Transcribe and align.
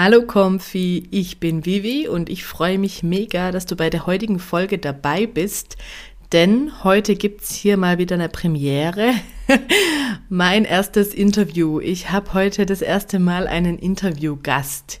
Hallo 0.00 0.22
Comfy, 0.22 1.08
ich 1.10 1.40
bin 1.40 1.66
Vivi 1.66 2.06
und 2.06 2.30
ich 2.30 2.44
freue 2.44 2.78
mich 2.78 3.02
mega, 3.02 3.50
dass 3.50 3.66
du 3.66 3.74
bei 3.74 3.90
der 3.90 4.06
heutigen 4.06 4.38
Folge 4.38 4.78
dabei 4.78 5.26
bist, 5.26 5.76
denn 6.30 6.84
heute 6.84 7.16
gibt's 7.16 7.52
hier 7.52 7.76
mal 7.76 7.98
wieder 7.98 8.14
eine 8.14 8.28
Premiere. 8.28 9.10
mein 10.28 10.64
erstes 10.64 11.12
Interview. 11.12 11.80
Ich 11.80 12.12
habe 12.12 12.32
heute 12.32 12.64
das 12.64 12.80
erste 12.80 13.18
Mal 13.18 13.48
einen 13.48 13.76
Interviewgast. 13.76 15.00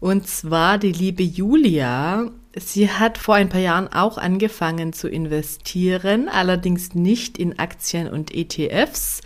Und 0.00 0.26
zwar 0.26 0.78
die 0.78 0.92
liebe 0.92 1.22
Julia. 1.22 2.30
Sie 2.54 2.90
hat 2.90 3.16
vor 3.16 3.34
ein 3.34 3.48
paar 3.48 3.60
Jahren 3.60 3.88
auch 3.88 4.18
angefangen 4.18 4.92
zu 4.92 5.08
investieren, 5.08 6.28
allerdings 6.28 6.94
nicht 6.94 7.38
in 7.38 7.58
Aktien 7.58 8.08
und 8.08 8.34
ETFs, 8.34 9.22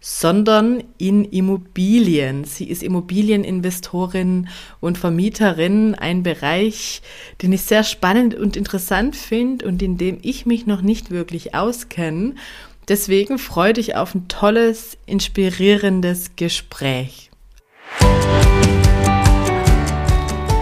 sondern 0.00 0.82
in 0.96 1.26
Immobilien. 1.26 2.44
Sie 2.44 2.64
ist 2.64 2.82
Immobilieninvestorin 2.82 4.48
und 4.80 4.96
Vermieterin, 4.96 5.94
ein 5.94 6.22
Bereich, 6.22 7.02
den 7.42 7.52
ich 7.52 7.62
sehr 7.62 7.84
spannend 7.84 8.34
und 8.34 8.56
interessant 8.56 9.14
finde 9.14 9.66
und 9.66 9.82
in 9.82 9.98
dem 9.98 10.18
ich 10.22 10.46
mich 10.46 10.66
noch 10.66 10.80
nicht 10.80 11.10
wirklich 11.10 11.54
auskenne. 11.54 12.34
Deswegen 12.88 13.38
freue 13.38 13.74
dich 13.74 13.94
auf 13.94 14.14
ein 14.14 14.26
tolles, 14.28 14.96
inspirierendes 15.04 16.34
Gespräch. 16.36 17.30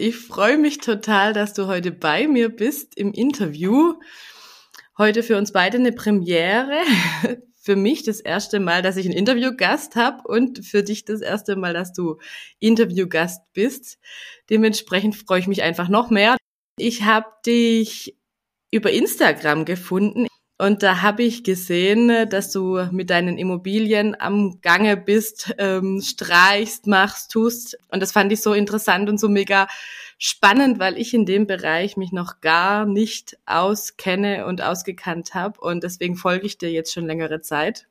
Ich 0.00 0.14
freue 0.14 0.58
mich 0.58 0.78
total, 0.78 1.32
dass 1.32 1.54
du 1.54 1.66
heute 1.66 1.90
bei 1.90 2.28
mir 2.28 2.50
bist 2.50 2.96
im 2.96 3.12
Interview. 3.12 3.94
Heute 4.96 5.24
für 5.24 5.36
uns 5.36 5.50
beide 5.50 5.76
eine 5.78 5.90
Premiere. 5.90 6.82
Für 7.60 7.74
mich 7.74 8.04
das 8.04 8.20
erste 8.20 8.60
Mal, 8.60 8.80
dass 8.80 8.96
ich 8.96 9.04
einen 9.06 9.16
Interviewgast 9.16 9.96
habe 9.96 10.22
und 10.26 10.64
für 10.64 10.82
dich 10.82 11.04
das 11.04 11.20
erste 11.20 11.54
Mal, 11.54 11.74
dass 11.74 11.92
du 11.92 12.18
Interviewgast 12.60 13.42
bist. 13.52 13.98
Dementsprechend 14.48 15.16
freue 15.16 15.40
ich 15.40 15.48
mich 15.48 15.62
einfach 15.62 15.90
noch 15.90 16.08
mehr. 16.08 16.38
Ich 16.78 17.02
habe 17.02 17.26
dich 17.44 18.16
über 18.70 18.90
Instagram 18.90 19.66
gefunden. 19.66 20.27
Und 20.60 20.82
da 20.82 21.02
habe 21.02 21.22
ich 21.22 21.44
gesehen, 21.44 22.28
dass 22.30 22.50
du 22.50 22.82
mit 22.90 23.10
deinen 23.10 23.38
Immobilien 23.38 24.20
am 24.20 24.60
Gange 24.60 24.96
bist, 24.96 25.54
ähm, 25.58 26.02
streichst, 26.02 26.88
machst, 26.88 27.30
tust. 27.30 27.78
Und 27.92 28.00
das 28.00 28.10
fand 28.10 28.32
ich 28.32 28.42
so 28.42 28.52
interessant 28.52 29.08
und 29.08 29.20
so 29.20 29.28
mega 29.28 29.68
spannend, 30.18 30.80
weil 30.80 30.98
ich 30.98 31.14
in 31.14 31.26
dem 31.26 31.46
Bereich 31.46 31.96
mich 31.96 32.10
noch 32.10 32.40
gar 32.40 32.86
nicht 32.86 33.38
auskenne 33.46 34.46
und 34.46 34.60
ausgekannt 34.60 35.32
habe. 35.34 35.60
Und 35.60 35.84
deswegen 35.84 36.16
folge 36.16 36.46
ich 36.46 36.58
dir 36.58 36.72
jetzt 36.72 36.92
schon 36.92 37.06
längere 37.06 37.40
Zeit. 37.40 37.86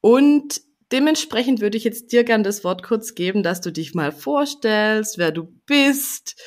Und 0.00 0.62
dementsprechend 0.90 1.60
würde 1.60 1.76
ich 1.76 1.84
jetzt 1.84 2.10
dir 2.10 2.24
gern 2.24 2.42
das 2.42 2.64
Wort 2.64 2.82
kurz 2.82 3.14
geben, 3.14 3.44
dass 3.44 3.60
du 3.60 3.70
dich 3.70 3.94
mal 3.94 4.10
vorstellst, 4.10 5.16
wer 5.16 5.30
du 5.30 5.44
bist 5.64 6.42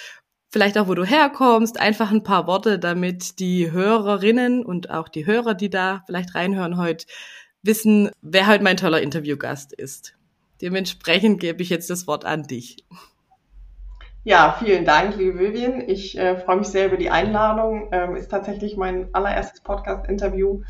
vielleicht 0.50 0.78
auch, 0.78 0.88
wo 0.88 0.96
du 0.96 1.04
herkommst, 1.04 1.80
einfach 1.80 2.12
ein 2.12 2.24
paar 2.24 2.48
Worte, 2.48 2.80
damit 2.80 3.40
die 3.40 3.72
Hörerinnen 3.72 4.66
und 4.66 4.90
auch 4.90 5.10
die 5.10 5.26
Hörer, 5.26 5.54
die 5.54 5.70
da 5.70 6.04
vielleicht 6.06 6.36
reinhören 6.36 6.78
heute, 6.78 7.06
wissen, 7.62 8.12
wer 8.22 8.48
heute 8.48 8.64
mein 8.64 8.78
toller 8.78 9.02
Interviewgast 9.02 9.74
ist. 9.74 10.16
Dementsprechend 10.62 11.40
gebe 11.40 11.62
ich 11.62 11.70
jetzt 11.70 11.90
das 11.90 12.08
Wort 12.08 12.26
an 12.26 12.44
dich. 12.44 12.86
Ja, 14.24 14.58
vielen 14.60 14.84
Dank, 14.84 15.16
liebe 15.16 15.40
Vivian. 15.40 15.88
Ich 15.88 16.18
äh, 16.18 16.38
freue 16.38 16.58
mich 16.58 16.68
sehr 16.68 16.88
über 16.88 16.98
die 16.98 17.10
Einladung. 17.10 17.90
Ähm, 17.92 18.16
ist 18.16 18.30
tatsächlich 18.30 18.76
mein 18.76 19.14
allererstes 19.14 19.62
Podcast-Interview. 19.62 20.64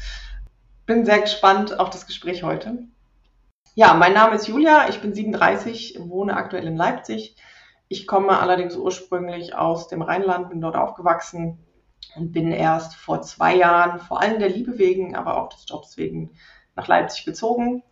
Bin 0.86 1.06
sehr 1.06 1.22
gespannt 1.22 1.80
auf 1.80 1.90
das 1.90 2.06
Gespräch 2.06 2.44
heute. 2.44 2.84
Ja, 3.74 3.94
mein 3.94 4.14
Name 4.14 4.36
ist 4.36 4.48
Julia. 4.48 4.90
Ich 4.90 5.02
bin 5.02 5.14
37, 5.14 5.98
wohne 6.02 6.36
aktuell 6.36 6.68
in 6.68 6.76
Leipzig 6.76 7.36
ich 7.90 8.08
komme 8.08 8.40
allerdings 8.40 8.76
ursprünglich 8.76 9.56
aus 9.56 9.88
dem 9.88 10.02
Rheinland, 10.02 10.50
bin 10.50 10.62
dort 10.62 10.76
aufgewachsen 10.76 11.60
und 12.16 12.32
bin 12.32 12.52
erst 12.52 12.96
vor 12.96 13.22
zwei 13.22 13.56
Jahren, 13.56 14.00
vor 14.00 14.22
allem 14.22 14.40
der 14.40 14.50
Liebe 14.50 14.78
wegen, 14.78 15.16
aber 15.16 15.42
auch 15.42 15.50
des 15.50 15.66
Jobs 15.68 15.98
wegen, 15.98 16.32
nach 16.76 16.88
Leipzig 16.88 17.26
gezogen. 17.26 17.84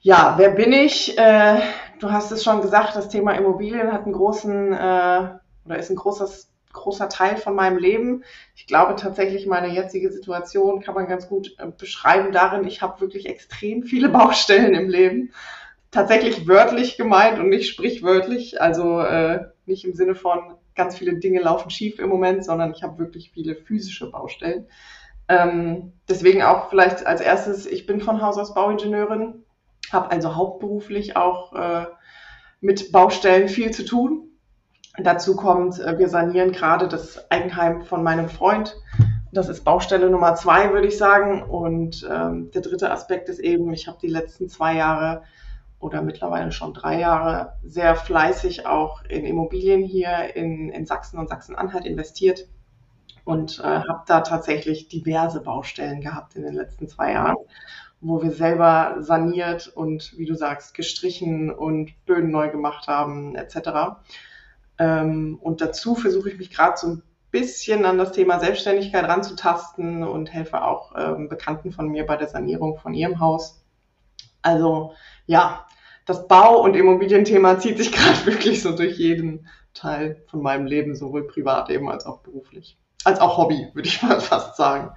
Ja, 0.00 0.34
wer 0.36 0.50
bin 0.50 0.72
ich? 0.72 1.16
Äh, 1.18 1.60
du 1.98 2.12
hast 2.12 2.30
es 2.30 2.44
schon 2.44 2.60
gesagt, 2.60 2.94
das 2.94 3.08
Thema 3.08 3.32
Immobilien 3.32 3.92
hat 3.92 4.04
einen 4.04 4.12
großen 4.12 4.72
äh, 4.72 5.28
oder 5.64 5.78
ist 5.78 5.90
ein 5.90 5.96
großes, 5.96 6.52
großer 6.72 7.08
Teil 7.08 7.36
von 7.36 7.54
meinem 7.54 7.78
Leben. 7.78 8.22
Ich 8.54 8.66
glaube 8.66 8.96
tatsächlich, 8.96 9.46
meine 9.46 9.68
jetzige 9.68 10.12
Situation 10.12 10.82
kann 10.82 10.94
man 10.94 11.06
ganz 11.06 11.26
gut 11.26 11.54
äh, 11.58 11.68
beschreiben 11.68 12.32
darin, 12.32 12.66
ich 12.66 12.82
habe 12.82 13.00
wirklich 13.00 13.26
extrem 13.26 13.82
viele 13.82 14.08
Baustellen 14.10 14.74
im 14.74 14.88
Leben 14.88 15.32
tatsächlich 15.94 16.48
wörtlich 16.48 16.96
gemeint 16.96 17.38
und 17.38 17.48
nicht 17.48 17.68
sprichwörtlich. 17.68 18.60
Also 18.60 18.98
äh, 19.00 19.44
nicht 19.64 19.84
im 19.84 19.94
Sinne 19.94 20.16
von 20.16 20.54
ganz 20.74 20.98
viele 20.98 21.18
Dinge 21.18 21.40
laufen 21.40 21.70
schief 21.70 22.00
im 22.00 22.08
Moment, 22.08 22.44
sondern 22.44 22.72
ich 22.72 22.82
habe 22.82 22.98
wirklich 22.98 23.30
viele 23.30 23.54
physische 23.54 24.10
Baustellen. 24.10 24.66
Ähm, 25.28 25.92
deswegen 26.08 26.42
auch 26.42 26.68
vielleicht 26.68 27.06
als 27.06 27.20
erstes, 27.20 27.64
ich 27.64 27.86
bin 27.86 28.00
von 28.00 28.20
Haus 28.20 28.36
aus 28.38 28.54
Bauingenieurin, 28.54 29.44
habe 29.92 30.10
also 30.10 30.34
hauptberuflich 30.34 31.16
auch 31.16 31.54
äh, 31.54 31.86
mit 32.60 32.90
Baustellen 32.90 33.48
viel 33.48 33.70
zu 33.70 33.84
tun. 33.84 34.30
Dazu 34.98 35.36
kommt, 35.36 35.78
äh, 35.78 35.96
wir 35.96 36.08
sanieren 36.08 36.50
gerade 36.50 36.88
das 36.88 37.30
Eigenheim 37.30 37.82
von 37.82 38.02
meinem 38.02 38.28
Freund. 38.28 38.76
Das 39.32 39.48
ist 39.48 39.64
Baustelle 39.64 40.10
Nummer 40.10 40.34
zwei, 40.34 40.72
würde 40.72 40.88
ich 40.88 40.98
sagen. 40.98 41.42
Und 41.44 42.06
ähm, 42.10 42.50
der 42.50 42.62
dritte 42.62 42.90
Aspekt 42.90 43.28
ist 43.28 43.38
eben, 43.38 43.72
ich 43.72 43.86
habe 43.86 43.98
die 44.02 44.08
letzten 44.08 44.48
zwei 44.48 44.74
Jahre 44.74 45.22
oder 45.84 46.00
mittlerweile 46.00 46.50
schon 46.50 46.72
drei 46.72 46.98
Jahre 46.98 47.58
sehr 47.62 47.94
fleißig 47.94 48.66
auch 48.66 49.04
in 49.04 49.26
Immobilien 49.26 49.82
hier 49.82 50.34
in, 50.34 50.70
in 50.70 50.86
Sachsen 50.86 51.18
und 51.18 51.28
Sachsen-Anhalt 51.28 51.84
investiert 51.84 52.48
und 53.24 53.58
äh, 53.58 53.62
habe 53.62 54.02
da 54.06 54.22
tatsächlich 54.22 54.88
diverse 54.88 55.42
Baustellen 55.42 56.00
gehabt 56.00 56.36
in 56.36 56.42
den 56.42 56.54
letzten 56.54 56.88
zwei 56.88 57.12
Jahren, 57.12 57.36
wo 58.00 58.22
wir 58.22 58.30
selber 58.30 58.96
saniert 59.00 59.68
und, 59.68 60.16
wie 60.16 60.24
du 60.24 60.34
sagst, 60.34 60.72
gestrichen 60.72 61.50
und 61.50 61.92
Böden 62.06 62.30
neu 62.30 62.48
gemacht 62.48 62.88
haben 62.88 63.36
etc. 63.36 63.98
Ähm, 64.78 65.38
und 65.42 65.60
dazu 65.60 65.94
versuche 65.94 66.30
ich 66.30 66.38
mich 66.38 66.50
gerade 66.50 66.78
so 66.78 66.86
ein 66.86 67.02
bisschen 67.30 67.84
an 67.84 67.98
das 67.98 68.12
Thema 68.12 68.40
Selbstständigkeit 68.40 69.04
ranzutasten 69.04 70.02
und 70.02 70.32
helfe 70.32 70.64
auch 70.64 70.94
ähm, 70.96 71.28
Bekannten 71.28 71.72
von 71.72 71.88
mir 71.88 72.06
bei 72.06 72.16
der 72.16 72.28
Sanierung 72.28 72.78
von 72.78 72.94
ihrem 72.94 73.20
Haus. 73.20 73.62
Also 74.40 74.94
ja, 75.26 75.66
das 76.04 76.28
Bau- 76.28 76.62
und 76.62 76.74
Immobilienthema 76.74 77.58
zieht 77.58 77.78
sich 77.78 77.92
gerade 77.92 78.26
wirklich 78.26 78.62
so 78.62 78.76
durch 78.76 78.98
jeden 78.98 79.48
Teil 79.72 80.22
von 80.28 80.42
meinem 80.42 80.66
Leben, 80.66 80.94
sowohl 80.94 81.26
privat 81.26 81.70
eben 81.70 81.88
als 81.88 82.06
auch 82.06 82.20
beruflich. 82.20 82.76
Als 83.04 83.20
auch 83.20 83.36
Hobby, 83.36 83.68
würde 83.74 83.88
ich 83.88 84.02
mal 84.02 84.20
fast 84.20 84.56
sagen. 84.56 84.90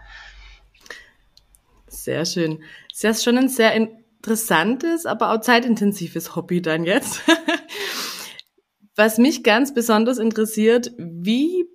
Sehr 1.87 2.25
schön. 2.25 2.63
Das 2.91 3.17
ist 3.17 3.23
schon 3.23 3.37
ein 3.37 3.49
sehr 3.49 3.73
interessantes, 3.73 5.05
aber 5.05 5.31
auch 5.31 5.41
zeitintensives 5.41 6.35
Hobby 6.35 6.61
dann 6.61 6.83
jetzt. 6.83 7.21
Was 8.95 9.17
mich 9.17 9.43
ganz 9.43 9.73
besonders 9.73 10.17
interessiert, 10.17 10.91
wie 10.97 11.65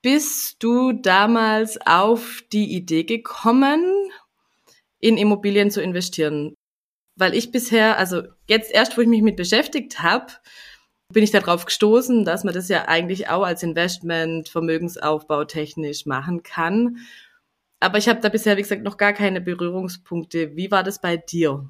bist 0.00 0.62
du 0.62 0.92
damals 0.92 1.78
auf 1.86 2.42
die 2.52 2.74
Idee 2.74 3.04
gekommen, 3.04 4.10
in 4.98 5.18
Immobilien 5.18 5.70
zu 5.70 5.82
investieren? 5.82 6.54
Weil 7.22 7.36
ich 7.36 7.52
bisher, 7.52 7.98
also 7.98 8.22
jetzt 8.48 8.74
erst, 8.74 8.98
wo 8.98 9.00
ich 9.00 9.06
mich 9.06 9.22
mit 9.22 9.36
beschäftigt 9.36 10.02
habe, 10.02 10.26
bin 11.12 11.22
ich 11.22 11.30
darauf 11.30 11.66
gestoßen, 11.66 12.24
dass 12.24 12.42
man 12.42 12.52
das 12.52 12.68
ja 12.68 12.88
eigentlich 12.88 13.28
auch 13.28 13.44
als 13.44 13.62
Investment 13.62 14.48
Vermögensaufbau 14.48 15.44
technisch 15.44 16.04
machen 16.04 16.42
kann. 16.42 16.96
Aber 17.78 17.98
ich 17.98 18.08
habe 18.08 18.18
da 18.18 18.28
bisher, 18.28 18.56
wie 18.56 18.62
gesagt, 18.62 18.82
noch 18.82 18.96
gar 18.96 19.12
keine 19.12 19.40
Berührungspunkte. 19.40 20.56
Wie 20.56 20.72
war 20.72 20.82
das 20.82 21.00
bei 21.00 21.16
dir? 21.16 21.68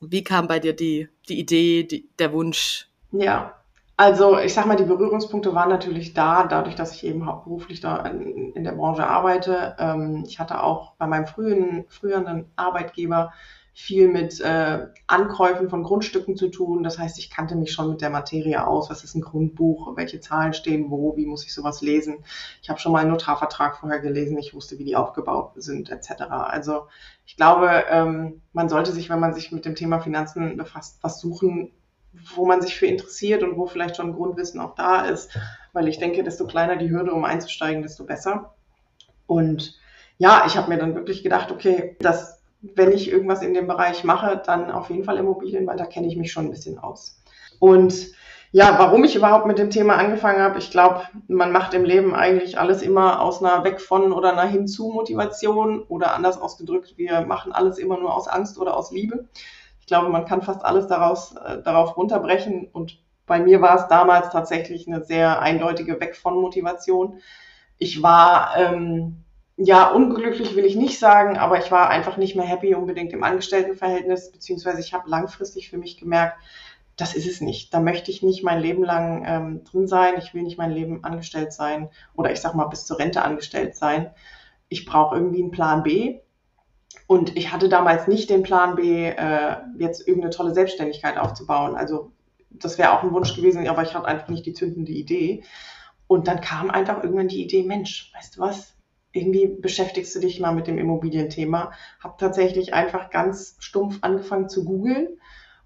Wie 0.00 0.22
kam 0.22 0.46
bei 0.46 0.58
dir 0.58 0.74
die, 0.76 1.08
die 1.26 1.38
Idee, 1.40 1.84
die, 1.84 2.10
der 2.18 2.34
Wunsch? 2.34 2.86
Ja, 3.12 3.54
also 3.96 4.38
ich 4.38 4.52
sag 4.52 4.66
mal, 4.66 4.76
die 4.76 4.84
Berührungspunkte 4.84 5.54
waren 5.54 5.70
natürlich 5.70 6.12
da, 6.12 6.46
dadurch, 6.46 6.74
dass 6.74 6.94
ich 6.94 7.02
eben 7.06 7.24
hauptberuflich 7.24 7.80
da 7.80 8.04
in, 8.08 8.62
der 8.62 8.72
Branche 8.72 9.06
arbeite. 9.06 9.74
Ähm, 9.78 10.24
ich 10.26 10.38
hatte 10.38 10.62
auch 10.62 10.96
bei 10.96 11.06
meinem 11.06 11.26
frühen, 11.26 11.86
früheren 11.88 12.44
Arbeitgeber 12.56 13.32
viel 13.78 14.08
mit 14.08 14.40
äh, 14.40 14.86
Ankäufen 15.06 15.68
von 15.68 15.82
Grundstücken 15.82 16.34
zu 16.34 16.48
tun. 16.48 16.82
Das 16.82 16.98
heißt, 16.98 17.18
ich 17.18 17.28
kannte 17.28 17.56
mich 17.56 17.72
schon 17.72 17.90
mit 17.90 18.00
der 18.00 18.08
Materie 18.08 18.66
aus. 18.66 18.88
Was 18.88 19.04
ist 19.04 19.14
ein 19.14 19.20
Grundbuch? 19.20 19.94
Welche 19.98 20.18
Zahlen 20.18 20.54
stehen 20.54 20.90
wo? 20.90 21.14
Wie 21.18 21.26
muss 21.26 21.44
ich 21.44 21.52
sowas 21.52 21.82
lesen? 21.82 22.24
Ich 22.62 22.70
habe 22.70 22.80
schon 22.80 22.92
mal 22.92 23.00
einen 23.00 23.10
Notarvertrag 23.10 23.76
vorher 23.76 24.00
gelesen. 24.00 24.38
Ich 24.38 24.54
wusste, 24.54 24.78
wie 24.78 24.84
die 24.84 24.96
aufgebaut 24.96 25.52
sind, 25.56 25.90
etc. 25.90 26.22
Also 26.30 26.86
ich 27.26 27.36
glaube, 27.36 27.84
ähm, 27.90 28.40
man 28.54 28.70
sollte 28.70 28.92
sich, 28.92 29.10
wenn 29.10 29.20
man 29.20 29.34
sich 29.34 29.52
mit 29.52 29.66
dem 29.66 29.74
Thema 29.74 30.00
Finanzen 30.00 30.56
befasst, 30.56 30.96
was 31.02 31.20
suchen, 31.20 31.70
wo 32.34 32.46
man 32.46 32.62
sich 32.62 32.76
für 32.76 32.86
interessiert 32.86 33.42
und 33.42 33.58
wo 33.58 33.66
vielleicht 33.66 33.96
schon 33.96 34.14
Grundwissen 34.14 34.58
auch 34.58 34.74
da 34.74 35.02
ist. 35.02 35.38
Weil 35.74 35.86
ich 35.88 35.98
denke, 35.98 36.24
desto 36.24 36.46
kleiner 36.46 36.76
die 36.76 36.88
Hürde, 36.88 37.12
um 37.12 37.26
einzusteigen, 37.26 37.82
desto 37.82 38.04
besser. 38.04 38.54
Und 39.26 39.78
ja, 40.16 40.44
ich 40.46 40.56
habe 40.56 40.70
mir 40.70 40.78
dann 40.78 40.94
wirklich 40.94 41.22
gedacht, 41.22 41.50
okay, 41.50 41.94
dass 42.00 42.35
wenn 42.60 42.92
ich 42.92 43.10
irgendwas 43.10 43.42
in 43.42 43.54
dem 43.54 43.66
Bereich 43.66 44.04
mache, 44.04 44.40
dann 44.44 44.70
auf 44.70 44.90
jeden 44.90 45.04
Fall 45.04 45.18
Immobilien, 45.18 45.66
weil 45.66 45.76
da 45.76 45.86
kenne 45.86 46.06
ich 46.06 46.16
mich 46.16 46.32
schon 46.32 46.46
ein 46.46 46.50
bisschen 46.50 46.78
aus. 46.78 47.20
Und 47.58 47.94
ja, 48.52 48.78
warum 48.78 49.04
ich 49.04 49.16
überhaupt 49.16 49.46
mit 49.46 49.58
dem 49.58 49.70
Thema 49.70 49.96
angefangen 49.96 50.40
habe, 50.40 50.58
ich 50.58 50.70
glaube, 50.70 51.02
man 51.28 51.52
macht 51.52 51.74
im 51.74 51.84
Leben 51.84 52.14
eigentlich 52.14 52.58
alles 52.58 52.80
immer 52.80 53.20
aus 53.20 53.42
einer 53.42 53.64
Weg 53.64 53.80
von 53.80 54.12
oder 54.12 54.32
einer 54.32 54.46
hinzu 54.46 54.88
Motivation 54.88 55.82
oder 55.82 56.14
anders 56.14 56.40
ausgedrückt, 56.40 56.94
wir 56.96 57.22
machen 57.22 57.52
alles 57.52 57.78
immer 57.78 57.98
nur 57.98 58.14
aus 58.14 58.28
Angst 58.28 58.58
oder 58.58 58.76
aus 58.76 58.92
Liebe. 58.92 59.28
Ich 59.80 59.86
glaube, 59.86 60.08
man 60.08 60.24
kann 60.24 60.42
fast 60.42 60.64
alles 60.64 60.86
daraus, 60.86 61.34
äh, 61.36 61.62
darauf 61.62 61.96
runterbrechen 61.96 62.68
und 62.72 62.98
bei 63.26 63.40
mir 63.40 63.60
war 63.60 63.76
es 63.76 63.88
damals 63.88 64.30
tatsächlich 64.30 64.86
eine 64.86 65.04
sehr 65.04 65.40
eindeutige 65.40 66.00
Weg 66.00 66.16
von 66.16 66.40
Motivation. 66.40 67.18
Ich 67.76 68.02
war 68.02 68.56
ähm, 68.56 69.24
ja, 69.56 69.90
unglücklich 69.90 70.54
will 70.54 70.66
ich 70.66 70.76
nicht 70.76 70.98
sagen, 70.98 71.38
aber 71.38 71.58
ich 71.58 71.70
war 71.70 71.88
einfach 71.88 72.18
nicht 72.18 72.36
mehr 72.36 72.44
happy 72.44 72.74
unbedingt 72.74 73.12
im 73.12 73.24
Angestelltenverhältnis, 73.24 74.30
beziehungsweise 74.30 74.80
ich 74.80 74.92
habe 74.92 75.08
langfristig 75.08 75.70
für 75.70 75.78
mich 75.78 75.96
gemerkt, 75.96 76.38
das 76.96 77.14
ist 77.14 77.26
es 77.26 77.40
nicht. 77.40 77.72
Da 77.74 77.80
möchte 77.80 78.10
ich 78.10 78.22
nicht 78.22 78.42
mein 78.42 78.60
Leben 78.60 78.82
lang 78.82 79.24
ähm, 79.26 79.64
drin 79.64 79.86
sein. 79.86 80.14
Ich 80.18 80.32
will 80.32 80.42
nicht 80.42 80.58
mein 80.58 80.70
Leben 80.70 81.04
angestellt 81.04 81.52
sein 81.52 81.90
oder 82.14 82.32
ich 82.32 82.40
sag 82.40 82.54
mal 82.54 82.66
bis 82.66 82.86
zur 82.86 82.98
Rente 82.98 83.22
angestellt 83.22 83.76
sein. 83.76 84.10
Ich 84.68 84.86
brauche 84.86 85.14
irgendwie 85.14 85.42
einen 85.42 85.50
Plan 85.50 85.82
B. 85.82 86.20
Und 87.06 87.36
ich 87.36 87.52
hatte 87.52 87.68
damals 87.68 88.08
nicht 88.08 88.30
den 88.30 88.42
Plan 88.42 88.74
B, 88.74 89.08
äh, 89.08 89.56
jetzt 89.78 90.08
irgendeine 90.08 90.34
tolle 90.34 90.54
Selbstständigkeit 90.54 91.18
aufzubauen. 91.18 91.76
Also 91.76 92.12
das 92.50 92.78
wäre 92.78 92.92
auch 92.92 93.02
ein 93.02 93.12
Wunsch 93.12 93.36
gewesen, 93.36 93.68
aber 93.68 93.82
ich 93.82 93.94
hatte 93.94 94.06
einfach 94.06 94.28
nicht 94.28 94.46
die 94.46 94.54
zündende 94.54 94.92
Idee. 94.92 95.44
Und 96.06 96.28
dann 96.28 96.40
kam 96.40 96.70
einfach 96.70 97.02
irgendwann 97.02 97.28
die 97.28 97.42
Idee, 97.42 97.62
Mensch, 97.62 98.10
weißt 98.14 98.36
du 98.36 98.40
was? 98.40 98.75
Irgendwie 99.12 99.46
beschäftigst 99.46 100.14
du 100.14 100.20
dich 100.20 100.40
mal 100.40 100.54
mit 100.54 100.66
dem 100.66 100.78
Immobilienthema. 100.78 101.72
Habe 102.02 102.14
tatsächlich 102.18 102.74
einfach 102.74 103.10
ganz 103.10 103.56
stumpf 103.58 103.98
angefangen 104.02 104.48
zu 104.48 104.64
googeln. 104.64 105.18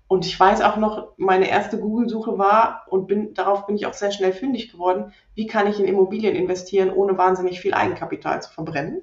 Und 0.07 0.27
ich 0.27 0.39
weiß 0.39 0.61
auch 0.63 0.77
noch, 0.77 1.13
meine 1.19 1.49
erste 1.49 1.79
Google-Suche 1.79 2.37
war 2.37 2.87
und 2.89 3.07
bin, 3.07 3.33
darauf 3.35 3.67
bin 3.67 3.77
ich 3.77 3.87
auch 3.87 3.95
sehr 3.95 4.11
schnell 4.11 4.33
fündig 4.33 4.73
geworden, 4.73 5.13
wie 5.35 5.47
kann 5.47 5.69
ich 5.69 5.79
in 5.79 5.87
Immobilien 5.87 6.35
investieren, 6.35 6.91
ohne 6.91 7.17
wahnsinnig 7.17 7.61
viel 7.61 7.75
Eigenkapital 7.75 8.43
zu 8.43 8.51
verbrennen. 8.53 9.03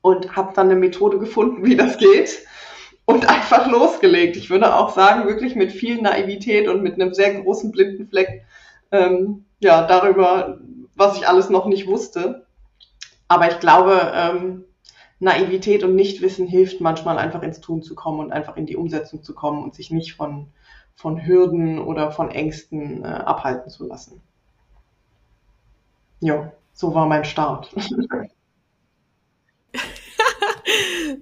Und 0.00 0.36
habe 0.36 0.52
dann 0.54 0.70
eine 0.70 0.78
Methode 0.78 1.18
gefunden, 1.18 1.64
wie 1.64 1.76
das 1.76 1.98
geht 1.98 2.46
und 3.04 3.28
einfach 3.28 3.70
losgelegt. 3.70 4.36
Ich 4.36 4.50
würde 4.50 4.74
auch 4.74 4.90
sagen, 4.90 5.28
wirklich 5.28 5.54
mit 5.54 5.72
viel 5.72 6.00
Naivität 6.00 6.68
und 6.68 6.82
mit 6.82 6.94
einem 6.94 7.14
sehr 7.14 7.40
großen 7.40 7.72
blinden 7.72 8.08
Fleck 8.08 8.44
ähm, 8.90 9.44
ja, 9.60 9.86
darüber, 9.86 10.60
was 10.94 11.16
ich 11.16 11.26
alles 11.26 11.50
noch 11.50 11.66
nicht 11.66 11.86
wusste. 11.86 12.41
Aber 13.32 13.48
ich 13.50 13.58
glaube, 13.60 14.12
ähm, 14.14 14.64
Naivität 15.18 15.84
und 15.84 15.94
Nichtwissen 15.94 16.46
hilft 16.46 16.82
manchmal 16.82 17.16
einfach 17.16 17.42
ins 17.42 17.62
Tun 17.62 17.80
zu 17.80 17.94
kommen 17.94 18.20
und 18.20 18.30
einfach 18.30 18.58
in 18.58 18.66
die 18.66 18.76
Umsetzung 18.76 19.22
zu 19.22 19.34
kommen 19.34 19.64
und 19.64 19.74
sich 19.74 19.90
nicht 19.90 20.12
von, 20.12 20.48
von 20.94 21.24
Hürden 21.26 21.78
oder 21.78 22.10
von 22.10 22.30
Ängsten 22.30 23.02
äh, 23.02 23.06
abhalten 23.06 23.70
zu 23.70 23.86
lassen. 23.86 24.20
Ja, 26.20 26.52
so 26.74 26.94
war 26.94 27.06
mein 27.06 27.24
Start. 27.24 27.74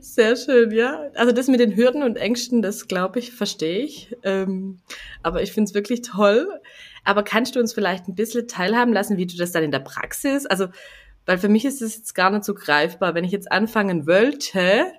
Sehr 0.01 0.35
schön, 0.35 0.73
ja. 0.73 1.11
Also 1.15 1.31
das 1.31 1.47
mit 1.47 1.61
den 1.61 1.77
Hürden 1.77 2.03
und 2.03 2.17
Ängsten, 2.17 2.61
das 2.61 2.89
glaube 2.89 3.21
ich, 3.21 3.31
verstehe 3.31 3.85
ich. 3.85 4.17
Ähm, 4.25 4.81
aber 5.23 5.43
ich 5.43 5.53
finde 5.53 5.69
es 5.69 5.75
wirklich 5.75 6.03
toll. 6.03 6.61
Aber 7.05 7.23
kannst 7.23 7.55
du 7.55 7.61
uns 7.61 7.73
vielleicht 7.73 8.09
ein 8.09 8.17
bisschen 8.17 8.49
teilhaben 8.49 8.93
lassen, 8.93 9.17
wie 9.17 9.27
du 9.27 9.37
das 9.37 9.53
dann 9.53 9.63
in 9.63 9.71
der 9.71 9.79
Praxis, 9.79 10.45
also 10.47 10.67
weil 11.31 11.39
für 11.39 11.49
mich 11.49 11.65
ist 11.65 11.81
es 11.81 11.97
jetzt 11.97 12.17
gar 12.17 12.31
nicht 12.31 12.43
so 12.43 12.55
greifbar. 12.55 13.15
Wenn 13.15 13.23
ich 13.23 13.31
jetzt 13.31 13.53
anfangen 13.53 14.09
wollte, 14.09 14.93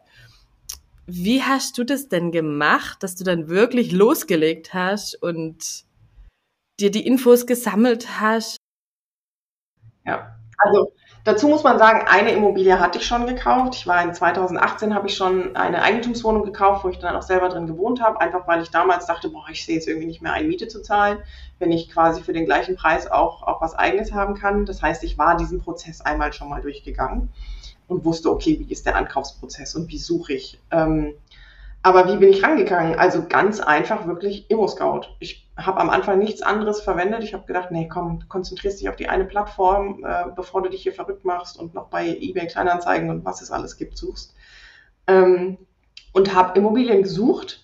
wie 1.06 1.44
hast 1.44 1.78
du 1.78 1.84
das 1.84 2.08
denn 2.08 2.32
gemacht, 2.32 3.04
dass 3.04 3.16
du 3.16 3.26
dann 3.26 3.50
wirklich 3.50 3.92
losgelegt 3.92 4.74
hast 4.74 5.22
und 5.22 5.84
dir 6.80 6.90
die 6.90 7.06
Infos 7.06 7.46
gesammelt 7.46 8.22
hast? 8.22 8.56
Ja, 10.06 10.40
also 10.60 10.94
Dazu 11.24 11.48
muss 11.48 11.64
man 11.64 11.78
sagen, 11.78 12.08
eine 12.08 12.32
Immobilie 12.32 12.80
hatte 12.80 12.98
ich 12.98 13.06
schon 13.06 13.28
gekauft. 13.28 13.76
Ich 13.76 13.86
war 13.86 14.04
in 14.04 14.14
2018 14.14 14.96
habe 14.96 15.08
ich 15.08 15.16
schon 15.16 15.56
eine 15.56 15.84
Eigentumswohnung 15.84 16.44
gekauft, 16.44 16.84
wo 16.84 16.90
ich 16.90 16.98
dann 16.98 17.16
auch 17.16 17.22
selber 17.22 17.50
drin 17.50 17.68
gewohnt 17.68 18.02
habe, 18.02 18.20
einfach 18.20 18.48
weil 18.48 18.64
ich 18.64 18.72
damals 18.72 19.06
dachte, 19.06 19.30
boah, 19.30 19.46
ich 19.52 19.64
sehe 19.64 19.76
jetzt 19.76 19.88
irgendwie 19.88 20.08
nicht 20.08 20.24
mehr 20.24 20.34
ein, 20.34 20.48
Miete 20.48 20.68
zu 20.68 20.82
zahlen, 20.82 21.20
wenn 21.60 21.72
ich 21.72 21.92
quasi 21.92 22.24
für 22.24 22.34
den 22.34 22.46
gleichen 22.46 22.76
Preis 22.76 23.10
auch, 23.10 23.44
auch 23.44 23.62
was 23.62 23.76
eigenes 23.76 24.14
haben 24.14 24.34
kann. 24.34 24.66
Das 24.66 24.82
heißt, 24.82 25.04
ich 25.04 25.20
war 25.20 25.38
diesen 25.38 25.62
Prozess 25.62 26.02
einmal 26.02 26.34
schon 26.34 26.50
mal 26.50 26.62
durchgegangen 26.62 27.30
und 27.88 28.04
wusste, 28.04 28.32
okay, 28.32 28.58
wie 28.60 28.72
ist 28.72 28.88
der 28.88 28.96
Ankaufsprozess 28.96 29.76
und 29.76 29.90
wie 29.90 30.00
suche 30.00 30.34
ich. 30.34 30.60
Ähm, 30.72 31.14
aber 31.84 32.08
wie 32.08 32.18
bin 32.18 32.30
ich 32.30 32.44
rangegangen? 32.44 32.98
Also 33.00 33.26
ganz 33.28 33.60
einfach 33.60 34.06
wirklich 34.06 34.50
Immo-Scout. 34.50 35.16
Ich 35.20 35.48
habe 35.58 35.80
am 35.80 35.90
Anfang 35.90 36.20
nichts 36.20 36.44
anderes 36.44 36.82
verwendet. 36.82 37.24
Ich 37.24 37.34
habe 37.34 37.48
gedacht, 37.48 37.72
nee, 37.72 37.88
komm, 37.92 38.28
konzentrierst 38.30 38.80
dich 38.80 38.90
auf 38.90 38.96
die 38.96 39.10
eine 39.10 39.26
Plattform, 39.26 40.04
äh, 40.06 40.26
bevor 40.36 40.62
du 40.62 40.70
dich 40.70 40.84
hier 40.84 40.94
verrückt 40.94 41.26
machst 41.26 41.58
und 41.58 41.74
noch 41.74 41.88
bei 41.88 42.08
eBay 42.08 42.48
Kleinanzeigen 42.48 43.10
und 43.10 43.26
was 43.26 43.42
es 43.42 43.52
alles 43.52 43.78
gibt 43.78 43.98
suchst. 43.98 44.36
Ähm, 45.08 45.58
und 46.14 46.36
habe 46.36 46.58
Immobilien 46.60 47.02
gesucht. 47.02 47.64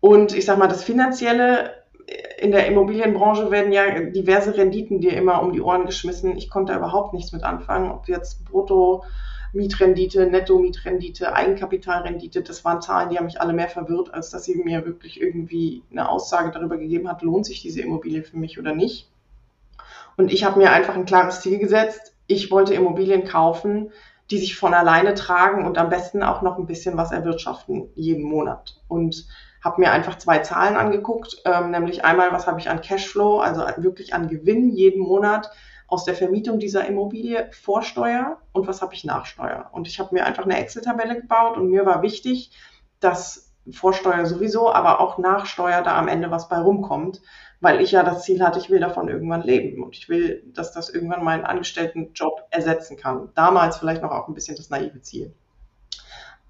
Und 0.00 0.34
ich 0.34 0.44
sag 0.44 0.58
mal, 0.58 0.68
das 0.68 0.84
Finanzielle 0.84 1.70
äh, 2.06 2.44
in 2.44 2.52
der 2.52 2.68
Immobilienbranche 2.68 3.50
werden 3.50 3.72
ja 3.72 4.00
diverse 4.00 4.56
Renditen 4.56 5.00
dir 5.00 5.16
immer 5.16 5.42
um 5.42 5.52
die 5.52 5.60
Ohren 5.60 5.86
geschmissen. 5.86 6.36
Ich 6.36 6.48
konnte 6.48 6.74
überhaupt 6.74 7.12
nichts 7.12 7.32
mit 7.32 7.42
anfangen, 7.42 7.90
ob 7.90 8.06
jetzt 8.06 8.44
brutto 8.44 9.02
Mietrendite, 9.52 10.26
Netto-Mietrendite, 10.26 11.32
Eigenkapitalrendite, 11.32 12.42
das 12.42 12.64
waren 12.64 12.82
Zahlen, 12.82 13.10
die 13.10 13.18
haben 13.18 13.24
mich 13.24 13.40
alle 13.40 13.52
mehr 13.52 13.68
verwirrt, 13.68 14.12
als 14.12 14.30
dass 14.30 14.44
sie 14.44 14.56
mir 14.56 14.84
wirklich 14.84 15.20
irgendwie 15.20 15.82
eine 15.90 16.08
Aussage 16.08 16.50
darüber 16.50 16.76
gegeben 16.76 17.08
hat, 17.08 17.22
lohnt 17.22 17.46
sich 17.46 17.62
diese 17.62 17.80
Immobilie 17.80 18.22
für 18.22 18.36
mich 18.36 18.58
oder 18.58 18.74
nicht. 18.74 19.08
Und 20.16 20.32
ich 20.32 20.44
habe 20.44 20.58
mir 20.58 20.72
einfach 20.72 20.94
ein 20.94 21.06
klares 21.06 21.40
Ziel 21.40 21.58
gesetzt. 21.58 22.12
Ich 22.26 22.50
wollte 22.50 22.74
Immobilien 22.74 23.24
kaufen, 23.24 23.90
die 24.30 24.38
sich 24.38 24.56
von 24.56 24.74
alleine 24.74 25.14
tragen 25.14 25.64
und 25.64 25.78
am 25.78 25.88
besten 25.88 26.22
auch 26.22 26.42
noch 26.42 26.58
ein 26.58 26.66
bisschen 26.66 26.96
was 26.96 27.12
erwirtschaften 27.12 27.88
jeden 27.94 28.24
Monat. 28.24 28.80
Und 28.88 29.26
habe 29.64 29.80
mir 29.80 29.92
einfach 29.92 30.18
zwei 30.18 30.38
Zahlen 30.38 30.76
angeguckt, 30.76 31.42
ähm, 31.44 31.70
nämlich 31.70 32.04
einmal, 32.04 32.32
was 32.32 32.46
habe 32.46 32.60
ich 32.60 32.68
an 32.68 32.80
Cashflow, 32.80 33.40
also 33.40 33.62
wirklich 33.78 34.14
an 34.14 34.28
Gewinn 34.28 34.70
jeden 34.70 35.02
Monat 35.02 35.50
aus 35.88 36.04
der 36.04 36.14
Vermietung 36.14 36.58
dieser 36.58 36.86
Immobilie 36.86 37.50
Vorsteuer 37.50 38.38
und 38.52 38.68
was 38.68 38.82
habe 38.82 38.94
ich 38.94 39.04
Nachsteuer. 39.04 39.70
Und 39.72 39.88
ich 39.88 39.98
habe 39.98 40.14
mir 40.14 40.26
einfach 40.26 40.44
eine 40.44 40.58
Excel-Tabelle 40.58 41.20
gebaut 41.22 41.56
und 41.56 41.70
mir 41.70 41.86
war 41.86 42.02
wichtig, 42.02 42.52
dass 43.00 43.52
Vorsteuer 43.72 44.26
sowieso, 44.26 44.72
aber 44.72 45.00
auch 45.00 45.18
Nachsteuer 45.18 45.82
da 45.82 45.98
am 45.98 46.08
Ende 46.08 46.30
was 46.30 46.48
bei 46.48 46.58
rumkommt, 46.58 47.20
weil 47.60 47.80
ich 47.80 47.92
ja 47.92 48.02
das 48.02 48.22
Ziel 48.22 48.42
hatte, 48.42 48.58
ich 48.58 48.70
will 48.70 48.80
davon 48.80 49.08
irgendwann 49.08 49.42
leben 49.42 49.82
und 49.82 49.96
ich 49.96 50.08
will, 50.08 50.44
dass 50.54 50.72
das 50.72 50.90
irgendwann 50.90 51.24
meinen 51.24 51.44
Angestelltenjob 51.44 52.44
ersetzen 52.50 52.96
kann. 52.96 53.30
Damals 53.34 53.78
vielleicht 53.78 54.02
noch 54.02 54.10
auch 54.10 54.28
ein 54.28 54.34
bisschen 54.34 54.56
das 54.56 54.70
naive 54.70 55.00
Ziel. 55.00 55.34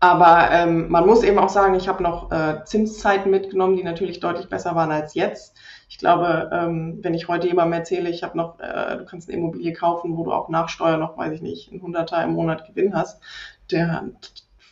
Aber 0.00 0.50
ähm, 0.52 0.88
man 0.90 1.06
muss 1.06 1.24
eben 1.24 1.38
auch 1.38 1.48
sagen, 1.48 1.74
ich 1.74 1.88
habe 1.88 2.02
noch 2.02 2.30
äh, 2.30 2.64
Zinszeiten 2.64 3.30
mitgenommen, 3.30 3.76
die 3.76 3.82
natürlich 3.82 4.20
deutlich 4.20 4.48
besser 4.48 4.74
waren 4.76 4.92
als 4.92 5.14
jetzt. 5.14 5.56
Ich 5.88 5.98
glaube, 5.98 6.50
ähm, 6.52 6.98
wenn 7.02 7.14
ich 7.14 7.28
heute 7.28 7.48
jemandem 7.48 7.80
erzähle, 7.80 8.10
ich 8.10 8.22
habe 8.22 8.36
noch, 8.36 8.60
äh, 8.60 8.98
du 8.98 9.04
kannst 9.04 9.28
eine 9.28 9.38
Immobilie 9.38 9.72
kaufen, 9.72 10.16
wo 10.16 10.24
du 10.24 10.32
auch 10.32 10.48
nach 10.48 10.68
Steuer 10.68 10.98
noch, 10.98 11.16
weiß 11.16 11.32
ich 11.32 11.42
nicht, 11.42 11.72
ein 11.72 11.80
Hunderter 11.80 12.22
im 12.22 12.32
Monat 12.32 12.66
Gewinn 12.66 12.94
hast, 12.94 13.20
der 13.70 14.10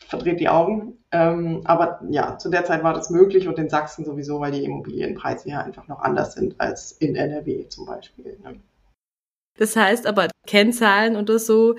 verdreht 0.06 0.40
die 0.40 0.48
Augen. 0.48 0.98
Ähm, 1.10 1.62
aber 1.64 2.00
ja, 2.08 2.38
zu 2.38 2.50
der 2.50 2.64
Zeit 2.64 2.84
war 2.84 2.94
das 2.94 3.10
möglich 3.10 3.48
und 3.48 3.58
in 3.58 3.68
Sachsen 3.68 4.04
sowieso, 4.04 4.40
weil 4.40 4.52
die 4.52 4.64
Immobilienpreise 4.64 5.44
hier 5.44 5.64
einfach 5.64 5.88
noch 5.88 6.00
anders 6.00 6.34
sind 6.34 6.60
als 6.60 6.92
in 6.92 7.16
NRW 7.16 7.68
zum 7.68 7.86
Beispiel. 7.86 8.38
Ne? 8.42 8.60
Das 9.58 9.74
heißt 9.74 10.06
aber, 10.06 10.28
Kennzahlen 10.46 11.16
oder 11.16 11.38
so, 11.38 11.76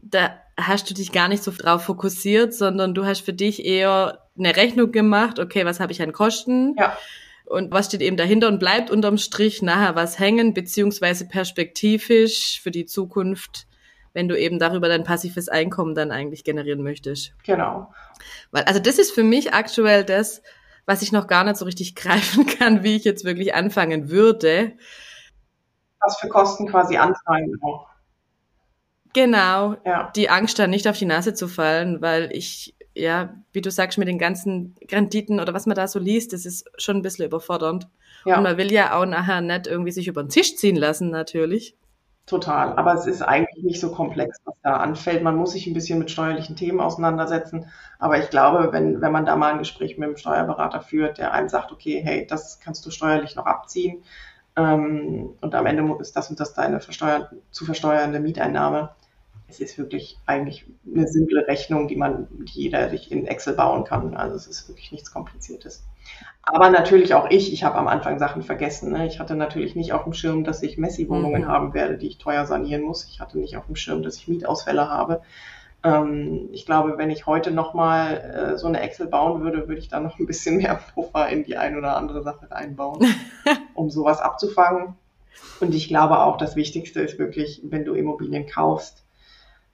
da 0.00 0.34
hast 0.58 0.90
du 0.90 0.94
dich 0.94 1.12
gar 1.12 1.28
nicht 1.28 1.42
so 1.42 1.50
drauf 1.50 1.84
fokussiert, 1.84 2.52
sondern 2.52 2.94
du 2.94 3.04
hast 3.04 3.20
für 3.20 3.32
dich 3.32 3.64
eher 3.64 4.18
eine 4.36 4.56
Rechnung 4.56 4.92
gemacht, 4.92 5.38
okay, 5.38 5.64
was 5.64 5.80
habe 5.80 5.92
ich 5.92 6.02
an 6.02 6.12
Kosten? 6.12 6.74
Ja. 6.76 6.96
Und 7.46 7.72
was 7.72 7.86
steht 7.86 8.02
eben 8.02 8.16
dahinter 8.16 8.48
und 8.48 8.58
bleibt 8.58 8.90
unterm 8.90 9.18
Strich 9.18 9.62
nachher 9.62 9.94
was 9.94 10.18
hängen, 10.18 10.54
beziehungsweise 10.54 11.26
perspektivisch 11.26 12.60
für 12.62 12.70
die 12.70 12.86
Zukunft 12.86 13.66
wenn 14.14 14.28
du 14.28 14.38
eben 14.38 14.58
darüber 14.58 14.88
dein 14.88 15.04
passives 15.04 15.48
Einkommen 15.48 15.94
dann 15.94 16.10
eigentlich 16.10 16.44
generieren 16.44 16.82
möchtest. 16.82 17.32
Genau. 17.44 17.92
Weil, 18.50 18.64
also 18.64 18.80
das 18.80 18.98
ist 18.98 19.12
für 19.12 19.22
mich 19.22 19.54
aktuell 19.54 20.04
das, 20.04 20.42
was 20.86 21.02
ich 21.02 21.12
noch 21.12 21.26
gar 21.26 21.44
nicht 21.44 21.56
so 21.56 21.64
richtig 21.64 21.94
greifen 21.96 22.46
kann, 22.46 22.82
wie 22.82 22.96
ich 22.96 23.04
jetzt 23.04 23.24
wirklich 23.24 23.54
anfangen 23.54 24.10
würde. 24.10 24.72
Was 26.00 26.18
für 26.18 26.28
Kosten 26.28 26.68
quasi 26.68 26.96
anfallen 26.96 27.58
auch. 27.62 27.88
Genau. 29.14 29.76
Ja. 29.84 30.10
Die 30.16 30.30
Angst, 30.30 30.58
dann 30.58 30.70
nicht 30.70 30.88
auf 30.88 30.98
die 30.98 31.04
Nase 31.04 31.34
zu 31.34 31.46
fallen, 31.46 32.00
weil 32.00 32.30
ich, 32.32 32.74
ja, 32.94 33.34
wie 33.52 33.60
du 33.60 33.70
sagst, 33.70 33.98
mit 33.98 34.08
den 34.08 34.18
ganzen 34.18 34.74
Renditen 34.90 35.40
oder 35.40 35.54
was 35.54 35.66
man 35.66 35.76
da 35.76 35.88
so 35.88 35.98
liest, 35.98 36.32
das 36.32 36.44
ist 36.44 36.70
schon 36.76 36.96
ein 36.96 37.02
bisschen 37.02 37.26
überfordernd. 37.26 37.88
Ja. 38.24 38.36
Und 38.36 38.42
man 38.42 38.56
will 38.56 38.70
ja 38.70 38.98
auch 38.98 39.06
nachher 39.06 39.40
nicht 39.40 39.66
irgendwie 39.66 39.92
sich 39.92 40.08
über 40.08 40.22
den 40.22 40.28
Tisch 40.28 40.56
ziehen 40.56 40.76
lassen, 40.76 41.10
natürlich. 41.10 41.76
Total. 42.26 42.74
Aber 42.76 42.94
es 42.94 43.06
ist 43.06 43.20
eigentlich 43.20 43.64
nicht 43.64 43.80
so 43.80 43.90
komplex, 43.90 44.38
was 44.44 44.54
da 44.62 44.76
anfällt. 44.76 45.24
Man 45.24 45.36
muss 45.36 45.52
sich 45.52 45.66
ein 45.66 45.74
bisschen 45.74 45.98
mit 45.98 46.10
steuerlichen 46.10 46.54
Themen 46.54 46.80
auseinandersetzen. 46.80 47.66
Aber 47.98 48.18
ich 48.18 48.30
glaube, 48.30 48.72
wenn, 48.72 49.00
wenn 49.00 49.10
man 49.10 49.26
da 49.26 49.34
mal 49.34 49.52
ein 49.52 49.58
Gespräch 49.58 49.98
mit 49.98 50.06
einem 50.06 50.16
Steuerberater 50.16 50.80
führt, 50.80 51.18
der 51.18 51.32
einem 51.32 51.48
sagt, 51.48 51.72
okay, 51.72 52.00
hey, 52.04 52.26
das 52.26 52.60
kannst 52.60 52.86
du 52.86 52.90
steuerlich 52.90 53.34
noch 53.34 53.46
abziehen. 53.46 54.04
Ähm, 54.54 55.34
und 55.40 55.54
am 55.54 55.66
Ende 55.66 55.96
ist 56.00 56.16
das 56.16 56.30
und 56.30 56.38
das 56.38 56.54
deine 56.54 56.80
versteuer 56.80 57.30
zu 57.50 57.64
versteuernde 57.64 58.20
Mieteinnahme, 58.20 58.90
es 59.52 59.60
ist 59.60 59.76
wirklich 59.76 60.18
eigentlich 60.24 60.64
eine 60.86 61.06
simple 61.06 61.46
Rechnung, 61.46 61.86
die 61.86 61.96
man, 61.96 62.26
die 62.30 62.62
jeder 62.62 62.88
sich 62.88 63.12
in 63.12 63.26
Excel 63.26 63.54
bauen 63.54 63.84
kann. 63.84 64.14
Also 64.14 64.34
es 64.34 64.46
ist 64.46 64.68
wirklich 64.68 64.92
nichts 64.92 65.12
Kompliziertes. 65.12 65.84
Aber 66.42 66.70
natürlich 66.70 67.14
auch 67.14 67.30
ich, 67.30 67.52
ich 67.52 67.62
habe 67.62 67.76
am 67.76 67.86
Anfang 67.86 68.18
Sachen 68.18 68.42
vergessen. 68.42 68.92
Ne? 68.92 69.06
Ich 69.06 69.20
hatte 69.20 69.34
natürlich 69.34 69.76
nicht 69.76 69.92
auf 69.92 70.04
dem 70.04 70.14
Schirm, 70.14 70.42
dass 70.42 70.62
ich 70.62 70.78
Messi-Wohnungen 70.78 71.42
mhm. 71.42 71.48
haben 71.48 71.74
werde, 71.74 71.98
die 71.98 72.08
ich 72.08 72.18
teuer 72.18 72.46
sanieren 72.46 72.82
muss. 72.82 73.04
Ich 73.04 73.20
hatte 73.20 73.38
nicht 73.38 73.56
auf 73.58 73.66
dem 73.66 73.76
Schirm, 73.76 74.02
dass 74.02 74.16
ich 74.16 74.26
Mietausfälle 74.26 74.88
habe. 74.88 75.20
Ähm, 75.84 76.48
ich 76.52 76.64
glaube, 76.64 76.96
wenn 76.96 77.10
ich 77.10 77.26
heute 77.26 77.50
nochmal 77.50 78.54
äh, 78.54 78.58
so 78.58 78.68
eine 78.68 78.80
Excel 78.80 79.06
bauen 79.06 79.42
würde, 79.42 79.68
würde 79.68 79.80
ich 79.80 79.88
da 79.88 80.00
noch 80.00 80.18
ein 80.18 80.26
bisschen 80.26 80.56
mehr 80.56 80.80
Puffer 80.94 81.28
in 81.28 81.44
die 81.44 81.58
ein 81.58 81.76
oder 81.76 81.96
andere 81.96 82.22
Sache 82.22 82.50
reinbauen, 82.50 83.06
um 83.74 83.90
sowas 83.90 84.20
abzufangen. 84.20 84.94
Und 85.60 85.74
ich 85.74 85.88
glaube 85.88 86.20
auch, 86.20 86.38
das 86.38 86.56
Wichtigste 86.56 87.00
ist 87.02 87.18
wirklich, 87.18 87.60
wenn 87.64 87.84
du 87.84 87.92
Immobilien 87.94 88.46
kaufst, 88.46 89.04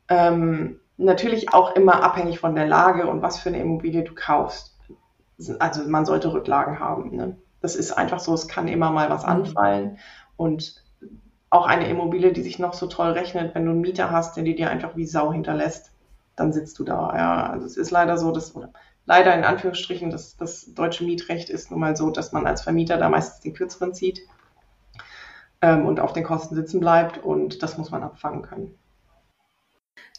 ähm, 0.09 0.81
natürlich 0.97 1.53
auch 1.53 1.75
immer 1.75 2.03
abhängig 2.03 2.41
von 2.41 2.55
der 2.55 2.67
Lage 2.67 3.07
und 3.07 3.23
was 3.23 3.39
für 3.39 3.49
eine 3.49 3.61
Immobilie 3.61 4.03
du 4.03 4.15
kaufst. 4.15 4.77
Also 5.59 5.89
man 5.89 6.05
sollte 6.05 6.33
Rücklagen 6.33 6.81
haben. 6.81 7.15
Ne? 7.15 7.37
Das 7.61 7.77
ist 7.77 7.93
einfach 7.93 8.21
so, 8.21 8.35
es 8.35 8.49
kann 8.49 8.69
immer 8.69 8.91
mal 8.91 9.11
was 9.11 9.23
mhm. 9.23 9.29
anfallen. 9.29 9.99
Und 10.37 10.83
auch 11.51 11.67
eine 11.67 11.89
Immobilie, 11.89 12.33
die 12.33 12.43
sich 12.43 12.59
noch 12.59 12.75
so 12.75 12.87
toll 12.87 13.13
rechnet, 13.13 13.55
wenn 13.55 13.65
du 13.65 13.71
einen 13.71 13.81
Mieter 13.81 14.11
hast, 14.11 14.37
der 14.37 14.45
dir 14.45 14.71
einfach 14.71 14.97
wie 14.97 15.07
Sau 15.07 15.33
hinterlässt, 15.33 15.93
dann 16.37 16.53
sitzt 16.53 16.79
du 16.79 16.85
da. 16.85 17.17
Ja, 17.17 17.51
also 17.51 17.67
es 17.67 17.77
ist 17.77 17.91
leider 17.91 18.19
so, 18.19 18.33
dass, 18.33 18.55
oder 18.55 18.71
leider 19.07 19.35
in 19.35 19.45
Anführungsstrichen, 19.45 20.11
dass 20.11 20.37
das 20.37 20.75
deutsche 20.75 21.05
Mietrecht 21.05 21.49
ist 21.49 21.71
nun 21.71 21.81
mal 21.81 21.97
so, 21.97 22.11
dass 22.11 22.33
man 22.33 22.47
als 22.47 22.63
Vermieter 22.63 22.99
da 22.99 23.09
meistens 23.09 23.41
den 23.41 23.55
kürzeren 23.55 23.95
zieht 23.95 24.21
ähm, 25.63 25.87
und 25.87 26.01
auf 26.01 26.13
den 26.13 26.25
Kosten 26.25 26.55
sitzen 26.55 26.81
bleibt 26.81 27.19
und 27.19 27.63
das 27.63 27.79
muss 27.79 27.91
man 27.91 28.03
abfangen 28.03 28.43
können. 28.43 28.79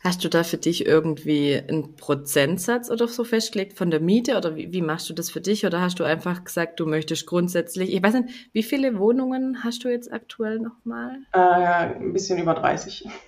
Hast 0.02 0.24
du 0.24 0.30
da 0.30 0.44
für 0.44 0.58
dich 0.58 0.86
irgendwie 0.86 1.58
einen 1.58 1.98
Prozentsatz 1.98 2.90
oder 2.90 3.10
so 3.10 3.26
festgelegt 3.26 3.78
von 3.78 3.92
der 3.92 4.00
Miete 4.00 4.38
oder 4.38 4.56
wie, 4.56 4.72
wie, 4.72 4.82
machst 4.82 5.10
du 5.10 5.14
das 5.14 5.30
für 5.30 5.42
dich 5.42 5.66
oder 5.66 5.82
hast 5.82 6.00
du 6.00 6.06
einfach 6.06 6.46
gesagt, 6.46 6.80
du 6.80 6.86
möchtest 6.86 7.26
grundsätzlich, 7.26 7.94
ich 7.94 8.02
weiß 8.02 8.14
nicht, 8.14 8.50
wie 8.54 8.64
viele 8.64 8.98
Wohnungen 8.98 9.62
hast 9.62 9.84
du 9.84 9.90
jetzt 9.90 10.12
aktuell 10.14 10.60
nochmal? 10.60 11.18
Äh, 11.34 11.38
ein 11.38 12.14
bisschen 12.14 12.40
über 12.40 12.54
30. 12.54 13.08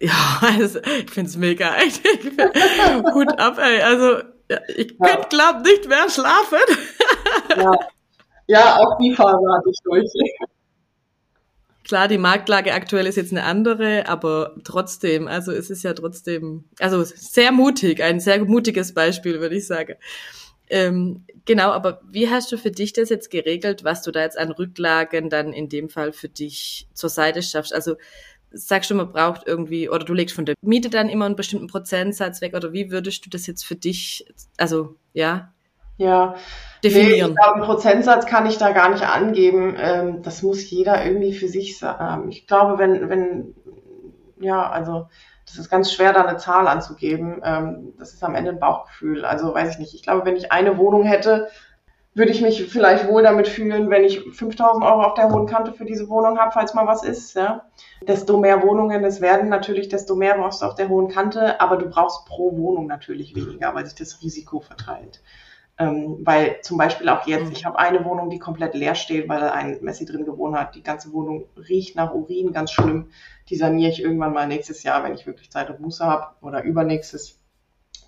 Ja, 0.00 0.40
also, 0.40 0.80
ich 0.80 1.10
finde 1.12 1.30
es 1.30 1.36
mega. 1.36 1.76
Hut 3.14 3.38
ab, 3.38 3.56
ey. 3.58 3.82
Also 3.82 4.24
ich 4.74 4.96
ja. 4.98 5.06
könnte 5.06 5.28
glaub 5.28 5.62
nicht 5.62 5.88
mehr 5.88 6.08
schlafen. 6.10 6.58
Ja. 7.56 7.78
ja, 8.46 8.76
auch 8.76 8.98
die 8.98 9.14
Phase 9.14 9.38
hatte 9.52 9.70
ich 9.70 9.78
durch. 9.84 10.10
Klar, 11.92 12.08
die 12.08 12.16
Marktlage 12.16 12.72
aktuell 12.72 13.06
ist 13.06 13.16
jetzt 13.16 13.32
eine 13.32 13.44
andere, 13.44 14.08
aber 14.08 14.56
trotzdem, 14.64 15.28
also 15.28 15.52
es 15.52 15.68
ist 15.68 15.82
ja 15.82 15.92
trotzdem, 15.92 16.64
also 16.78 17.04
sehr 17.04 17.52
mutig, 17.52 18.02
ein 18.02 18.18
sehr 18.18 18.42
mutiges 18.42 18.94
Beispiel, 18.94 19.40
würde 19.40 19.56
ich 19.56 19.66
sagen. 19.66 19.96
Ähm, 20.70 21.26
genau, 21.44 21.70
aber 21.70 22.00
wie 22.10 22.30
hast 22.30 22.50
du 22.50 22.56
für 22.56 22.70
dich 22.70 22.94
das 22.94 23.10
jetzt 23.10 23.30
geregelt, 23.30 23.84
was 23.84 24.00
du 24.00 24.10
da 24.10 24.22
jetzt 24.22 24.38
an 24.38 24.52
Rücklagen 24.52 25.28
dann 25.28 25.52
in 25.52 25.68
dem 25.68 25.90
Fall 25.90 26.14
für 26.14 26.30
dich 26.30 26.88
zur 26.94 27.10
Seite 27.10 27.42
schaffst? 27.42 27.74
Also 27.74 27.96
sagst 28.52 28.88
du, 28.90 28.94
man 28.94 29.12
braucht 29.12 29.46
irgendwie, 29.46 29.90
oder 29.90 30.06
du 30.06 30.14
legst 30.14 30.34
von 30.34 30.46
der 30.46 30.54
Miete 30.62 30.88
dann 30.88 31.10
immer 31.10 31.26
einen 31.26 31.36
bestimmten 31.36 31.66
Prozentsatz 31.66 32.40
weg, 32.40 32.54
oder 32.54 32.72
wie 32.72 32.90
würdest 32.90 33.26
du 33.26 33.28
das 33.28 33.46
jetzt 33.46 33.66
für 33.66 33.76
dich, 33.76 34.24
also 34.56 34.96
ja, 35.12 35.52
ja, 35.96 36.34
definieren. 36.82 37.10
Nee, 37.10 37.28
ich 37.28 37.36
glaube, 37.36 37.54
einen 37.54 37.64
Prozentsatz 37.64 38.26
kann 38.26 38.46
ich 38.46 38.58
da 38.58 38.72
gar 38.72 38.90
nicht 38.90 39.06
angeben. 39.06 39.76
Ähm, 39.78 40.22
das 40.22 40.42
muss 40.42 40.68
jeder 40.68 41.04
irgendwie 41.04 41.32
für 41.34 41.48
sich 41.48 41.78
sagen. 41.78 42.30
Ich 42.30 42.46
glaube, 42.46 42.78
wenn, 42.78 43.08
wenn, 43.08 43.54
ja, 44.40 44.68
also 44.68 45.06
das 45.46 45.58
ist 45.58 45.70
ganz 45.70 45.92
schwer, 45.92 46.12
da 46.12 46.24
eine 46.24 46.38
Zahl 46.38 46.66
anzugeben. 46.66 47.40
Ähm, 47.44 47.92
das 47.98 48.14
ist 48.14 48.24
am 48.24 48.34
Ende 48.34 48.50
ein 48.50 48.60
Bauchgefühl. 48.60 49.24
Also 49.24 49.54
weiß 49.54 49.74
ich 49.74 49.78
nicht. 49.78 49.94
Ich 49.94 50.02
glaube, 50.02 50.24
wenn 50.24 50.36
ich 50.36 50.50
eine 50.50 50.78
Wohnung 50.78 51.04
hätte, 51.04 51.48
würde 52.14 52.30
ich 52.30 52.42
mich 52.42 52.64
vielleicht 52.66 53.08
wohl 53.08 53.22
damit 53.22 53.48
fühlen, 53.48 53.88
wenn 53.88 54.04
ich 54.04 54.20
5000 54.20 54.84
Euro 54.84 55.02
auf 55.02 55.14
der 55.14 55.30
hohen 55.30 55.46
Kante 55.46 55.72
für 55.72 55.86
diese 55.86 56.08
Wohnung 56.08 56.38
habe, 56.38 56.52
falls 56.52 56.74
mal 56.74 56.86
was 56.86 57.04
ist. 57.04 57.34
Ja. 57.34 57.66
Desto 58.06 58.38
mehr 58.38 58.62
Wohnungen 58.62 59.02
es 59.04 59.20
werden, 59.20 59.48
natürlich, 59.48 59.88
desto 59.88 60.14
mehr 60.14 60.36
brauchst 60.36 60.60
du 60.60 60.66
auf 60.66 60.74
der 60.74 60.88
hohen 60.88 61.08
Kante, 61.08 61.60
aber 61.60 61.76
du 61.76 61.88
brauchst 61.88 62.26
pro 62.26 62.56
Wohnung 62.56 62.86
natürlich 62.86 63.34
weniger, 63.34 63.74
weil 63.74 63.86
sich 63.86 63.94
das 63.94 64.22
Risiko 64.22 64.60
verteilt. 64.60 65.22
Ähm, 65.78 66.18
weil 66.20 66.60
zum 66.62 66.76
Beispiel 66.76 67.08
auch 67.08 67.26
jetzt, 67.26 67.46
mhm. 67.46 67.52
ich 67.52 67.64
habe 67.64 67.78
eine 67.78 68.04
Wohnung, 68.04 68.28
die 68.28 68.38
komplett 68.38 68.74
leer 68.74 68.94
steht, 68.94 69.28
weil 69.28 69.40
da 69.40 69.52
ein 69.52 69.78
Messi 69.80 70.04
drin 70.04 70.24
gewohnt 70.24 70.56
hat. 70.56 70.74
Die 70.74 70.82
ganze 70.82 71.12
Wohnung 71.12 71.46
riecht 71.56 71.96
nach 71.96 72.12
Urin, 72.14 72.52
ganz 72.52 72.72
schlimm. 72.72 73.10
Die 73.48 73.56
saniere 73.56 73.90
ich 73.90 74.02
irgendwann 74.02 74.34
mal 74.34 74.46
nächstes 74.46 74.82
Jahr, 74.82 75.02
wenn 75.02 75.14
ich 75.14 75.26
wirklich 75.26 75.50
Zeit 75.50 75.70
und 75.70 75.80
Muße 75.80 76.04
habe 76.04 76.28
oder 76.42 76.62
übernächstes. 76.62 77.38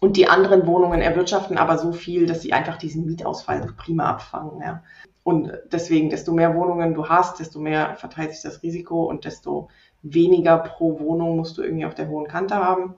Und 0.00 0.18
die 0.18 0.28
anderen 0.28 0.66
Wohnungen 0.66 1.00
erwirtschaften 1.00 1.56
aber 1.56 1.78
so 1.78 1.92
viel, 1.92 2.26
dass 2.26 2.42
sie 2.42 2.52
einfach 2.52 2.76
diesen 2.76 3.06
Mietausfall 3.06 3.72
prima 3.76 4.10
abfangen. 4.10 4.60
Ja. 4.60 4.82
Und 5.22 5.50
deswegen, 5.72 6.10
desto 6.10 6.32
mehr 6.32 6.54
Wohnungen 6.54 6.92
du 6.92 7.08
hast, 7.08 7.40
desto 7.40 7.58
mehr 7.58 7.94
verteilt 7.96 8.32
sich 8.32 8.42
das 8.42 8.62
Risiko 8.62 9.04
und 9.04 9.24
desto 9.24 9.70
weniger 10.02 10.58
pro 10.58 11.00
Wohnung 11.00 11.36
musst 11.36 11.56
du 11.56 11.62
irgendwie 11.62 11.86
auf 11.86 11.94
der 11.94 12.08
hohen 12.08 12.28
Kante 12.28 12.56
haben. 12.56 12.96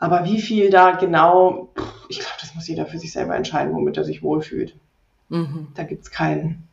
Aber 0.00 0.24
wie 0.24 0.40
viel 0.40 0.70
da 0.70 0.92
genau, 0.92 1.68
ich 2.08 2.18
glaube, 2.18 2.34
das 2.40 2.54
muss 2.54 2.66
jeder 2.66 2.86
für 2.86 2.98
sich 2.98 3.12
selber 3.12 3.36
entscheiden, 3.36 3.74
womit 3.74 3.98
er 3.98 4.04
sich 4.04 4.22
wohlfühlt. 4.22 4.74
Mhm. 5.28 5.68
Da 5.74 5.84
gibt 5.84 6.02
es 6.02 6.10
keinen 6.10 6.66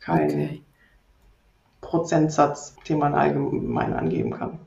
kein 0.00 0.24
okay. 0.24 0.62
Prozentsatz, 1.80 2.76
den 2.88 2.98
man 2.98 3.14
allgemein 3.14 3.94
angeben 3.94 4.32
kann. 4.32 4.58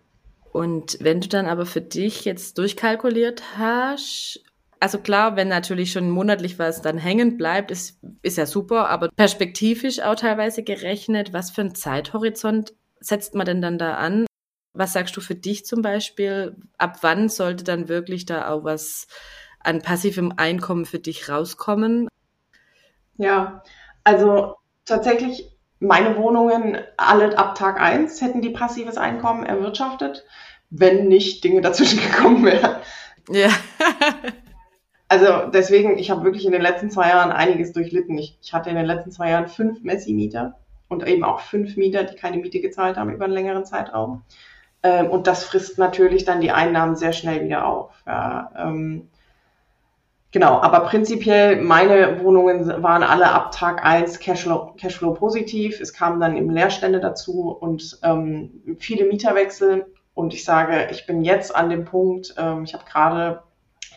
Und 0.54 0.98
wenn 1.02 1.20
du 1.20 1.28
dann 1.28 1.46
aber 1.46 1.66
für 1.66 1.82
dich 1.82 2.24
jetzt 2.24 2.58
durchkalkuliert 2.58 3.58
hast, 3.58 4.42
also 4.80 4.98
klar, 5.00 5.36
wenn 5.36 5.50
natürlich 5.50 5.92
schon 5.92 6.10
monatlich 6.10 6.58
was 6.58 6.82
dann 6.82 6.98
hängen 6.98 7.38
bleibt, 7.38 7.72
ist, 7.72 8.00
ist 8.22 8.38
ja 8.38 8.46
super, 8.46 8.90
aber 8.90 9.10
perspektivisch 9.10 10.00
auch 10.00 10.16
teilweise 10.16 10.64
gerechnet, 10.64 11.34
was 11.34 11.52
für 11.52 11.62
einen 11.62 11.76
Zeithorizont 11.76 12.74
setzt 13.02 13.36
man 13.36 13.46
denn 13.46 13.62
dann 13.62 13.78
da 13.78 13.96
an? 13.96 14.26
Was 14.76 14.94
sagst 14.94 15.16
du 15.16 15.22
für 15.22 15.36
dich 15.36 15.66
zum 15.66 15.82
Beispiel? 15.82 16.56
Ab 16.78 16.98
wann 17.02 17.30
sollte 17.30 17.64
dann 17.64 17.88
wirklich 17.88 18.26
da 18.26 18.50
auch 18.50 18.64
was 18.64 19.08
an 19.62 19.82
passivem 19.82 20.34
Einkommen 20.38 20.86
für 20.86 21.00
dich 21.00 21.30
rauskommen? 21.30 22.08
Ja, 23.18 23.64
also 24.04 24.56
tatsächlich 24.86 25.50
meine 25.80 26.18
Wohnungen 26.18 26.78
alle 26.98 27.38
ab 27.38 27.56
Tag 27.56 27.80
eins 27.80 28.22
hätten 28.22 28.42
die 28.42 28.50
passives 28.50 28.98
Einkommen 28.98 29.46
erwirtschaftet, 29.46 30.26
wenn 30.70 31.08
nicht 31.08 31.44
Dinge 31.44 31.62
dazwischen 31.62 32.00
gekommen 32.12 32.46
wären. 32.46 32.76
Ja. 33.30 33.50
also 35.08 35.50
deswegen, 35.52 35.98
ich 35.98 36.12
habe 36.12 36.24
wirklich 36.24 36.46
in 36.46 36.52
den 36.52 36.62
letzten 36.62 36.92
zwei 36.92 37.10
Jahren 37.10 37.32
einiges 37.32 37.72
durchlitten. 37.74 38.18
Ich, 38.18 38.38
ich 38.42 38.54
hatte 38.54 38.70
in 38.70 38.76
den 38.76 38.86
letzten 38.86 39.12
zwei 39.12 39.30
Jahren 39.30 39.48
fünf 39.48 39.82
Messi-Mieter 39.84 40.60
und 40.88 41.08
eben 41.08 41.24
auch 41.24 41.40
fünf 41.40 41.78
Mieter, 41.78 42.04
die 42.04 42.16
keine 42.16 42.38
Miete 42.38 42.60
gezahlt 42.60 42.98
haben 42.98 43.12
über 43.12 43.26
einen 43.26 43.34
längeren 43.34 43.66
Zeitraum. 43.66 44.24
Ähm, 44.86 45.10
und 45.10 45.26
das 45.26 45.44
frisst 45.44 45.80
natürlich 45.80 46.26
dann 46.26 46.42
die 46.42 46.52
Einnahmen 46.52 46.96
sehr 46.96 47.12
schnell 47.12 47.44
wieder 47.44 47.66
auf. 47.66 47.92
Ja, 48.06 48.52
ähm, 48.56 49.10
genau, 50.32 50.62
aber 50.62 50.82
prinzipiell 50.82 51.60
meine 51.60 52.24
Wohnungen 52.24 52.84
waren 52.84 53.02
alle 53.02 53.32
ab 53.32 53.52
Tag 53.52 53.84
1 53.84 54.20
Cashflow, 54.20 54.76
Cashflow 54.78 55.16
positiv. 55.16 55.80
Es 55.82 55.92
kamen 55.92 56.20
dann 56.20 56.38
eben 56.38 56.52
Leerstände 56.52 57.00
dazu 57.00 57.50
und 57.60 57.98
ähm, 58.04 58.62
viele 58.78 59.06
Mieterwechsel. 59.06 59.88
Und 60.14 60.36
ich 60.36 60.46
sage, 60.46 60.88
ich 60.92 61.08
bin 61.08 61.24
jetzt 61.24 61.56
an 61.56 61.72
dem 61.72 61.84
Punkt, 61.84 62.36
ähm, 62.38 62.64
ich 62.64 62.76
habe 62.76 62.86
gerade 62.86 63.42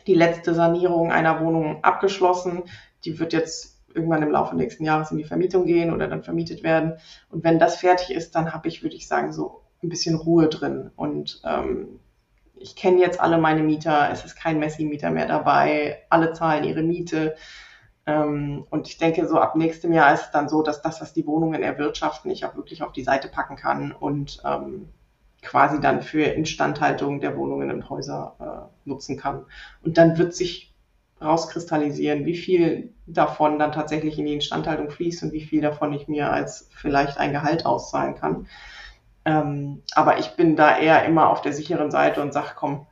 die 0.06 0.14
letzte 0.14 0.54
Sanierung 0.54 1.12
einer 1.12 1.44
Wohnung 1.44 1.84
abgeschlossen. 1.84 2.62
Die 3.04 3.18
wird 3.18 3.34
jetzt 3.34 3.76
irgendwann 3.92 4.22
im 4.22 4.30
Laufe 4.30 4.56
nächsten 4.56 4.84
Jahres 4.84 5.10
in 5.10 5.18
die 5.18 5.24
Vermietung 5.24 5.66
gehen 5.66 5.92
oder 5.92 6.08
dann 6.08 6.22
vermietet 6.22 6.62
werden. 6.62 6.94
Und 7.30 7.44
wenn 7.44 7.58
das 7.58 7.76
fertig 7.76 8.10
ist, 8.16 8.34
dann 8.34 8.54
habe 8.54 8.68
ich, 8.68 8.82
würde 8.82 8.96
ich 8.96 9.06
sagen, 9.06 9.34
so 9.34 9.60
ein 9.82 9.88
bisschen 9.88 10.16
Ruhe 10.16 10.48
drin. 10.48 10.90
Und 10.96 11.40
ähm, 11.44 12.00
ich 12.54 12.76
kenne 12.76 13.00
jetzt 13.00 13.20
alle 13.20 13.38
meine 13.38 13.62
Mieter, 13.62 14.10
es 14.10 14.24
ist 14.24 14.36
kein 14.36 14.58
Messi-Mieter 14.58 15.10
mehr 15.10 15.26
dabei, 15.26 15.98
alle 16.10 16.32
zahlen 16.32 16.64
ihre 16.64 16.82
Miete. 16.82 17.36
Ähm, 18.06 18.66
und 18.70 18.88
ich 18.88 18.98
denke, 18.98 19.26
so 19.28 19.38
ab 19.38 19.54
nächstem 19.54 19.92
Jahr 19.92 20.12
ist 20.14 20.26
es 20.26 20.30
dann 20.30 20.48
so, 20.48 20.62
dass 20.62 20.82
das, 20.82 21.00
was 21.00 21.12
die 21.12 21.26
Wohnungen 21.26 21.62
erwirtschaften, 21.62 22.30
ich 22.30 22.44
auch 22.44 22.56
wirklich 22.56 22.82
auf 22.82 22.92
die 22.92 23.04
Seite 23.04 23.28
packen 23.28 23.56
kann 23.56 23.92
und 23.92 24.42
ähm, 24.44 24.88
quasi 25.42 25.80
dann 25.80 26.02
für 26.02 26.24
Instandhaltung 26.24 27.20
der 27.20 27.36
Wohnungen 27.36 27.70
und 27.70 27.88
Häuser 27.90 28.70
äh, 28.84 28.88
nutzen 28.88 29.18
kann. 29.18 29.44
Und 29.82 29.98
dann 29.98 30.18
wird 30.18 30.34
sich 30.34 30.74
rauskristallisieren, 31.20 32.26
wie 32.26 32.36
viel 32.36 32.92
davon 33.06 33.58
dann 33.58 33.72
tatsächlich 33.72 34.18
in 34.18 34.26
die 34.26 34.34
Instandhaltung 34.34 34.90
fließt 34.90 35.24
und 35.24 35.32
wie 35.32 35.42
viel 35.42 35.60
davon 35.60 35.92
ich 35.92 36.08
mir 36.08 36.32
als 36.32 36.68
vielleicht 36.72 37.18
ein 37.18 37.32
Gehalt 37.32 37.66
auszahlen 37.66 38.14
kann. 38.14 38.46
Ähm, 39.28 39.82
aber 39.92 40.18
ich 40.18 40.28
bin 40.36 40.56
da 40.56 40.78
eher 40.78 41.04
immer 41.04 41.28
auf 41.28 41.42
der 41.42 41.52
sicheren 41.52 41.90
Seite 41.90 42.22
und 42.22 42.32
sage, 42.32 42.52
komm, 42.56 42.86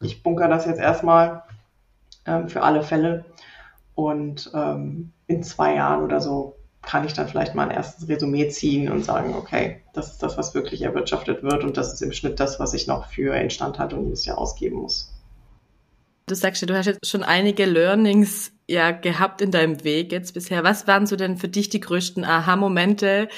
ich 0.00 0.22
bunker 0.22 0.48
das 0.48 0.64
jetzt 0.64 0.80
erstmal 0.80 1.42
ähm, 2.24 2.48
für 2.48 2.62
alle 2.62 2.82
Fälle. 2.82 3.26
Und 3.94 4.50
ähm, 4.54 5.12
in 5.26 5.42
zwei 5.42 5.74
Jahren 5.74 6.02
oder 6.02 6.22
so 6.22 6.56
kann 6.80 7.04
ich 7.04 7.12
dann 7.12 7.28
vielleicht 7.28 7.54
mal 7.54 7.68
ein 7.68 7.76
erstes 7.76 8.08
Resümee 8.08 8.48
ziehen 8.48 8.90
und 8.90 9.04
sagen, 9.04 9.34
okay, 9.34 9.82
das 9.92 10.12
ist 10.12 10.22
das, 10.22 10.38
was 10.38 10.54
wirklich 10.54 10.80
erwirtschaftet 10.80 11.42
wird 11.42 11.62
und 11.62 11.76
das 11.76 11.92
ist 11.92 12.00
im 12.00 12.12
Schnitt 12.12 12.40
das, 12.40 12.58
was 12.58 12.72
ich 12.72 12.86
noch 12.86 13.08
für 13.08 13.36
Instandhaltung 13.36 14.04
jedes 14.04 14.24
Jahr 14.24 14.38
ausgeben 14.38 14.78
muss. 14.78 15.12
Du 16.26 16.34
sagst 16.34 16.62
ja, 16.62 16.66
du 16.66 16.74
hast 16.76 16.86
jetzt 16.86 17.06
schon 17.06 17.22
einige 17.22 17.66
Learnings 17.66 18.52
ja 18.66 18.92
gehabt 18.92 19.42
in 19.42 19.50
deinem 19.50 19.84
Weg 19.84 20.10
jetzt 20.10 20.32
bisher. 20.32 20.64
Was 20.64 20.86
waren 20.86 21.06
so 21.06 21.16
denn 21.16 21.36
für 21.36 21.48
dich 21.48 21.68
die 21.68 21.80
größten 21.80 22.24
Aha-Momente, 22.24 23.28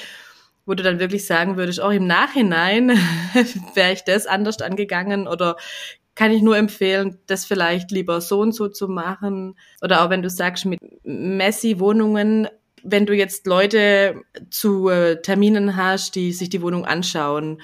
wo 0.65 0.73
du 0.73 0.83
dann 0.83 0.99
wirklich 0.99 1.25
sagen 1.25 1.57
würdest, 1.57 1.79
auch 1.79 1.91
im 1.91 2.07
Nachhinein 2.07 2.89
wäre 3.75 3.93
ich 3.93 4.03
das 4.03 4.27
anders 4.27 4.61
angegangen 4.61 5.27
oder 5.27 5.57
kann 6.15 6.31
ich 6.31 6.41
nur 6.41 6.57
empfehlen, 6.57 7.19
das 7.27 7.45
vielleicht 7.45 7.91
lieber 7.91 8.21
so 8.21 8.39
und 8.39 8.53
so 8.53 8.69
zu 8.69 8.87
machen. 8.87 9.57
Oder 9.81 10.03
auch 10.03 10.09
wenn 10.09 10.21
du 10.21 10.29
sagst, 10.29 10.65
mit 10.65 10.79
Messi-Wohnungen, 11.03 12.47
wenn 12.83 13.05
du 13.05 13.13
jetzt 13.13 13.45
Leute 13.47 14.21
zu 14.49 14.87
äh, 14.87 15.21
Terminen 15.21 15.75
hast, 15.75 16.15
die 16.15 16.31
sich 16.31 16.49
die 16.49 16.61
Wohnung 16.61 16.85
anschauen, 16.85 17.61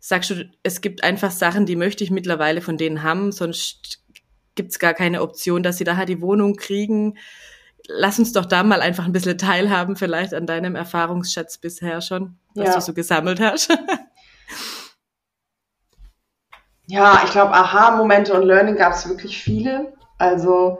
sagst 0.00 0.30
du, 0.30 0.50
es 0.64 0.80
gibt 0.80 1.04
einfach 1.04 1.30
Sachen, 1.30 1.66
die 1.66 1.76
möchte 1.76 2.02
ich 2.02 2.10
mittlerweile 2.10 2.60
von 2.60 2.76
denen 2.76 3.04
haben, 3.04 3.30
sonst 3.30 4.02
gibt's 4.56 4.78
gar 4.78 4.94
keine 4.94 5.22
Option, 5.22 5.62
dass 5.62 5.78
sie 5.78 5.84
daher 5.84 6.06
die 6.06 6.20
Wohnung 6.20 6.56
kriegen 6.56 7.16
lass 7.88 8.18
uns 8.18 8.32
doch 8.32 8.46
da 8.46 8.62
mal 8.62 8.80
einfach 8.80 9.04
ein 9.04 9.12
bisschen 9.12 9.38
teilhaben, 9.38 9.96
vielleicht 9.96 10.34
an 10.34 10.46
deinem 10.46 10.74
Erfahrungsschatz 10.74 11.58
bisher 11.58 12.00
schon, 12.00 12.38
was 12.54 12.68
ja. 12.68 12.74
du 12.74 12.80
so 12.80 12.94
gesammelt 12.94 13.40
hast. 13.40 13.70
ja, 16.86 17.22
ich 17.24 17.30
glaube, 17.30 17.52
Aha-Momente 17.52 18.34
und 18.34 18.44
Learning 18.44 18.76
gab 18.76 18.94
es 18.94 19.08
wirklich 19.08 19.42
viele. 19.42 19.92
Also 20.18 20.78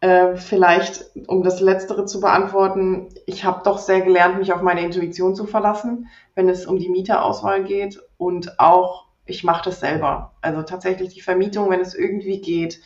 äh, 0.00 0.36
vielleicht, 0.36 1.04
um 1.28 1.42
das 1.42 1.60
Letztere 1.60 2.06
zu 2.06 2.20
beantworten, 2.20 3.08
ich 3.26 3.44
habe 3.44 3.62
doch 3.64 3.78
sehr 3.78 4.00
gelernt, 4.00 4.38
mich 4.38 4.52
auf 4.52 4.62
meine 4.62 4.82
Intuition 4.82 5.36
zu 5.36 5.46
verlassen, 5.46 6.08
wenn 6.34 6.48
es 6.48 6.66
um 6.66 6.78
die 6.78 6.88
Mieterauswahl 6.88 7.64
geht 7.64 8.00
und 8.16 8.58
auch 8.58 9.06
ich 9.24 9.44
mache 9.44 9.66
das 9.66 9.80
selber. 9.80 10.32
Also 10.40 10.62
tatsächlich 10.62 11.14
die 11.14 11.20
Vermietung, 11.20 11.70
wenn 11.70 11.80
es 11.80 11.94
irgendwie 11.94 12.40
geht, 12.40 12.80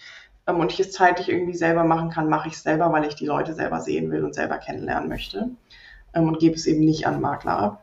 ähm, 0.47 0.61
und 0.61 0.73
ich 0.73 0.81
es 0.81 0.93
zeitlich 0.93 1.29
irgendwie 1.29 1.57
selber 1.57 1.85
machen 1.85 2.11
kann, 2.11 2.29
mache 2.29 2.49
ich 2.49 2.55
es 2.55 2.63
selber, 2.63 2.93
weil 2.93 3.05
ich 3.05 3.15
die 3.15 3.27
Leute 3.27 3.55
selber 3.55 3.81
sehen 3.81 4.11
will 4.11 4.25
und 4.25 4.35
selber 4.35 4.59
kennenlernen 4.59 5.09
möchte 5.09 5.51
ähm, 6.15 6.29
und 6.29 6.39
gebe 6.39 6.55
es 6.55 6.67
eben 6.67 6.85
nicht 6.85 7.07
an 7.07 7.21
Makler 7.21 7.59
ab. 7.59 7.83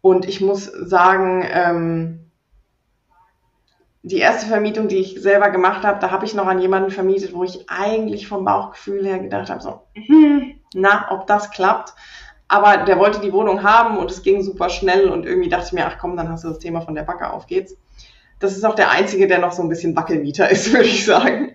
Und 0.00 0.26
ich 0.26 0.40
muss 0.40 0.64
sagen, 0.64 1.44
ähm, 1.50 2.30
die 4.02 4.18
erste 4.18 4.46
Vermietung, 4.46 4.88
die 4.88 4.98
ich 4.98 5.20
selber 5.20 5.50
gemacht 5.50 5.84
habe, 5.84 5.98
da 5.98 6.10
habe 6.10 6.24
ich 6.24 6.34
noch 6.34 6.46
an 6.46 6.60
jemanden 6.60 6.90
vermietet, 6.90 7.34
wo 7.34 7.44
ich 7.44 7.68
eigentlich 7.68 8.28
vom 8.28 8.44
Bauchgefühl 8.44 9.04
her 9.04 9.18
gedacht 9.18 9.50
habe, 9.50 9.60
so, 9.60 9.82
hm, 9.94 10.54
na, 10.74 11.10
ob 11.10 11.26
das 11.26 11.50
klappt. 11.50 11.94
Aber 12.50 12.78
der 12.84 12.98
wollte 12.98 13.20
die 13.20 13.32
Wohnung 13.32 13.62
haben 13.62 13.98
und 13.98 14.10
es 14.10 14.22
ging 14.22 14.42
super 14.42 14.70
schnell 14.70 15.10
und 15.10 15.26
irgendwie 15.26 15.50
dachte 15.50 15.66
ich 15.66 15.72
mir, 15.72 15.86
ach 15.86 15.98
komm, 16.00 16.16
dann 16.16 16.30
hast 16.30 16.44
du 16.44 16.48
das 16.48 16.58
Thema 16.58 16.80
von 16.80 16.94
der 16.94 17.02
Backe, 17.02 17.30
auf 17.30 17.46
geht's 17.46 17.76
das 18.40 18.56
ist 18.56 18.64
auch 18.64 18.74
der 18.74 18.90
einzige, 18.90 19.26
der 19.26 19.38
noch 19.38 19.52
so 19.52 19.62
ein 19.62 19.68
bisschen 19.68 19.96
Wackelmieter 19.96 20.48
ist, 20.50 20.72
würde 20.72 20.88
ich 20.88 21.04
sagen. 21.04 21.52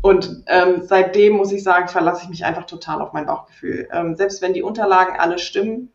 Und 0.00 0.44
ähm, 0.46 0.82
seitdem 0.84 1.34
muss 1.34 1.52
ich 1.52 1.62
sagen, 1.62 1.88
verlasse 1.88 2.22
ich 2.24 2.28
mich 2.28 2.44
einfach 2.44 2.66
total 2.66 3.02
auf 3.02 3.12
mein 3.12 3.26
Bauchgefühl. 3.26 3.88
Ähm, 3.92 4.14
selbst 4.14 4.42
wenn 4.42 4.54
die 4.54 4.62
Unterlagen 4.62 5.18
alle 5.18 5.38
stimmen, 5.38 5.90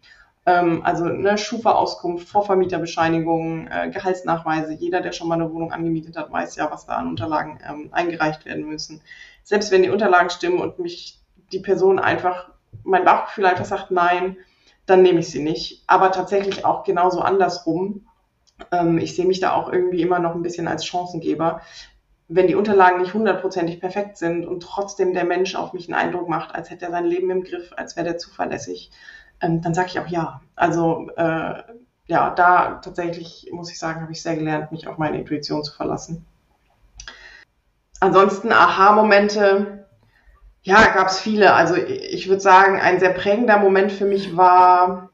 ähm, 0.45 0.81
also 0.83 1.05
ne, 1.05 1.37
Schufa-Auskunft, 1.37 2.27
Vorvermieterbescheinigung, 2.27 3.67
äh, 3.67 3.89
Gehaltsnachweise, 3.91 4.73
jeder, 4.73 4.99
der 4.99 5.13
schon 5.13 5.29
mal 5.29 5.35
eine 5.35 5.51
Wohnung 5.53 5.71
angemietet 5.71 6.17
hat, 6.17 6.31
weiß 6.31 6.57
ja, 6.57 6.69
was 6.69 6.85
da 6.85 6.97
an 6.97 7.07
Unterlagen 7.07 7.59
ähm, 7.67 7.89
eingereicht 7.93 8.45
werden 8.45 8.67
müssen. 8.67 9.01
Selbst 9.43 9.71
wenn 9.71 9.83
die 9.83 9.89
Unterlagen 9.89 10.29
stimmen 10.29 10.59
und 10.59 10.79
mich 10.79 11.19
die 11.53 11.59
Person 11.59 11.99
einfach, 11.99 12.49
mein 12.83 13.05
Bauchgefühl 13.05 13.45
einfach 13.45 13.65
sagt 13.65 13.91
nein, 13.91 14.37
dann 14.85 15.01
nehme 15.01 15.19
ich 15.19 15.29
sie 15.29 15.41
nicht. 15.41 15.83
Aber 15.87 16.11
tatsächlich 16.11 16.65
auch 16.65 16.83
genauso 16.83 17.21
andersrum 17.21 18.05
ähm, 18.71 18.97
ich 18.97 19.15
sehe 19.15 19.25
mich 19.25 19.39
da 19.39 19.53
auch 19.53 19.71
irgendwie 19.71 20.01
immer 20.01 20.19
noch 20.19 20.35
ein 20.35 20.41
bisschen 20.41 20.67
als 20.67 20.85
Chancengeber. 20.85 21.61
Wenn 22.27 22.47
die 22.47 22.55
Unterlagen 22.55 23.01
nicht 23.01 23.13
hundertprozentig 23.13 23.79
perfekt 23.79 24.17
sind 24.17 24.45
und 24.45 24.63
trotzdem 24.63 25.13
der 25.13 25.25
Mensch 25.25 25.55
auf 25.55 25.73
mich 25.73 25.87
einen 25.87 25.99
Eindruck 25.99 26.29
macht, 26.29 26.55
als 26.55 26.69
hätte 26.69 26.85
er 26.85 26.91
sein 26.91 27.05
Leben 27.05 27.29
im 27.29 27.43
Griff, 27.43 27.73
als 27.75 27.95
wäre 27.95 28.05
der 28.05 28.17
zuverlässig, 28.17 28.91
ähm, 29.41 29.61
dann 29.61 29.73
sage 29.73 29.89
ich 29.89 29.99
auch 29.99 30.07
ja. 30.07 30.41
Also 30.55 31.09
äh, 31.15 31.63
ja, 32.07 32.29
da 32.31 32.75
tatsächlich 32.83 33.49
muss 33.51 33.71
ich 33.71 33.79
sagen, 33.79 34.01
habe 34.01 34.11
ich 34.11 34.21
sehr 34.21 34.35
gelernt, 34.35 34.71
mich 34.71 34.87
auf 34.87 34.97
meine 34.97 35.17
Intuition 35.19 35.63
zu 35.63 35.73
verlassen. 35.73 36.25
Ansonsten 37.99 38.51
Aha-Momente, 38.51 39.87
ja, 40.61 40.87
gab 40.93 41.07
es 41.07 41.19
viele. 41.19 41.53
Also 41.53 41.75
ich 41.75 42.27
würde 42.27 42.41
sagen, 42.41 42.79
ein 42.79 42.99
sehr 42.99 43.13
prägender 43.13 43.59
Moment 43.59 43.91
für 43.91 44.05
mich 44.05 44.35
war 44.35 45.12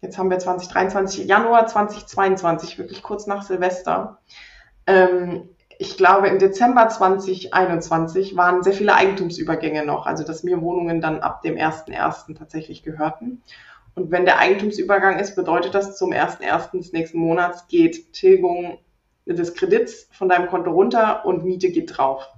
jetzt 0.00 0.18
haben 0.18 0.30
wir 0.30 0.38
2023, 0.38 1.26
Januar 1.26 1.66
2022, 1.66 2.78
wirklich 2.78 3.02
kurz 3.02 3.26
nach 3.26 3.42
Silvester. 3.42 4.18
Ähm, 4.86 5.48
ich 5.78 5.96
glaube, 5.96 6.28
im 6.28 6.38
Dezember 6.38 6.88
2021 6.88 8.36
waren 8.36 8.62
sehr 8.62 8.72
viele 8.72 8.94
Eigentumsübergänge 8.94 9.84
noch, 9.84 10.06
also 10.06 10.24
dass 10.24 10.42
mir 10.42 10.62
Wohnungen 10.62 11.00
dann 11.00 11.20
ab 11.20 11.42
dem 11.42 11.56
1.1. 11.56 12.36
tatsächlich 12.36 12.82
gehörten. 12.82 13.42
Und 13.94 14.10
wenn 14.10 14.24
der 14.24 14.38
Eigentumsübergang 14.38 15.18
ist, 15.18 15.36
bedeutet 15.36 15.74
das, 15.74 15.96
zum 15.96 16.12
1.1. 16.12 16.78
des 16.78 16.92
nächsten 16.92 17.18
Monats 17.18 17.66
geht 17.68 18.12
Tilgung 18.12 18.78
des 19.26 19.54
Kredits 19.54 20.08
von 20.12 20.28
deinem 20.28 20.48
Konto 20.48 20.70
runter 20.70 21.24
und 21.24 21.44
Miete 21.44 21.70
geht 21.70 21.96
drauf. 21.96 22.28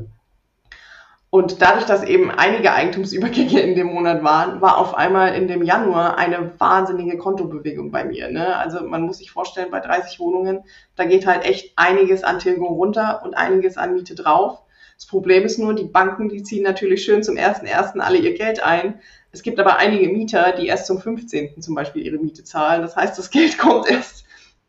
Und 1.30 1.60
dadurch, 1.60 1.84
dass 1.84 2.04
eben 2.04 2.30
einige 2.30 2.72
Eigentumsübergänge 2.72 3.60
in 3.60 3.74
dem 3.74 3.88
Monat 3.88 4.24
waren, 4.24 4.62
war 4.62 4.78
auf 4.78 4.94
einmal 4.94 5.34
in 5.34 5.46
dem 5.46 5.62
Januar 5.62 6.16
eine 6.16 6.58
wahnsinnige 6.58 7.18
Kontobewegung 7.18 7.90
bei 7.90 8.04
mir. 8.04 8.30
Ne? 8.30 8.56
Also 8.56 8.82
man 8.82 9.02
muss 9.02 9.18
sich 9.18 9.30
vorstellen, 9.30 9.70
bei 9.70 9.80
30 9.80 10.18
Wohnungen, 10.20 10.64
da 10.96 11.04
geht 11.04 11.26
halt 11.26 11.44
echt 11.44 11.72
einiges 11.76 12.24
an 12.24 12.38
Tilgung 12.38 12.68
runter 12.68 13.20
und 13.24 13.34
einiges 13.34 13.76
an 13.76 13.92
Miete 13.92 14.14
drauf. 14.14 14.62
Das 14.96 15.06
Problem 15.06 15.44
ist 15.44 15.58
nur, 15.58 15.74
die 15.74 15.84
Banken, 15.84 16.30
die 16.30 16.42
ziehen 16.42 16.62
natürlich 16.62 17.04
schön 17.04 17.22
zum 17.22 17.36
1.1. 17.36 18.00
alle 18.00 18.18
ihr 18.18 18.32
Geld 18.32 18.62
ein. 18.62 18.98
Es 19.30 19.42
gibt 19.42 19.60
aber 19.60 19.76
einige 19.76 20.08
Mieter, 20.08 20.52
die 20.52 20.66
erst 20.66 20.86
zum 20.86 20.98
15. 20.98 21.60
zum 21.60 21.74
Beispiel 21.74 22.06
ihre 22.06 22.16
Miete 22.16 22.42
zahlen. 22.42 22.80
Das 22.80 22.96
heißt, 22.96 23.18
das 23.18 23.30
Geld 23.30 23.58
kommt 23.58 23.88
erst 23.90 24.24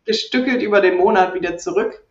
gestückelt 0.06 0.62
über 0.62 0.82
den 0.82 0.98
Monat 0.98 1.34
wieder 1.36 1.58
zurück. 1.58 2.04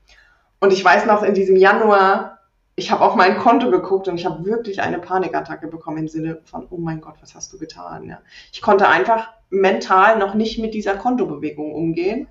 Und 0.58 0.72
ich 0.72 0.82
weiß 0.82 1.04
noch, 1.04 1.22
in 1.22 1.34
diesem 1.34 1.56
Januar 1.56 2.37
ich 2.78 2.92
habe 2.92 3.04
auf 3.04 3.16
mein 3.16 3.38
Konto 3.38 3.70
geguckt 3.70 4.08
und 4.08 4.16
ich 4.16 4.24
habe 4.24 4.44
wirklich 4.44 4.80
eine 4.80 4.98
Panikattacke 4.98 5.66
bekommen 5.66 5.98
im 5.98 6.08
Sinne 6.08 6.40
von, 6.44 6.66
oh 6.70 6.78
mein 6.78 7.00
Gott, 7.00 7.16
was 7.20 7.34
hast 7.34 7.52
du 7.52 7.58
getan? 7.58 8.04
Ja. 8.04 8.20
Ich 8.52 8.62
konnte 8.62 8.88
einfach 8.88 9.28
mental 9.50 10.18
noch 10.18 10.34
nicht 10.34 10.58
mit 10.58 10.74
dieser 10.74 10.94
Kontobewegung 10.94 11.74
umgehen. 11.74 12.28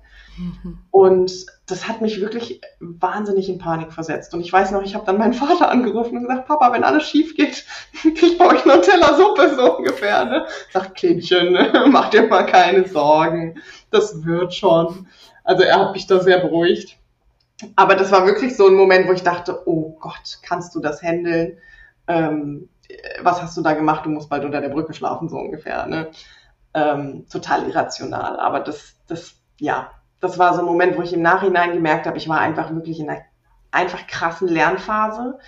Und 0.90 1.46
das 1.66 1.88
hat 1.88 2.00
mich 2.00 2.20
wirklich 2.20 2.60
wahnsinnig 2.80 3.48
in 3.48 3.58
Panik 3.58 3.92
versetzt. 3.92 4.32
Und 4.34 4.40
ich 4.40 4.52
weiß 4.52 4.70
noch, 4.70 4.82
ich 4.82 4.94
habe 4.94 5.04
dann 5.04 5.18
meinen 5.18 5.32
Vater 5.34 5.68
angerufen 5.68 6.16
und 6.16 6.22
gesagt, 6.22 6.46
Papa, 6.46 6.72
wenn 6.72 6.84
alles 6.84 7.08
schief 7.08 7.34
geht, 7.34 7.64
ich 8.04 8.38
bei 8.38 8.46
euch 8.46 8.64
einen 8.64 8.82
Teller 8.82 9.16
Suppe 9.16 9.54
so 9.54 9.78
ungefähr. 9.78 10.24
Ne? 10.24 10.46
Sagt, 10.72 10.94
Kindchen, 10.94 11.58
mach 11.90 12.10
dir 12.10 12.28
mal 12.28 12.46
keine 12.46 12.86
Sorgen, 12.86 13.60
das 13.90 14.24
wird 14.24 14.54
schon. 14.54 15.08
Also 15.44 15.64
er 15.64 15.80
hat 15.80 15.92
mich 15.92 16.06
da 16.06 16.20
sehr 16.20 16.38
beruhigt. 16.38 16.96
Aber 17.76 17.94
das 17.96 18.12
war 18.12 18.26
wirklich 18.26 18.56
so 18.56 18.68
ein 18.68 18.74
Moment, 18.74 19.08
wo 19.08 19.12
ich 19.12 19.22
dachte, 19.22 19.66
oh 19.66 19.96
Gott, 19.98 20.38
kannst 20.42 20.74
du 20.74 20.80
das 20.80 21.02
handeln? 21.02 21.58
Ähm, 22.06 22.68
was 23.22 23.42
hast 23.42 23.56
du 23.56 23.62
da 23.62 23.72
gemacht? 23.72 24.06
Du 24.06 24.10
musst 24.10 24.30
bald 24.30 24.44
unter 24.44 24.60
der 24.60 24.68
Brücke 24.68 24.94
schlafen, 24.94 25.28
so 25.28 25.36
ungefähr. 25.36 25.86
Ne? 25.86 26.10
Ähm, 26.74 27.26
total 27.30 27.68
irrational. 27.68 28.38
Aber 28.38 28.60
das, 28.60 28.96
das, 29.06 29.34
ja, 29.58 29.90
das 30.20 30.38
war 30.38 30.54
so 30.54 30.60
ein 30.60 30.66
Moment, 30.66 30.96
wo 30.96 31.02
ich 31.02 31.12
im 31.12 31.22
Nachhinein 31.22 31.72
gemerkt 31.72 32.06
habe, 32.06 32.16
ich 32.16 32.28
war 32.28 32.40
einfach 32.40 32.72
wirklich 32.72 33.00
in 33.00 33.10
einer 33.10 33.22
einfach 33.70 34.06
krassen 34.06 34.48
Lernphase. 34.48 35.38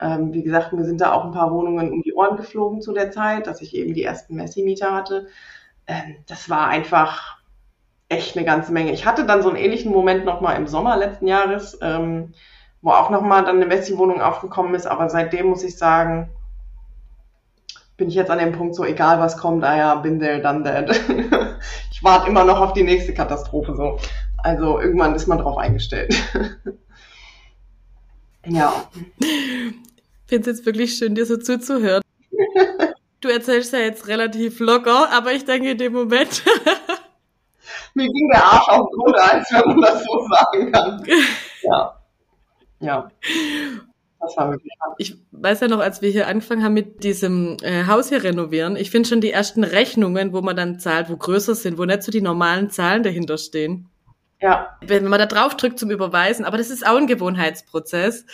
Ähm, 0.00 0.32
wie 0.32 0.42
gesagt, 0.42 0.72
mir 0.72 0.84
sind 0.84 1.00
da 1.00 1.12
auch 1.12 1.24
ein 1.24 1.32
paar 1.32 1.52
Wohnungen 1.52 1.92
um 1.92 2.02
die 2.02 2.14
Ohren 2.14 2.36
geflogen 2.36 2.80
zu 2.80 2.92
der 2.92 3.10
Zeit, 3.10 3.46
dass 3.46 3.60
ich 3.60 3.74
eben 3.74 3.94
die 3.94 4.04
ersten 4.04 4.34
Messi-Mieter 4.34 4.94
hatte. 4.94 5.28
Ähm, 5.86 6.16
das 6.26 6.48
war 6.48 6.68
einfach, 6.68 7.38
echt 8.10 8.36
eine 8.36 8.44
ganze 8.44 8.72
Menge. 8.72 8.92
Ich 8.92 9.06
hatte 9.06 9.24
dann 9.24 9.42
so 9.42 9.48
einen 9.48 9.56
ähnlichen 9.56 9.92
Moment 9.92 10.24
nochmal 10.24 10.56
im 10.56 10.66
Sommer 10.66 10.96
letzten 10.96 11.26
Jahres, 11.26 11.78
ähm, 11.80 12.34
wo 12.82 12.90
auch 12.90 13.08
nochmal 13.08 13.44
dann 13.44 13.56
eine 13.56 13.66
Messi-Wohnung 13.66 14.20
aufgekommen 14.20 14.74
ist, 14.74 14.86
aber 14.86 15.08
seitdem 15.08 15.46
muss 15.46 15.62
ich 15.62 15.78
sagen, 15.78 16.28
bin 17.96 18.08
ich 18.08 18.14
jetzt 18.14 18.30
an 18.30 18.38
dem 18.38 18.52
Punkt 18.52 18.74
so, 18.74 18.84
egal 18.84 19.20
was 19.20 19.36
kommt, 19.36 19.62
ah 19.62 19.76
ja, 19.76 19.94
bin 19.94 20.18
there, 20.18 20.40
done 20.40 20.64
that. 20.64 20.90
ich 21.92 22.02
warte 22.02 22.28
immer 22.28 22.44
noch 22.44 22.60
auf 22.60 22.72
die 22.72 22.82
nächste 22.82 23.14
Katastrophe 23.14 23.76
so. 23.76 23.98
Also 24.38 24.80
irgendwann 24.80 25.14
ist 25.14 25.28
man 25.28 25.38
drauf 25.38 25.58
eingestellt. 25.58 26.14
ja. 28.46 28.72
Ich 29.18 29.74
finde 30.26 30.50
es 30.50 30.56
jetzt 30.56 30.66
wirklich 30.66 30.96
schön, 30.96 31.14
dir 31.14 31.26
so 31.26 31.36
zuzuhören. 31.36 32.02
Du 33.20 33.28
erzählst 33.28 33.74
ja 33.74 33.80
jetzt 33.80 34.08
relativ 34.08 34.60
locker, 34.60 35.12
aber 35.12 35.32
ich 35.32 35.44
denke 35.44 35.72
in 35.72 35.78
dem 35.78 35.92
Moment. 35.92 36.42
Mir 37.94 38.06
ging 38.06 38.28
der 38.28 38.44
Arsch 38.44 38.68
auf 38.68 38.88
als 39.14 39.50
wenn 39.52 39.68
man 39.68 39.80
das 39.80 40.04
so 40.04 40.26
sagen 40.28 40.72
kann. 40.72 41.04
Ja. 41.62 41.96
Ja. 42.80 43.10
Das 44.20 44.36
war 44.36 44.50
wirklich 44.50 44.72
hart. 44.80 44.94
Ich 44.98 45.16
weiß 45.32 45.60
ja 45.60 45.68
noch, 45.68 45.80
als 45.80 46.02
wir 46.02 46.10
hier 46.10 46.28
angefangen 46.28 46.62
haben 46.62 46.74
mit 46.74 47.04
diesem 47.04 47.56
äh, 47.62 47.86
Haus 47.86 48.10
hier 48.10 48.22
renovieren, 48.22 48.76
ich 48.76 48.90
finde 48.90 49.08
schon 49.08 49.20
die 49.20 49.30
ersten 49.30 49.64
Rechnungen, 49.64 50.32
wo 50.32 50.42
man 50.42 50.56
dann 50.56 50.78
zahlt, 50.78 51.08
wo 51.10 51.16
größer 51.16 51.54
sind, 51.54 51.78
wo 51.78 51.84
nicht 51.84 52.02
so 52.02 52.12
die 52.12 52.20
normalen 52.20 52.70
Zahlen 52.70 53.02
dahinter 53.02 53.38
stehen. 53.38 53.89
Ja. 54.42 54.78
Wenn 54.80 55.04
man 55.06 55.18
da 55.18 55.26
drauf 55.26 55.54
drückt 55.56 55.78
zum 55.78 55.90
Überweisen, 55.90 56.46
aber 56.46 56.56
das 56.56 56.70
ist 56.70 56.86
auch 56.86 56.96
ein 56.96 57.06
Gewohnheitsprozess. 57.06 58.24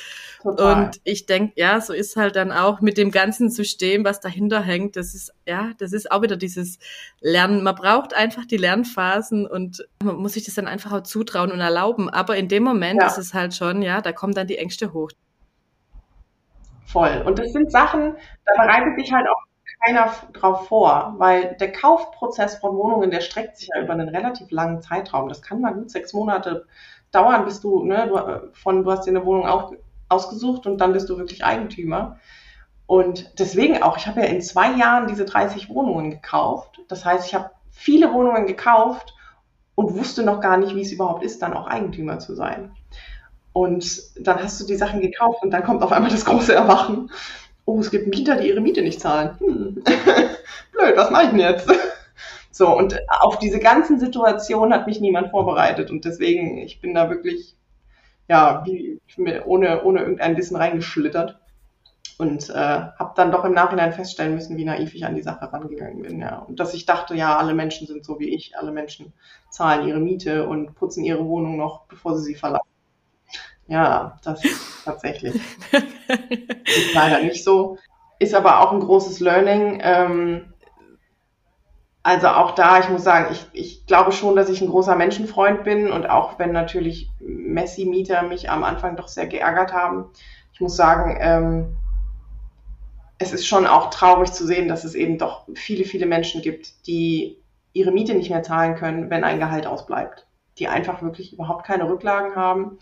Total. 0.41 0.85
Und 0.85 1.01
ich 1.03 1.27
denke, 1.27 1.53
ja, 1.57 1.81
so 1.81 1.93
ist 1.93 2.15
halt 2.15 2.37
dann 2.37 2.53
auch 2.53 2.81
mit 2.81 2.97
dem 2.97 3.11
ganzen 3.11 3.51
System, 3.51 4.05
was 4.05 4.21
dahinter 4.21 4.61
hängt, 4.61 4.95
das 4.95 5.15
ist, 5.15 5.33
ja, 5.47 5.73
das 5.79 5.93
ist 5.93 6.13
auch 6.13 6.23
wieder 6.23 6.37
dieses 6.37 6.79
Lernen. 7.21 7.65
Man 7.65 7.75
braucht 7.75 8.15
einfach 8.15 8.45
die 8.45 8.57
Lernphasen 8.57 9.47
und 9.47 9.85
man 10.03 10.17
muss 10.17 10.35
sich 10.35 10.45
das 10.45 10.55
dann 10.55 10.69
einfach 10.69 10.93
auch 10.93 11.03
zutrauen 11.03 11.51
und 11.51 11.59
erlauben. 11.61 12.09
Aber 12.09 12.37
in 12.37 12.47
dem 12.47 12.63
Moment 12.63 13.01
ja. 13.01 13.09
ist 13.09 13.19
es 13.19 13.35
halt 13.35 13.55
schon, 13.55 13.83
ja, 13.83 14.01
da 14.01 14.13
kommen 14.13 14.35
dann 14.35 14.47
die 14.47 14.59
Ängste 14.59 14.93
hoch. 14.93 15.11
Voll. 16.85 17.23
Und 17.27 17.41
das 17.41 17.53
sind 17.53 17.73
Sachen, 17.73 18.15
da 18.45 18.63
bereitet 18.63 18.97
sich 19.01 19.13
halt 19.13 19.27
auch 19.29 19.46
keiner 19.87 20.13
drauf 20.33 20.69
vor, 20.69 21.15
weil 21.19 21.57
der 21.61 21.73
Kaufprozess 21.73 22.57
von 22.57 22.77
Wohnungen, 22.77 23.11
der 23.11 23.21
streckt 23.21 23.57
sich 23.57 23.69
ja 23.75 23.83
über 23.83 23.93
einen 23.93 24.09
relativ 24.09 24.51
langen 24.51 24.83
Zeitraum. 24.83 25.29
Das 25.29 25.43
kann 25.43 25.61
mal 25.61 25.75
gut 25.75 25.91
sechs 25.91 26.13
Monate 26.13 26.67
dauern, 27.13 27.45
bis 27.45 27.61
du, 27.61 27.85
ne, 27.85 28.07
du, 28.09 28.51
von, 28.53 28.85
du 28.85 28.91
hast 28.91 29.07
dir 29.07 29.11
eine 29.11 29.25
Wohnung 29.25 29.47
auf, 29.47 29.73
ausgesucht 30.09 30.67
und 30.67 30.79
dann 30.79 30.93
bist 30.93 31.09
du 31.09 31.19
wirklich 31.19 31.45
Eigentümer. 31.45 32.19
Und 32.87 33.39
deswegen 33.39 33.83
auch, 33.83 33.97
ich 33.97 34.07
habe 34.07 34.21
ja 34.21 34.27
in 34.27 34.41
zwei 34.41 34.73
Jahren 34.73 35.09
diese 35.09 35.25
30 35.25 35.69
Wohnungen 35.71 36.11
gekauft. 36.11 36.81
Das 36.89 37.05
heißt, 37.05 37.27
ich 37.27 37.35
habe 37.35 37.51
viele 37.71 38.13
Wohnungen 38.13 38.47
gekauft 38.47 39.15
und 39.75 39.97
wusste 39.97 40.23
noch 40.23 40.41
gar 40.41 40.57
nicht, 40.57 40.75
wie 40.75 40.83
es 40.83 40.93
überhaupt 40.93 41.25
ist, 41.25 41.43
dann 41.43 41.55
auch 41.55 41.67
Eigentümer 41.67 42.19
zu 42.19 42.35
sein. 42.35 42.73
Und 43.53 44.03
dann 44.21 44.43
hast 44.43 44.61
du 44.61 44.67
die 44.67 44.77
Sachen 44.77 45.01
gekauft 45.01 45.43
und 45.43 45.51
dann 45.51 45.65
kommt 45.65 45.83
auf 45.83 45.93
einmal 45.93 46.11
das 46.11 46.25
große 46.25 46.55
Erwachen 46.55 47.11
oh, 47.67 47.81
es 47.81 47.91
gibt 47.91 48.07
Mieter, 48.09 48.37
die 48.37 48.49
ihre 48.49 48.61
Miete 48.63 48.81
nicht 48.81 49.01
zahlen. 49.01 49.37
Hm. 49.39 49.83
Blöd, 50.73 50.97
was 50.97 51.11
mache 51.11 51.25
ich 51.25 51.31
denn 51.31 51.41
jetzt? 51.41 51.71
So, 52.53 52.75
und 52.75 52.99
auf 53.11 53.39
diese 53.39 53.59
ganzen 53.59 54.01
Situationen 54.01 54.73
hat 54.73 54.87
mich 54.87 54.99
niemand 54.99 55.29
vorbereitet. 55.29 55.91
Und 55.91 56.07
deswegen, 56.07 56.57
ich 56.57 56.81
bin 56.81 56.95
da 56.95 57.11
wirklich, 57.11 57.55
ja, 58.29 58.65
wie, 58.65 58.99
ohne, 59.45 59.85
ohne 59.85 60.01
irgendein 60.01 60.39
Wissen 60.39 60.57
reingeschlittert. 60.57 61.39
Und 62.17 62.49
äh, 62.49 62.55
habe 62.55 63.13
dann 63.15 63.31
doch 63.31 63.45
im 63.45 63.53
Nachhinein 63.53 63.93
feststellen 63.93 64.35
müssen, 64.35 64.57
wie 64.57 64.65
naiv 64.65 64.95
ich 64.95 65.05
an 65.05 65.15
die 65.15 65.21
Sache 65.21 65.53
rangegangen 65.53 66.01
bin. 66.01 66.19
Ja. 66.19 66.39
Und 66.39 66.59
dass 66.59 66.73
ich 66.73 66.87
dachte, 66.87 67.15
ja, 67.15 67.37
alle 67.37 67.53
Menschen 67.53 67.87
sind 67.87 68.07
so 68.07 68.19
wie 68.21 68.35
ich, 68.35 68.57
alle 68.57 68.73
Menschen 68.73 69.13
zahlen 69.51 69.87
ihre 69.87 70.01
Miete 70.01 70.49
und 70.49 70.75
putzen 70.77 71.05
ihre 71.05 71.27
Wohnung 71.27 71.59
noch, 71.59 71.85
bevor 71.89 72.17
sie 72.17 72.25
sie 72.25 72.37
verlassen. 72.37 72.66
Ja, 73.69 74.19
das 74.23 74.43
tatsächlich. 74.85 75.35
ist 75.35 76.95
leider 76.95 77.21
nicht 77.23 77.43
so. 77.43 77.79
Ist 78.19 78.35
aber 78.35 78.61
auch 78.61 78.73
ein 78.73 78.81
großes 78.81 79.21
Learning. 79.21 79.81
Ähm, 79.83 80.53
also 82.03 82.29
auch 82.29 82.53
da, 82.53 82.79
ich 82.79 82.89
muss 82.89 83.03
sagen, 83.03 83.33
ich, 83.33 83.47
ich 83.53 83.87
glaube 83.87 84.13
schon, 84.13 84.37
dass 84.37 84.49
ich 84.49 84.61
ein 84.61 84.69
großer 84.71 84.95
Menschenfreund 84.95 85.65
bin 85.65 85.91
und 85.91 86.09
auch 86.09 86.39
wenn 86.39 86.53
natürlich 86.53 87.11
Messi-Mieter 87.19 88.23
mich 88.23 88.49
am 88.49 88.63
Anfang 88.63 88.95
doch 88.95 89.09
sehr 89.09 89.27
geärgert 89.27 89.73
haben, 89.73 90.07
ich 90.53 90.61
muss 90.61 90.77
sagen, 90.77 91.19
ähm, 91.21 91.77
es 93.19 93.33
ist 93.33 93.47
schon 93.47 93.67
auch 93.67 93.91
traurig 93.91 94.33
zu 94.33 94.47
sehen, 94.47 94.69
dass 94.69 94.85
es 94.85 94.95
eben 94.95 95.19
doch 95.19 95.47
viele, 95.55 95.85
viele 95.85 96.07
Menschen 96.07 96.43
gibt, 96.43 96.87
die 96.87 97.39
ihre 97.73 97.91
Miete 97.91 98.15
nicht 98.15 98.31
mehr 98.31 98.43
zahlen 98.43 98.77
können, 98.77 99.11
wenn 99.11 99.25
ein 99.25 99.41
Gehalt 99.41 99.67
ausbleibt. 99.67 100.27
Die 100.59 100.69
einfach 100.69 101.03
wirklich 101.03 101.33
überhaupt 101.33 101.67
keine 101.67 101.89
Rücklagen 101.89 102.37
haben 102.37 102.79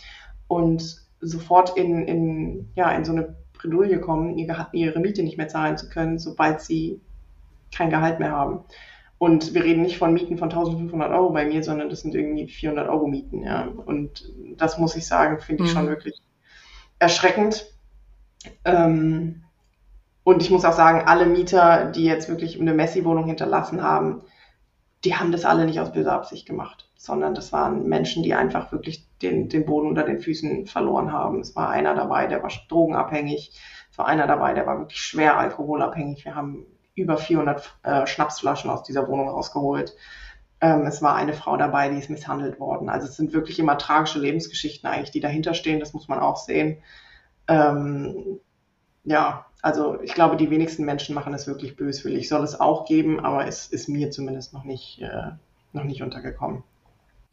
und 0.48 1.02
sofort 1.20 1.76
in, 1.76 2.06
in, 2.06 2.68
ja, 2.74 2.90
in 2.92 3.04
so 3.04 3.12
eine 3.12 3.36
Bredouille 3.54 4.00
kommen, 4.00 4.36
ihre 4.36 5.00
Miete 5.00 5.22
nicht 5.22 5.38
mehr 5.38 5.48
zahlen 5.48 5.78
zu 5.78 5.88
können, 5.88 6.18
sobald 6.18 6.60
sie 6.60 7.00
kein 7.74 7.90
Gehalt 7.90 8.18
mehr 8.20 8.32
haben. 8.32 8.60
Und 9.18 9.54
wir 9.54 9.64
reden 9.64 9.82
nicht 9.82 9.98
von 9.98 10.12
Mieten 10.12 10.36
von 10.36 10.50
1500 10.50 11.10
Euro 11.12 11.30
bei 11.30 11.46
mir, 11.46 11.62
sondern 11.62 11.88
das 11.88 12.00
sind 12.00 12.14
irgendwie 12.14 12.46
400 12.46 12.88
Euro 12.88 13.06
Mieten. 13.06 13.42
Ja. 13.42 13.68
Und 13.86 14.30
das 14.56 14.78
muss 14.78 14.96
ich 14.96 15.06
sagen, 15.06 15.40
finde 15.40 15.64
ich 15.64 15.70
mhm. 15.70 15.74
schon 15.74 15.88
wirklich 15.88 16.20
erschreckend. 16.98 17.66
Ähm, 18.64 19.44
und 20.24 20.42
ich 20.42 20.50
muss 20.50 20.64
auch 20.64 20.72
sagen, 20.72 21.06
alle 21.06 21.26
Mieter, 21.26 21.90
die 21.90 22.04
jetzt 22.04 22.28
wirklich 22.28 22.60
eine 22.60 22.74
Messi-Wohnung 22.74 23.26
hinterlassen 23.26 23.82
haben, 23.82 24.22
die 25.04 25.14
haben 25.14 25.32
das 25.32 25.44
alle 25.44 25.66
nicht 25.66 25.80
aus 25.80 25.92
böser 25.92 26.12
Absicht 26.12 26.46
gemacht, 26.46 26.90
sondern 26.96 27.34
das 27.34 27.52
waren 27.52 27.88
Menschen, 27.88 28.22
die 28.22 28.34
einfach 28.34 28.72
wirklich 28.72 29.03
den, 29.24 29.48
den 29.48 29.64
Boden 29.64 29.88
unter 29.88 30.04
den 30.04 30.20
Füßen 30.20 30.66
verloren 30.66 31.12
haben. 31.12 31.40
Es 31.40 31.56
war 31.56 31.70
einer 31.70 31.94
dabei, 31.94 32.26
der 32.26 32.42
war 32.42 32.50
drogenabhängig. 32.68 33.58
Es 33.90 33.98
war 33.98 34.06
einer 34.06 34.26
dabei, 34.26 34.54
der 34.54 34.66
war 34.66 34.78
wirklich 34.78 35.00
schwer 35.00 35.38
alkoholabhängig. 35.38 36.24
Wir 36.24 36.34
haben 36.34 36.66
über 36.94 37.16
400 37.16 37.78
äh, 37.82 38.06
Schnapsflaschen 38.06 38.70
aus 38.70 38.82
dieser 38.82 39.08
Wohnung 39.08 39.28
rausgeholt. 39.28 39.94
Ähm, 40.60 40.86
es 40.86 41.02
war 41.02 41.14
eine 41.14 41.32
Frau 41.32 41.56
dabei, 41.56 41.88
die 41.88 41.98
ist 41.98 42.10
misshandelt 42.10 42.60
worden. 42.60 42.88
Also 42.88 43.06
es 43.06 43.16
sind 43.16 43.32
wirklich 43.32 43.58
immer 43.58 43.78
tragische 43.78 44.18
Lebensgeschichten 44.18 44.88
eigentlich, 44.88 45.10
die 45.10 45.20
dahinter 45.20 45.54
stehen. 45.54 45.80
Das 45.80 45.92
muss 45.92 46.08
man 46.08 46.20
auch 46.20 46.36
sehen. 46.36 46.82
Ähm, 47.48 48.40
ja, 49.04 49.46
also 49.62 50.00
ich 50.00 50.14
glaube, 50.14 50.36
die 50.36 50.50
wenigsten 50.50 50.84
Menschen 50.84 51.14
machen 51.14 51.34
es 51.34 51.46
wirklich 51.46 51.76
böswillig. 51.76 52.28
Soll 52.28 52.44
es 52.44 52.58
auch 52.58 52.86
geben, 52.86 53.20
aber 53.20 53.46
es 53.46 53.66
ist 53.66 53.88
mir 53.88 54.10
zumindest 54.10 54.52
noch 54.52 54.64
nicht, 54.64 55.00
äh, 55.00 55.32
noch 55.72 55.84
nicht 55.84 56.02
untergekommen. 56.02 56.62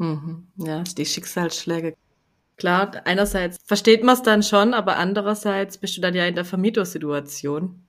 Mhm. 0.01 0.47
Ja, 0.57 0.83
die 0.83 1.05
Schicksalsschläge. 1.05 1.95
Klar, 2.57 3.01
einerseits 3.05 3.59
versteht 3.65 4.03
man 4.03 4.15
es 4.15 4.23
dann 4.23 4.41
schon, 4.41 4.73
aber 4.73 4.97
andererseits 4.97 5.77
bist 5.77 5.95
du 5.95 6.01
dann 6.01 6.15
ja 6.15 6.25
in 6.25 6.33
der 6.33 6.45
Vermietersituation 6.45 7.87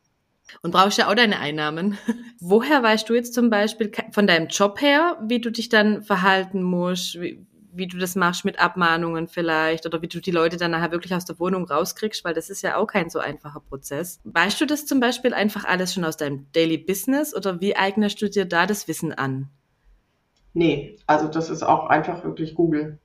und 0.60 0.70
brauchst 0.70 0.98
ja 0.98 1.08
auch 1.08 1.14
deine 1.14 1.38
Einnahmen. 1.38 1.96
Woher 2.40 2.82
weißt 2.82 3.08
du 3.08 3.14
jetzt 3.14 3.32
zum 3.32 3.48
Beispiel 3.48 3.90
von 4.12 4.26
deinem 4.26 4.48
Job 4.48 4.82
her, 4.82 5.18
wie 5.22 5.40
du 5.40 5.50
dich 5.50 5.70
dann 5.70 6.02
verhalten 6.02 6.62
musst, 6.62 7.18
wie, 7.18 7.46
wie 7.72 7.86
du 7.86 7.96
das 7.96 8.14
machst 8.14 8.44
mit 8.44 8.58
Abmahnungen 8.58 9.26
vielleicht 9.26 9.86
oder 9.86 10.02
wie 10.02 10.08
du 10.08 10.20
die 10.20 10.32
Leute 10.32 10.58
dann 10.58 10.72
nachher 10.72 10.92
wirklich 10.92 11.14
aus 11.14 11.24
der 11.24 11.38
Wohnung 11.38 11.64
rauskriegst, 11.64 12.24
weil 12.24 12.34
das 12.34 12.50
ist 12.50 12.60
ja 12.60 12.76
auch 12.76 12.86
kein 12.86 13.08
so 13.08 13.20
einfacher 13.20 13.60
Prozess. 13.60 14.20
Weißt 14.24 14.60
du 14.60 14.66
das 14.66 14.84
zum 14.84 15.00
Beispiel 15.00 15.32
einfach 15.32 15.64
alles 15.64 15.94
schon 15.94 16.04
aus 16.04 16.18
deinem 16.18 16.46
Daily 16.52 16.76
Business 16.76 17.34
oder 17.34 17.62
wie 17.62 17.74
eignest 17.74 18.20
du 18.20 18.28
dir 18.28 18.44
da 18.44 18.66
das 18.66 18.86
Wissen 18.86 19.14
an? 19.14 19.48
Nee, 20.54 20.96
also 21.06 21.28
das 21.28 21.50
ist 21.50 21.62
auch 21.62 21.86
einfach 21.86 22.24
wirklich 22.24 22.54
Google. 22.54 22.98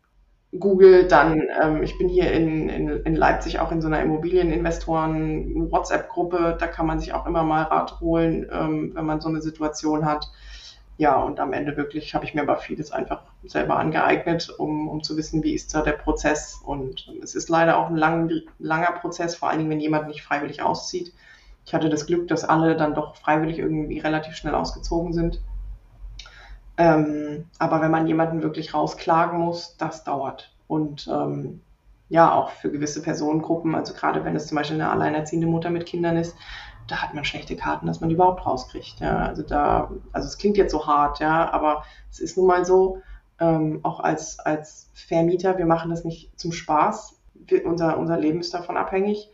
Google, 0.58 1.08
dann, 1.08 1.42
ähm, 1.62 1.84
ich 1.84 1.98
bin 1.98 2.08
hier 2.08 2.32
in, 2.32 2.70
in, 2.70 2.90
in 2.90 3.16
Leipzig 3.16 3.60
auch 3.60 3.72
in 3.72 3.82
so 3.82 3.88
einer 3.88 4.02
Immobilieninvestoren-WhatsApp-Gruppe, 4.02 6.56
da 6.60 6.68
kann 6.68 6.88
man 6.88 7.00
sich 7.00 7.14
auch 7.14 7.26
immer 7.26 7.44
mal 7.44 7.64
Rat 7.64 8.00
holen, 8.00 8.48
ähm, 8.52 8.92
wenn 8.96 9.06
man 9.06 9.22
so 9.22 9.30
eine 9.30 9.42
Situation 9.42 10.06
hat 10.06 10.30
ja, 10.98 11.22
und 11.22 11.40
am 11.40 11.54
Ende 11.54 11.78
wirklich 11.78 12.16
habe 12.16 12.26
ich 12.26 12.34
mir 12.34 12.42
aber 12.42 12.58
vieles 12.58 12.92
einfach 12.92 13.22
selber 13.46 13.78
angeeignet, 13.78 14.50
um, 14.58 14.88
um 14.88 15.04
zu 15.04 15.16
wissen, 15.16 15.44
wie 15.44 15.54
ist 15.54 15.74
da 15.76 15.82
der 15.82 15.92
Prozess. 15.92 16.60
Und 16.64 17.14
es 17.22 17.36
ist 17.36 17.50
leider 17.50 17.78
auch 17.78 17.90
ein 17.90 17.96
lang, 17.96 18.32
langer 18.58 18.94
Prozess, 18.94 19.36
vor 19.36 19.50
allen 19.50 19.60
Dingen, 19.60 19.70
wenn 19.70 19.80
jemand 19.80 20.08
nicht 20.08 20.24
freiwillig 20.24 20.64
auszieht. 20.64 21.14
Ich 21.66 21.74
hatte 21.74 21.90
das 21.90 22.08
Glück, 22.08 22.28
dass 22.28 22.44
alle 22.44 22.76
dann 22.76 22.96
doch 22.96 23.16
freiwillig 23.16 23.60
irgendwie 23.60 24.00
relativ 24.00 24.36
schnell 24.36 24.56
ausgezogen 24.56 25.14
sind. 25.14 25.40
Ähm, 26.78 27.46
aber 27.60 27.82
wenn 27.82 27.92
man 27.92 28.08
jemanden 28.08 28.44
wirklich 28.44 28.74
rausklagen 28.74 29.40
muss, 29.40 29.76
das 29.78 30.04
dauert. 30.04 30.54
Und 30.68 31.08
ähm, 31.12 31.62
ja, 32.10 32.34
auch 32.34 32.52
für 32.52 32.72
gewisse 32.72 33.02
Personengruppen, 33.02 33.76
also 33.76 33.94
gerade 33.94 34.24
wenn 34.24 34.36
es 34.36 34.48
zum 34.48 34.56
Beispiel 34.58 34.80
eine 34.80 34.92
alleinerziehende 34.92 35.48
Mutter 35.48 35.70
mit 35.70 35.86
Kindern 35.86 36.18
ist, 36.18 36.36
da 36.88 37.02
hat 37.02 37.13
man 37.13 37.26
schlechte 37.26 37.56
Karten, 37.56 37.88
dass 37.88 38.00
man 38.00 38.10
die 38.10 38.16
überhaupt 38.16 38.46
rauskriegt. 38.46 39.00
Ja. 39.00 39.18
Also 39.18 39.44
da, 39.44 39.92
also 40.13 40.28
es 40.28 40.38
klingt 40.38 40.58
jetzt 40.58 40.72
so 40.72 40.88
hart, 40.88 41.20
ja, 41.20 41.52
aber 41.52 41.84
es 42.10 42.20
ist 42.20 42.38
nun 42.38 42.48
mal 42.48 42.66
so, 42.66 43.02
ähm, 43.40 43.82
auch 43.84 44.00
als, 44.00 44.40
als 44.40 44.90
Vermieter, 44.94 45.58
wir 45.58 45.66
machen 45.66 45.92
das 45.92 46.04
nicht 46.04 46.40
zum 46.40 46.52
Spaß. 46.52 47.20
Wir, 47.34 47.66
unser, 47.66 47.98
unser 47.98 48.18
Leben 48.18 48.40
ist 48.40 48.54
davon 48.54 48.78
abhängig. 48.78 49.30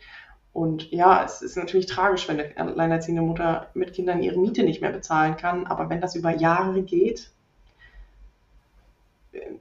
Und 0.53 0.91
ja, 0.91 1.23
es 1.25 1.41
ist 1.41 1.57
natürlich 1.57 1.87
tragisch, 1.87 2.27
wenn 2.29 2.39
eine 2.39 2.71
alleinerziehende 2.71 3.23
Mutter 3.23 3.67
mit 3.73 3.93
Kindern 3.93 4.21
ihre 4.21 4.39
Miete 4.39 4.63
nicht 4.63 4.81
mehr 4.81 4.91
bezahlen 4.91 5.35
kann. 5.35 5.65
Aber 5.65 5.89
wenn 5.89 5.99
das 5.99 6.15
über 6.15 6.29
Jahre 6.29 6.83
geht, 6.83 7.31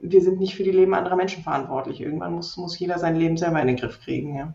wir 0.01 0.21
sind 0.21 0.39
nicht 0.39 0.55
für 0.55 0.63
die 0.63 0.71
Leben 0.71 0.93
anderer 0.93 1.15
Menschen 1.15 1.43
verantwortlich. 1.43 1.99
Irgendwann 1.99 2.33
muss, 2.33 2.57
muss 2.57 2.77
jeder 2.77 2.99
sein 2.99 3.15
Leben 3.15 3.37
selber 3.37 3.59
in 3.59 3.67
den 3.67 3.77
Griff 3.77 3.99
kriegen, 4.01 4.35
ja. 4.35 4.53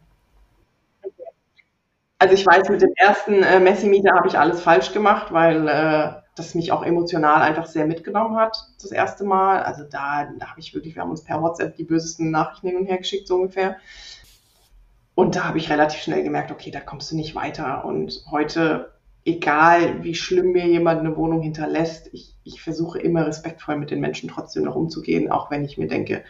Also 2.21 2.35
ich 2.35 2.45
weiß, 2.45 2.69
mit 2.69 2.83
dem 2.83 2.93
ersten 2.97 3.43
äh, 3.45 3.61
Messi-Mieter 3.61 4.13
habe 4.13 4.27
ich 4.27 4.37
alles 4.37 4.61
falsch 4.61 4.93
gemacht, 4.93 5.33
weil 5.33 5.69
äh, 5.69 6.13
das 6.35 6.55
mich 6.57 6.73
auch 6.73 6.83
emotional 6.83 7.43
einfach 7.43 7.67
sehr 7.67 7.87
mitgenommen 7.87 8.37
hat, 8.37 8.57
das 8.83 8.91
erste 8.91 9.25
Mal. 9.25 9.63
Also 9.63 9.85
da, 9.85 10.29
da 10.37 10.51
habe 10.51 10.61
ich 10.61 10.75
wirklich, 10.75 10.97
wir 10.97 11.03
haben 11.03 11.11
uns 11.11 11.23
per 11.23 11.41
WhatsApp 11.41 11.77
die 11.77 11.85
bösesten 11.85 12.31
Nachrichten 12.33 12.69
hin 12.69 12.77
und 12.77 12.87
her 12.87 12.99
geschickt, 12.99 13.29
so 13.29 13.37
ungefähr. 13.37 13.77
Und 15.19 15.35
da 15.35 15.49
habe 15.49 15.59
ich 15.59 15.69
relativ 15.69 16.01
schnell 16.01 16.23
gemerkt, 16.23 16.53
okay, 16.53 16.71
da 16.71 16.79
kommst 16.79 17.11
du 17.11 17.17
nicht 17.17 17.35
weiter. 17.35 17.85
Und 17.85 18.23
heute, 18.31 18.93
egal 19.25 20.05
wie 20.05 20.15
schlimm 20.15 20.53
mir 20.53 20.69
jemand 20.69 21.01
eine 21.01 21.17
Wohnung 21.17 21.43
hinterlässt, 21.43 22.09
ich, 22.13 22.37
ich 22.45 22.63
versuche 22.63 23.01
immer 23.01 23.27
respektvoll 23.27 23.79
mit 23.79 23.91
den 23.91 23.99
Menschen 23.99 24.29
trotzdem 24.29 24.63
noch 24.63 24.77
umzugehen, 24.77 25.29
auch 25.29 25.51
wenn 25.51 25.65
ich 25.65 25.77
mir 25.77 25.89
denke, 25.89 26.23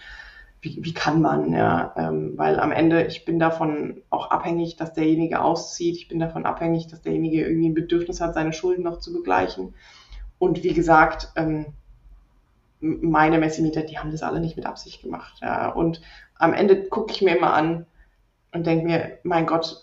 wie, 0.62 0.78
wie 0.80 0.94
kann 0.94 1.20
man, 1.20 1.52
ja, 1.52 1.92
ähm, 1.98 2.32
weil 2.36 2.58
am 2.58 2.72
Ende, 2.72 3.04
ich 3.04 3.26
bin 3.26 3.38
davon 3.38 4.00
auch 4.08 4.30
abhängig, 4.30 4.76
dass 4.76 4.94
derjenige 4.94 5.42
auszieht, 5.42 5.96
ich 5.96 6.08
bin 6.08 6.18
davon 6.18 6.46
abhängig, 6.46 6.86
dass 6.86 7.02
derjenige 7.02 7.42
irgendwie 7.42 7.68
ein 7.68 7.74
Bedürfnis 7.74 8.22
hat, 8.22 8.32
seine 8.32 8.54
Schulden 8.54 8.84
noch 8.84 9.00
zu 9.00 9.12
begleichen. 9.12 9.74
Und 10.38 10.62
wie 10.64 10.72
gesagt, 10.72 11.30
ähm, 11.36 11.74
meine 12.80 13.36
Messimieter, 13.36 13.82
die 13.82 13.98
haben 13.98 14.12
das 14.12 14.22
alle 14.22 14.40
nicht 14.40 14.56
mit 14.56 14.64
Absicht 14.64 15.02
gemacht. 15.02 15.40
Ja. 15.42 15.68
Und 15.68 16.00
am 16.38 16.54
Ende 16.54 16.84
gucke 16.84 17.12
ich 17.12 17.20
mir 17.20 17.36
immer 17.36 17.52
an 17.52 17.84
und 18.52 18.66
denke 18.66 18.86
mir, 18.86 19.18
mein 19.22 19.46
Gott, 19.46 19.82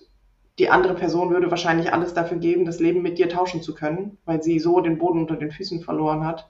die 0.57 0.69
andere 0.69 0.95
Person 0.95 1.31
würde 1.31 1.51
wahrscheinlich 1.51 1.91
alles 1.91 2.13
dafür 2.13 2.37
geben, 2.37 2.65
das 2.65 2.79
Leben 2.79 3.01
mit 3.01 3.17
dir 3.17 3.29
tauschen 3.29 3.61
zu 3.61 3.75
können, 3.75 4.17
weil 4.25 4.41
sie 4.41 4.59
so 4.59 4.79
den 4.79 4.97
Boden 4.97 5.19
unter 5.19 5.35
den 5.35 5.51
Füßen 5.51 5.81
verloren 5.81 6.25
hat 6.25 6.49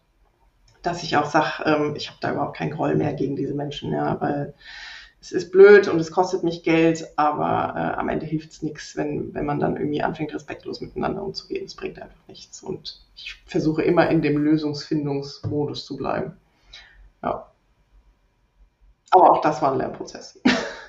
dass 0.85 1.03
ich 1.03 1.17
auch 1.17 1.25
sage, 1.25 1.63
ähm, 1.65 1.95
ich 1.95 2.09
habe 2.09 2.19
da 2.21 2.31
überhaupt 2.31 2.57
keinen 2.57 2.71
Groll 2.71 2.95
mehr 2.95 3.13
gegen 3.13 3.35
diese 3.35 3.53
Menschen, 3.53 3.91
ja, 3.91 4.19
weil 4.21 4.53
es 5.19 5.31
ist 5.31 5.51
blöd 5.51 5.87
und 5.87 5.99
es 5.99 6.11
kostet 6.11 6.43
mich 6.43 6.63
Geld, 6.63 7.07
aber 7.15 7.73
äh, 7.75 7.99
am 7.99 8.09
Ende 8.09 8.25
hilft 8.25 8.51
es 8.51 8.61
nichts, 8.61 8.95
wenn, 8.95 9.33
wenn 9.33 9.45
man 9.45 9.59
dann 9.59 9.77
irgendwie 9.77 10.03
anfängt, 10.03 10.33
respektlos 10.33 10.81
miteinander 10.81 11.23
umzugehen. 11.23 11.65
Es 11.65 11.75
bringt 11.75 11.99
einfach 11.99 12.27
nichts. 12.27 12.61
Und 12.61 13.01
ich 13.15 13.41
versuche 13.47 13.81
immer 13.81 14.07
in 14.09 14.21
dem 14.21 14.37
Lösungsfindungsmodus 14.37 15.85
zu 15.85 15.97
bleiben. 15.97 16.33
Ja. 17.23 17.49
Aber 19.09 19.31
auch 19.31 19.41
das 19.41 19.61
war 19.63 19.71
ein 19.71 19.79
Lernprozess. 19.79 20.39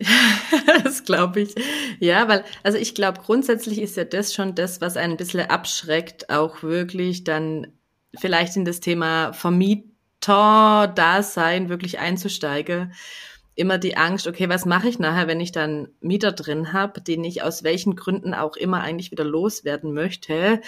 das 0.84 1.04
glaube 1.04 1.40
ich. 1.40 1.54
Ja, 1.98 2.28
weil, 2.28 2.44
also 2.62 2.78
ich 2.78 2.94
glaube, 2.94 3.20
grundsätzlich 3.20 3.80
ist 3.80 3.96
ja 3.96 4.04
das 4.04 4.32
schon 4.34 4.54
das, 4.54 4.80
was 4.80 4.96
einen 4.96 5.14
ein 5.14 5.16
bisschen 5.16 5.48
abschreckt, 5.48 6.30
auch 6.30 6.62
wirklich 6.62 7.24
dann 7.24 7.72
vielleicht 8.16 8.56
in 8.56 8.64
das 8.64 8.78
Thema 8.80 9.32
Vermieter-Dasein 9.32 11.68
wirklich 11.68 11.98
einzusteigen. 11.98 12.92
Immer 13.54 13.78
die 13.78 13.96
Angst, 13.96 14.26
okay, 14.28 14.48
was 14.48 14.64
mache 14.66 14.88
ich 14.88 15.00
nachher, 15.00 15.26
wenn 15.26 15.40
ich 15.40 15.52
dann 15.52 15.88
Mieter 16.00 16.32
drin 16.32 16.72
habe, 16.72 17.00
den 17.00 17.24
ich 17.24 17.42
aus 17.42 17.64
welchen 17.64 17.96
Gründen 17.96 18.34
auch 18.34 18.56
immer 18.56 18.82
eigentlich 18.82 19.10
wieder 19.10 19.24
loswerden 19.24 19.92
möchte 19.92 20.60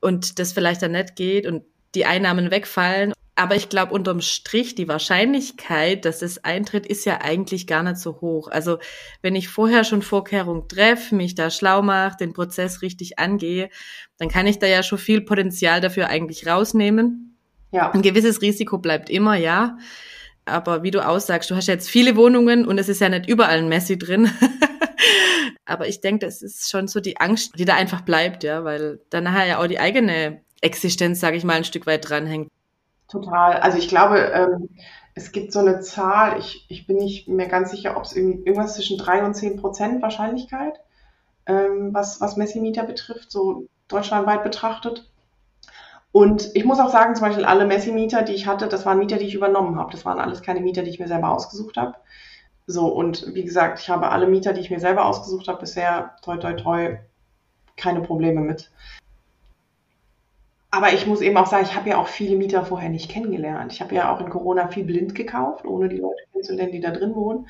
und 0.00 0.38
das 0.38 0.52
vielleicht 0.52 0.82
dann 0.82 0.92
nicht 0.92 1.16
geht 1.16 1.46
und 1.46 1.64
die 1.94 2.04
Einnahmen 2.04 2.50
wegfallen. 2.50 3.14
Aber 3.36 3.56
ich 3.56 3.68
glaube, 3.68 3.92
unterm 3.92 4.20
Strich, 4.20 4.76
die 4.76 4.86
Wahrscheinlichkeit, 4.86 6.04
dass 6.04 6.22
es 6.22 6.44
eintritt, 6.44 6.86
ist 6.86 7.04
ja 7.04 7.20
eigentlich 7.20 7.66
gar 7.66 7.82
nicht 7.82 7.96
so 7.96 8.20
hoch. 8.20 8.48
Also 8.48 8.78
wenn 9.22 9.34
ich 9.34 9.48
vorher 9.48 9.82
schon 9.82 10.02
Vorkehrungen 10.02 10.68
treffe, 10.68 11.16
mich 11.16 11.34
da 11.34 11.50
schlau 11.50 11.82
mache, 11.82 12.16
den 12.18 12.32
Prozess 12.32 12.80
richtig 12.80 13.18
angehe, 13.18 13.70
dann 14.18 14.28
kann 14.28 14.46
ich 14.46 14.60
da 14.60 14.68
ja 14.68 14.84
schon 14.84 14.98
viel 14.98 15.20
Potenzial 15.20 15.80
dafür 15.80 16.08
eigentlich 16.08 16.46
rausnehmen. 16.46 17.36
Ja. 17.72 17.90
Ein 17.90 18.02
gewisses 18.02 18.40
Risiko 18.40 18.78
bleibt 18.78 19.10
immer, 19.10 19.34
ja. 19.34 19.78
Aber 20.44 20.84
wie 20.84 20.92
du 20.92 21.04
aussagst, 21.04 21.50
du 21.50 21.56
hast 21.56 21.66
jetzt 21.66 21.88
viele 21.88 22.14
Wohnungen 22.14 22.64
und 22.66 22.78
es 22.78 22.88
ist 22.88 23.00
ja 23.00 23.08
nicht 23.08 23.28
überall 23.28 23.58
ein 23.58 23.68
Messi 23.68 23.98
drin. 23.98 24.30
Aber 25.64 25.88
ich 25.88 26.00
denke, 26.00 26.26
das 26.26 26.40
ist 26.40 26.70
schon 26.70 26.86
so 26.86 27.00
die 27.00 27.16
Angst, 27.16 27.58
die 27.58 27.64
da 27.64 27.74
einfach 27.74 28.02
bleibt, 28.02 28.44
ja, 28.44 28.62
weil 28.62 29.00
dann 29.10 29.24
nachher 29.24 29.46
ja 29.46 29.58
auch 29.58 29.66
die 29.66 29.80
eigene 29.80 30.42
Existenz, 30.60 31.18
sage 31.18 31.36
ich 31.36 31.44
mal, 31.44 31.54
ein 31.54 31.64
Stück 31.64 31.86
weit 31.86 32.08
dranhängt. 32.08 32.48
Total. 33.08 33.58
Also 33.58 33.78
ich 33.78 33.88
glaube, 33.88 34.18
ähm, 34.18 34.70
es 35.14 35.32
gibt 35.32 35.52
so 35.52 35.60
eine 35.60 35.80
Zahl, 35.80 36.38
ich, 36.38 36.66
ich 36.68 36.86
bin 36.86 36.96
nicht 36.96 37.28
mehr 37.28 37.48
ganz 37.48 37.70
sicher, 37.70 37.96
ob 37.96 38.04
es 38.04 38.16
irgendwas 38.16 38.74
zwischen 38.74 38.98
drei 38.98 39.24
und 39.24 39.34
zehn 39.34 39.56
Prozent 39.56 40.02
Wahrscheinlichkeit, 40.02 40.80
ähm, 41.46 41.90
was, 41.92 42.20
was 42.20 42.36
Messimieter 42.36 42.84
betrifft, 42.84 43.30
so 43.30 43.68
deutschlandweit 43.88 44.42
betrachtet. 44.42 45.10
Und 46.12 46.50
ich 46.54 46.64
muss 46.64 46.78
auch 46.78 46.90
sagen, 46.90 47.14
zum 47.16 47.26
Beispiel 47.26 47.44
alle 47.44 47.66
Messi-Mieter, 47.66 48.22
die 48.22 48.34
ich 48.34 48.46
hatte, 48.46 48.68
das 48.68 48.86
waren 48.86 48.98
Mieter, 48.98 49.16
die 49.18 49.26
ich 49.26 49.34
übernommen 49.34 49.78
habe. 49.78 49.90
Das 49.92 50.04
waren 50.04 50.20
alles 50.20 50.42
keine 50.42 50.60
Mieter, 50.60 50.82
die 50.82 50.90
ich 50.90 51.00
mir 51.00 51.08
selber 51.08 51.30
ausgesucht 51.30 51.76
habe. 51.76 51.96
So, 52.66 52.86
und 52.86 53.34
wie 53.34 53.44
gesagt, 53.44 53.80
ich 53.80 53.90
habe 53.90 54.10
alle 54.10 54.26
Mieter, 54.26 54.52
die 54.52 54.60
ich 54.60 54.70
mir 54.70 54.80
selber 54.80 55.06
ausgesucht 55.06 55.48
habe, 55.48 55.60
bisher 55.60 56.16
toi 56.22 56.36
toi 56.38 56.54
toi 56.54 56.98
keine 57.76 58.00
Probleme 58.00 58.40
mit. 58.40 58.70
Aber 60.74 60.92
ich 60.92 61.06
muss 61.06 61.20
eben 61.20 61.36
auch 61.36 61.46
sagen, 61.46 61.64
ich 61.64 61.76
habe 61.76 61.90
ja 61.90 61.98
auch 61.98 62.08
viele 62.08 62.36
Mieter 62.36 62.64
vorher 62.64 62.88
nicht 62.88 63.08
kennengelernt. 63.08 63.72
Ich 63.72 63.80
habe 63.80 63.94
ja 63.94 64.12
auch 64.12 64.20
in 64.20 64.28
Corona 64.28 64.66
viel 64.66 64.82
blind 64.82 65.14
gekauft, 65.14 65.64
ohne 65.64 65.88
die 65.88 65.98
Leute 65.98 66.24
kennenzulernen, 66.32 66.72
die 66.72 66.80
da 66.80 66.90
drin 66.90 67.14
wohnen. 67.14 67.46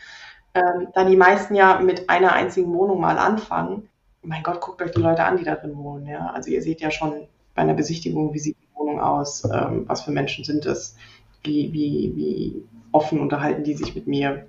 Ähm, 0.53 0.89
da 0.93 1.05
die 1.05 1.17
meisten 1.17 1.55
ja 1.55 1.81
mit 1.81 2.11
einer 2.11 2.35
einzigen 2.35 2.75
Wohnung 2.75 3.01
mal 3.01 3.17
anfangen. 3.17 3.89
Mein 4.21 4.43
Gott, 4.43 4.61
guckt 4.61 4.83
euch 4.83 4.91
die 4.91 5.01
Leute 5.01 5.25
an, 5.25 5.39
die 5.39 5.45
da 5.45 5.55
drin 5.55 5.75
wohnen. 5.79 6.07
Ja? 6.07 6.33
Also 6.35 6.51
ihr 6.51 6.61
seht 6.61 6.83
ja 6.83 6.91
schon 6.91 7.27
bei 7.55 7.63
einer 7.63 7.73
Besichtigung, 7.73 8.35
wie 8.35 8.39
sieht 8.41 8.59
die 8.61 8.79
Wohnung 8.79 9.01
aus, 9.01 9.43
ähm, 9.45 9.85
was 9.87 10.03
für 10.03 10.11
Menschen 10.11 10.45
sind 10.45 10.67
es, 10.67 10.95
wie, 11.43 11.73
wie, 11.73 12.13
wie 12.17 12.63
offen 12.93 13.21
unterhalten 13.21 13.65
die 13.65 13.75
sich 13.75 13.95
mit 13.95 14.07
mir. 14.07 14.45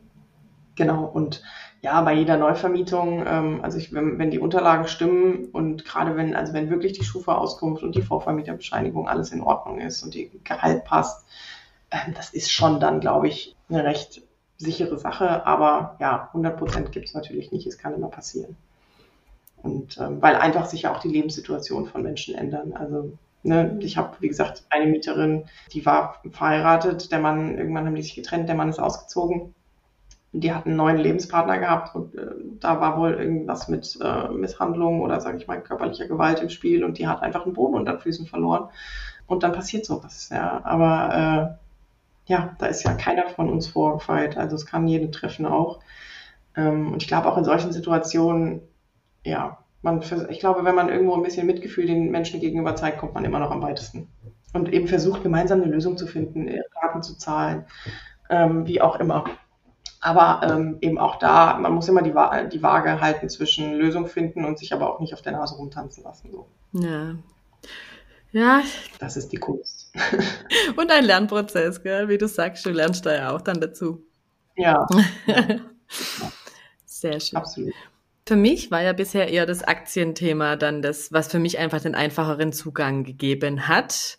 Genau, 0.76 1.06
und 1.06 1.42
ja, 1.86 2.02
bei 2.02 2.14
jeder 2.14 2.38
Neuvermietung, 2.38 3.24
ähm, 3.28 3.60
also 3.62 3.78
ich, 3.78 3.94
wenn, 3.94 4.18
wenn 4.18 4.32
die 4.32 4.40
Unterlagen 4.40 4.88
stimmen 4.88 5.50
und 5.52 5.86
gerade 5.86 6.16
wenn, 6.16 6.36
also 6.36 6.52
wenn 6.52 6.72
wirklich 6.72 6.94
die 6.94 7.04
Schufa-Auskunft 7.04 7.84
und 7.84 7.94
die 7.94 8.02
Vorvermieterbescheinigung 8.02 9.08
alles 9.08 9.32
in 9.32 9.42
Ordnung 9.42 9.80
ist 9.80 10.02
und 10.02 10.16
die 10.16 10.32
Gehalt 10.44 10.84
passt, 10.84 11.28
ähm, 11.92 12.16
das 12.16 12.32
ist 12.32 12.52
schon 12.52 12.80
dann, 12.80 13.02
glaube 13.02 13.28
ich, 13.28 13.56
eine 13.70 13.84
recht 13.84 14.24
sichere 14.58 14.98
Sache. 14.98 15.46
Aber 15.46 15.96
ja, 16.00 16.30
100 16.30 16.58
Prozent 16.58 16.92
gibt 16.92 17.08
es 17.08 17.14
natürlich 17.14 17.52
nicht. 17.52 17.68
Es 17.68 17.78
kann 17.78 17.94
immer 17.94 18.10
passieren. 18.10 18.58
Und 19.62 20.00
ähm, 20.00 20.24
weil 20.24 20.38
einfach 20.38 20.66
sich 20.66 20.84
ja 20.84 20.92
auch 20.96 21.00
die 21.00 21.10
Lebenssituation 21.10 21.86
von 21.86 22.02
Menschen 22.02 22.34
ändern. 22.34 22.74
Also 22.74 23.12
ne, 23.44 23.78
ich 23.82 23.96
habe, 23.96 24.18
wie 24.22 24.28
gesagt, 24.28 24.64
eine 24.72 24.88
Mieterin, 24.88 25.46
die 25.72 25.86
war 25.86 26.20
verheiratet, 26.32 27.12
der 27.12 27.20
Mann, 27.20 27.60
irgendwann 27.60 27.86
haben 27.86 27.96
die 27.96 28.02
sich 28.02 28.16
getrennt, 28.16 28.50
der 28.50 28.56
Mann 28.56 28.70
ist 28.70 28.80
ausgezogen 28.80 29.54
die 30.42 30.54
hat 30.54 30.66
einen 30.66 30.76
neuen 30.76 30.98
Lebenspartner 30.98 31.60
gehabt 31.60 31.96
und 31.96 32.16
äh, 32.16 32.28
da 32.60 32.82
war 32.82 32.98
wohl 33.00 33.14
irgendwas 33.14 33.68
mit 33.68 33.98
äh, 34.02 34.28
Misshandlung 34.30 35.02
oder 35.02 35.22
sage 35.22 35.38
ich 35.38 35.48
mal 35.48 35.62
körperlicher 35.62 36.08
Gewalt 36.08 36.42
im 36.42 36.50
Spiel 36.50 36.84
und 36.84 36.98
die 36.98 37.08
hat 37.08 37.22
einfach 37.22 37.46
einen 37.46 37.54
Boden 37.54 37.76
unter 37.76 37.94
den 37.94 38.02
Füßen 38.02 38.28
verloren 38.28 38.70
und 39.28 39.44
dann 39.44 39.54
passiert 39.54 39.86
sowas. 39.86 40.30
Ja, 40.30 40.62
aber 40.64 41.58
äh, 42.28 42.32
ja, 42.32 42.56
da 42.58 42.66
ist 42.66 42.84
ja 42.84 42.94
keiner 42.94 43.28
von 43.28 43.50
uns 43.50 43.68
vorgefeilt, 43.68 44.38
also 44.38 44.56
es 44.56 44.66
kann 44.66 44.88
jeden 44.88 45.12
treffen 45.12 45.46
auch. 45.46 45.80
Ähm, 46.56 46.94
und 46.94 47.02
ich 47.02 47.08
glaube 47.08 47.30
auch 47.32 47.38
in 47.38 47.46
solchen 47.46 47.72
Situationen, 47.72 48.62
ja, 49.24 49.60
man, 49.82 50.02
ich 50.30 50.40
glaube, 50.40 50.66
wenn 50.66 50.76
man 50.76 50.90
irgendwo 50.90 51.14
ein 51.14 51.24
bisschen 51.24 51.48
Mitgefühl 51.48 51.86
den 51.86 52.12
Menschen 52.12 52.40
gegenüber 52.40 52.76
zeigt, 52.76 52.98
kommt 52.98 53.14
man 53.14 53.24
immer 53.24 53.40
noch 53.40 53.52
am 53.52 53.62
weitesten. 53.62 54.10
Und 54.54 54.74
eben 54.74 54.88
versucht, 54.88 55.24
gemeinsam 55.24 55.62
eine 55.62 55.72
Lösung 55.72 55.98
zu 55.98 56.08
finden, 56.08 56.50
Raten 56.82 57.04
zu 57.04 57.18
zahlen, 57.18 57.66
ähm, 58.30 58.66
wie 58.66 58.82
auch 58.82 59.00
immer. 59.00 59.26
Aber 60.06 60.42
ähm, 60.44 60.78
eben 60.82 61.00
auch 61.00 61.16
da, 61.16 61.58
man 61.58 61.74
muss 61.74 61.88
immer 61.88 62.04
die, 62.04 62.14
Wa 62.14 62.44
die 62.44 62.62
Waage 62.62 63.02
halten 63.02 63.28
zwischen 63.28 63.74
Lösung 63.74 64.06
finden 64.06 64.46
und 64.46 64.60
sich 64.60 64.72
aber 64.72 64.94
auch 64.94 65.00
nicht 65.00 65.16
auf 65.16 65.24
der 65.24 65.32
Nase 65.32 65.56
rumtanzen 65.56 66.04
lassen. 66.04 66.30
So. 66.32 66.48
Ja. 66.74 67.16
Ja. 68.32 68.62
Das 69.00 69.18
ist 69.18 69.30
die 69.30 69.38
Kunst. 69.38 69.92
und 70.76 70.92
ein 70.92 71.06
Lernprozess, 71.06 71.82
gell? 71.82 72.08
wie 72.08 72.20
du 72.20 72.28
sagst, 72.28 72.64
du 72.68 72.70
lernst 72.70 73.08
da 73.08 73.16
ja 73.16 73.36
auch 73.36 73.42
dann 73.42 73.60
dazu. 73.60 74.06
Ja. 74.58 74.88
Sehr 76.86 77.20
schön. 77.20 77.38
Absolut. 77.38 77.74
Für 78.26 78.38
mich 78.38 78.72
war 78.72 78.82
ja 78.82 78.94
bisher 78.94 79.28
eher 79.28 79.46
das 79.46 79.64
Aktienthema 79.64 80.56
dann 80.56 80.82
das, 80.82 81.12
was 81.12 81.28
für 81.28 81.40
mich 81.40 81.58
einfach 81.58 81.82
den 81.82 81.94
einfacheren 81.94 82.54
Zugang 82.54 83.04
gegeben 83.04 83.68
hat. 83.68 84.18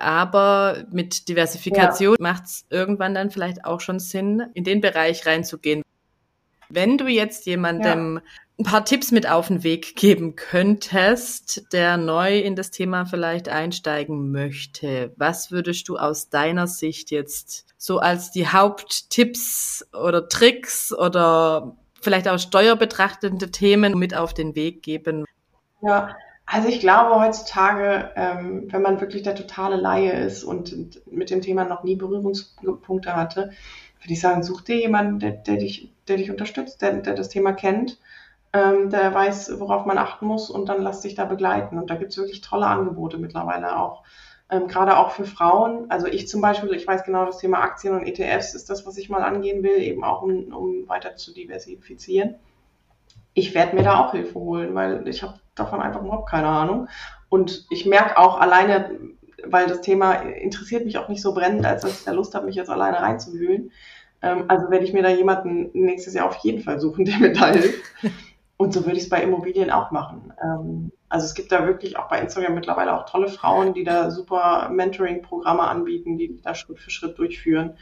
Aber 0.00 0.84
mit 0.90 1.28
Diversifikation 1.28 2.16
ja. 2.18 2.22
macht 2.22 2.44
es 2.46 2.64
irgendwann 2.70 3.14
dann 3.14 3.30
vielleicht 3.30 3.64
auch 3.66 3.80
schon 3.80 4.00
Sinn, 4.00 4.42
in 4.54 4.64
den 4.64 4.80
Bereich 4.80 5.26
reinzugehen. 5.26 5.82
Wenn 6.70 6.96
du 6.96 7.06
jetzt 7.06 7.44
jemandem 7.46 8.14
ja. 8.14 8.22
ein 8.58 8.64
paar 8.64 8.84
Tipps 8.84 9.10
mit 9.10 9.28
auf 9.28 9.48
den 9.48 9.62
Weg 9.62 9.96
geben 9.96 10.36
könntest, 10.36 11.64
der 11.72 11.98
neu 11.98 12.38
in 12.38 12.56
das 12.56 12.70
Thema 12.70 13.04
vielleicht 13.04 13.48
einsteigen 13.48 14.30
möchte, 14.30 15.12
was 15.16 15.50
würdest 15.50 15.88
du 15.88 15.98
aus 15.98 16.30
deiner 16.30 16.66
Sicht 16.66 17.10
jetzt 17.10 17.66
so 17.76 17.98
als 17.98 18.30
die 18.30 18.48
Haupttipps 18.48 19.86
oder 19.92 20.28
Tricks 20.28 20.92
oder 20.92 21.76
vielleicht 22.00 22.28
auch 22.28 22.38
steuerbetrachtende 22.38 23.50
Themen 23.50 23.98
mit 23.98 24.14
auf 24.14 24.32
den 24.32 24.54
Weg 24.54 24.82
geben? 24.82 25.26
Ja, 25.82 26.16
Also 26.52 26.66
ich 26.66 26.80
glaube 26.80 27.14
heutzutage, 27.14 28.10
ähm, 28.16 28.66
wenn 28.72 28.82
man 28.82 29.00
wirklich 29.00 29.22
der 29.22 29.36
totale 29.36 29.76
Laie 29.76 30.10
ist 30.10 30.42
und 30.42 31.00
mit 31.06 31.30
dem 31.30 31.42
Thema 31.42 31.64
noch 31.64 31.84
nie 31.84 31.94
Berührungspunkte 31.94 33.14
hatte, 33.14 33.52
würde 34.00 34.12
ich 34.12 34.20
sagen, 34.20 34.42
such 34.42 34.62
dir 34.62 34.76
jemanden, 34.76 35.20
der, 35.20 35.30
der, 35.30 35.58
dich, 35.58 35.92
der 36.08 36.16
dich 36.16 36.28
unterstützt, 36.28 36.82
der, 36.82 36.94
der 36.94 37.14
das 37.14 37.28
Thema 37.28 37.52
kennt, 37.52 38.00
ähm, 38.52 38.90
der 38.90 39.14
weiß, 39.14 39.60
worauf 39.60 39.86
man 39.86 39.96
achten 39.96 40.26
muss 40.26 40.50
und 40.50 40.68
dann 40.68 40.82
lass 40.82 41.02
dich 41.02 41.14
da 41.14 41.24
begleiten. 41.24 41.78
Und 41.78 41.88
da 41.88 41.94
gibt 41.94 42.10
es 42.10 42.18
wirklich 42.18 42.40
tolle 42.40 42.66
Angebote 42.66 43.18
mittlerweile 43.18 43.78
auch. 43.78 44.02
Ähm, 44.50 44.66
gerade 44.66 44.96
auch 44.98 45.12
für 45.12 45.26
Frauen. 45.26 45.88
Also 45.88 46.08
ich 46.08 46.26
zum 46.26 46.40
Beispiel, 46.40 46.72
ich 46.72 46.84
weiß 46.84 47.04
genau, 47.04 47.26
das 47.26 47.38
Thema 47.38 47.60
Aktien 47.60 47.94
und 47.94 48.04
ETFs 48.04 48.54
ist 48.54 48.68
das, 48.70 48.84
was 48.84 48.98
ich 48.98 49.08
mal 49.08 49.22
angehen 49.22 49.62
will, 49.62 49.80
eben 49.80 50.02
auch 50.02 50.22
um, 50.22 50.52
um 50.52 50.88
weiter 50.88 51.14
zu 51.14 51.32
diversifizieren 51.32 52.34
ich 53.34 53.54
werde 53.54 53.76
mir 53.76 53.82
da 53.82 54.00
auch 54.00 54.12
Hilfe 54.12 54.34
holen, 54.34 54.74
weil 54.74 55.06
ich 55.08 55.22
habe 55.22 55.34
davon 55.54 55.80
einfach 55.80 56.02
überhaupt 56.02 56.28
keine 56.28 56.48
Ahnung. 56.48 56.88
Und 57.28 57.66
ich 57.70 57.86
merke 57.86 58.18
auch 58.18 58.40
alleine, 58.40 58.98
weil 59.44 59.66
das 59.66 59.80
Thema 59.80 60.14
interessiert 60.14 60.84
mich 60.84 60.98
auch 60.98 61.08
nicht 61.08 61.22
so 61.22 61.32
brennend, 61.32 61.64
als 61.64 61.82
dass 61.82 62.00
ich 62.00 62.04
da 62.04 62.12
Lust 62.12 62.34
habe, 62.34 62.46
mich 62.46 62.56
jetzt 62.56 62.70
alleine 62.70 63.00
reinzuwühlen. 63.00 63.70
Ähm, 64.22 64.44
also 64.48 64.70
werde 64.70 64.84
ich 64.84 64.92
mir 64.92 65.02
da 65.02 65.10
jemanden 65.10 65.70
nächstes 65.72 66.14
Jahr 66.14 66.26
auf 66.26 66.36
jeden 66.36 66.62
Fall 66.62 66.80
suchen, 66.80 67.04
der 67.06 67.18
mir 67.18 67.32
da 67.32 67.48
hilft. 67.48 67.82
Und 68.56 68.74
so 68.74 68.84
würde 68.84 68.98
ich 68.98 69.04
es 69.04 69.08
bei 69.08 69.22
Immobilien 69.22 69.70
auch 69.70 69.90
machen. 69.90 70.34
Ähm, 70.42 70.92
also 71.08 71.24
es 71.24 71.34
gibt 71.34 71.50
da 71.50 71.66
wirklich 71.66 71.96
auch 71.96 72.08
bei 72.08 72.20
Instagram 72.20 72.54
mittlerweile 72.54 72.94
auch 72.94 73.08
tolle 73.08 73.28
Frauen, 73.28 73.72
die 73.74 73.84
da 73.84 74.10
super 74.10 74.68
Mentoring-Programme 74.68 75.62
anbieten, 75.62 76.18
die 76.18 76.40
da 76.42 76.54
Schritt 76.54 76.78
für 76.78 76.90
Schritt 76.90 77.18
durchführen. 77.18 77.76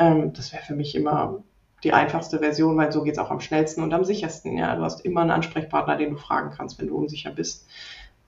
Ähm, 0.00 0.32
das 0.32 0.52
wäre 0.52 0.62
für 0.62 0.74
mich 0.74 0.94
immer 0.94 1.44
die 1.84 1.92
einfachste 1.92 2.38
Version, 2.38 2.76
weil 2.76 2.92
so 2.92 3.02
geht 3.02 3.14
es 3.14 3.18
auch 3.18 3.30
am 3.30 3.40
schnellsten 3.40 3.82
und 3.82 3.94
am 3.94 4.04
sichersten. 4.04 4.56
Ja, 4.58 4.74
du 4.74 4.82
hast 4.82 5.04
immer 5.04 5.20
einen 5.20 5.30
Ansprechpartner, 5.30 5.96
den 5.96 6.10
du 6.10 6.16
fragen 6.16 6.50
kannst, 6.56 6.80
wenn 6.80 6.88
du 6.88 6.96
unsicher 6.96 7.30
bist. 7.30 7.66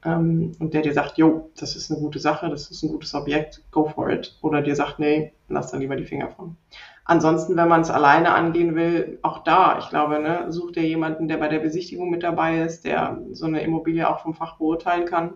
Ähm, 0.04 0.52
und 0.58 0.72
der 0.72 0.82
dir 0.82 0.94
sagt, 0.94 1.18
jo, 1.18 1.50
das 1.58 1.76
ist 1.76 1.90
eine 1.90 2.00
gute 2.00 2.20
Sache, 2.20 2.48
das 2.48 2.70
ist 2.70 2.82
ein 2.82 2.90
gutes 2.90 3.14
Objekt, 3.14 3.62
go 3.70 3.86
for 3.86 4.08
it. 4.10 4.38
Oder 4.40 4.62
dir 4.62 4.74
sagt, 4.74 4.98
nee, 4.98 5.32
lass 5.48 5.70
dann 5.70 5.80
lieber 5.80 5.96
die 5.96 6.06
Finger 6.06 6.28
von. 6.28 6.56
Ansonsten, 7.04 7.56
wenn 7.56 7.68
man 7.68 7.80
es 7.80 7.90
alleine 7.90 8.32
angehen 8.32 8.76
will, 8.76 9.18
auch 9.22 9.42
da, 9.42 9.78
ich 9.78 9.88
glaube, 9.88 10.20
ne, 10.20 10.46
such 10.48 10.72
dir 10.72 10.86
jemanden, 10.86 11.28
der 11.28 11.38
bei 11.38 11.48
der 11.48 11.58
Besichtigung 11.58 12.08
mit 12.08 12.22
dabei 12.22 12.62
ist, 12.62 12.84
der 12.84 13.20
so 13.32 13.46
eine 13.46 13.62
Immobilie 13.62 14.08
auch 14.08 14.20
vom 14.20 14.34
Fach 14.34 14.58
beurteilen 14.58 15.06
kann. 15.06 15.34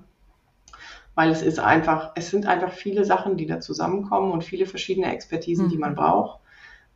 Weil 1.15 1.31
es 1.31 1.43
ist 1.43 1.59
einfach, 1.59 2.13
es 2.15 2.31
sind 2.31 2.47
einfach 2.47 2.73
viele 2.73 3.05
Sachen, 3.05 3.37
die 3.37 3.47
da 3.47 3.61
zusammenkommen 3.61 4.33
und 4.33 4.45
viele 4.45 4.67
verschiedene 4.67 5.13
Expertisen, 5.13 5.67
mhm. 5.67 5.71
die 5.71 5.79
man 5.79 5.95
braucht. 5.95 6.41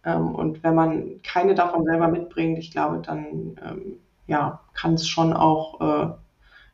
Ähm, 0.05 0.35
und 0.35 0.63
wenn 0.63 0.75
man 0.75 1.23
keine 1.23 1.55
davon 1.55 1.85
selber 1.85 2.09
mitbringt, 2.09 2.59
ich 2.59 2.71
glaube, 2.71 3.03
dann 3.05 3.59
ähm, 3.65 3.99
ja, 4.27 4.61
kann 4.75 4.95
es 4.95 5.09
schon 5.09 5.33
auch 5.33 5.81
äh, 5.81 5.85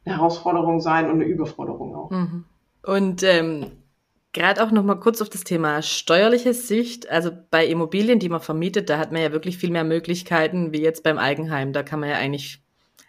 eine 0.05 0.17
Herausforderung 0.17 0.81
sein 0.81 1.07
und 1.07 1.15
eine 1.15 1.25
Überforderung 1.25 1.95
auch. 1.95 2.11
Mhm. 2.11 2.45
Und 2.83 3.23
ähm, 3.23 3.73
gerade 4.33 4.63
auch 4.63 4.71
noch 4.71 4.83
mal 4.83 4.97
kurz 4.97 5.23
auf 5.23 5.31
das 5.31 5.45
Thema 5.45 5.81
steuerliche 5.81 6.53
Sicht. 6.53 7.09
Also 7.09 7.31
bei 7.51 7.67
Immobilien, 7.67 8.19
die 8.19 8.29
man 8.29 8.41
vermietet, 8.41 8.91
da 8.91 8.99
hat 8.99 9.13
man 9.13 9.23
ja 9.23 9.33
wirklich 9.33 9.57
viel 9.57 9.71
mehr 9.71 9.85
Möglichkeiten 9.85 10.73
wie 10.73 10.83
jetzt 10.83 11.03
beim 11.03 11.19
Eigenheim. 11.19 11.73
Da 11.73 11.83
kann 11.83 12.01
man 12.01 12.11
ja 12.11 12.17
eigentlich 12.17 12.64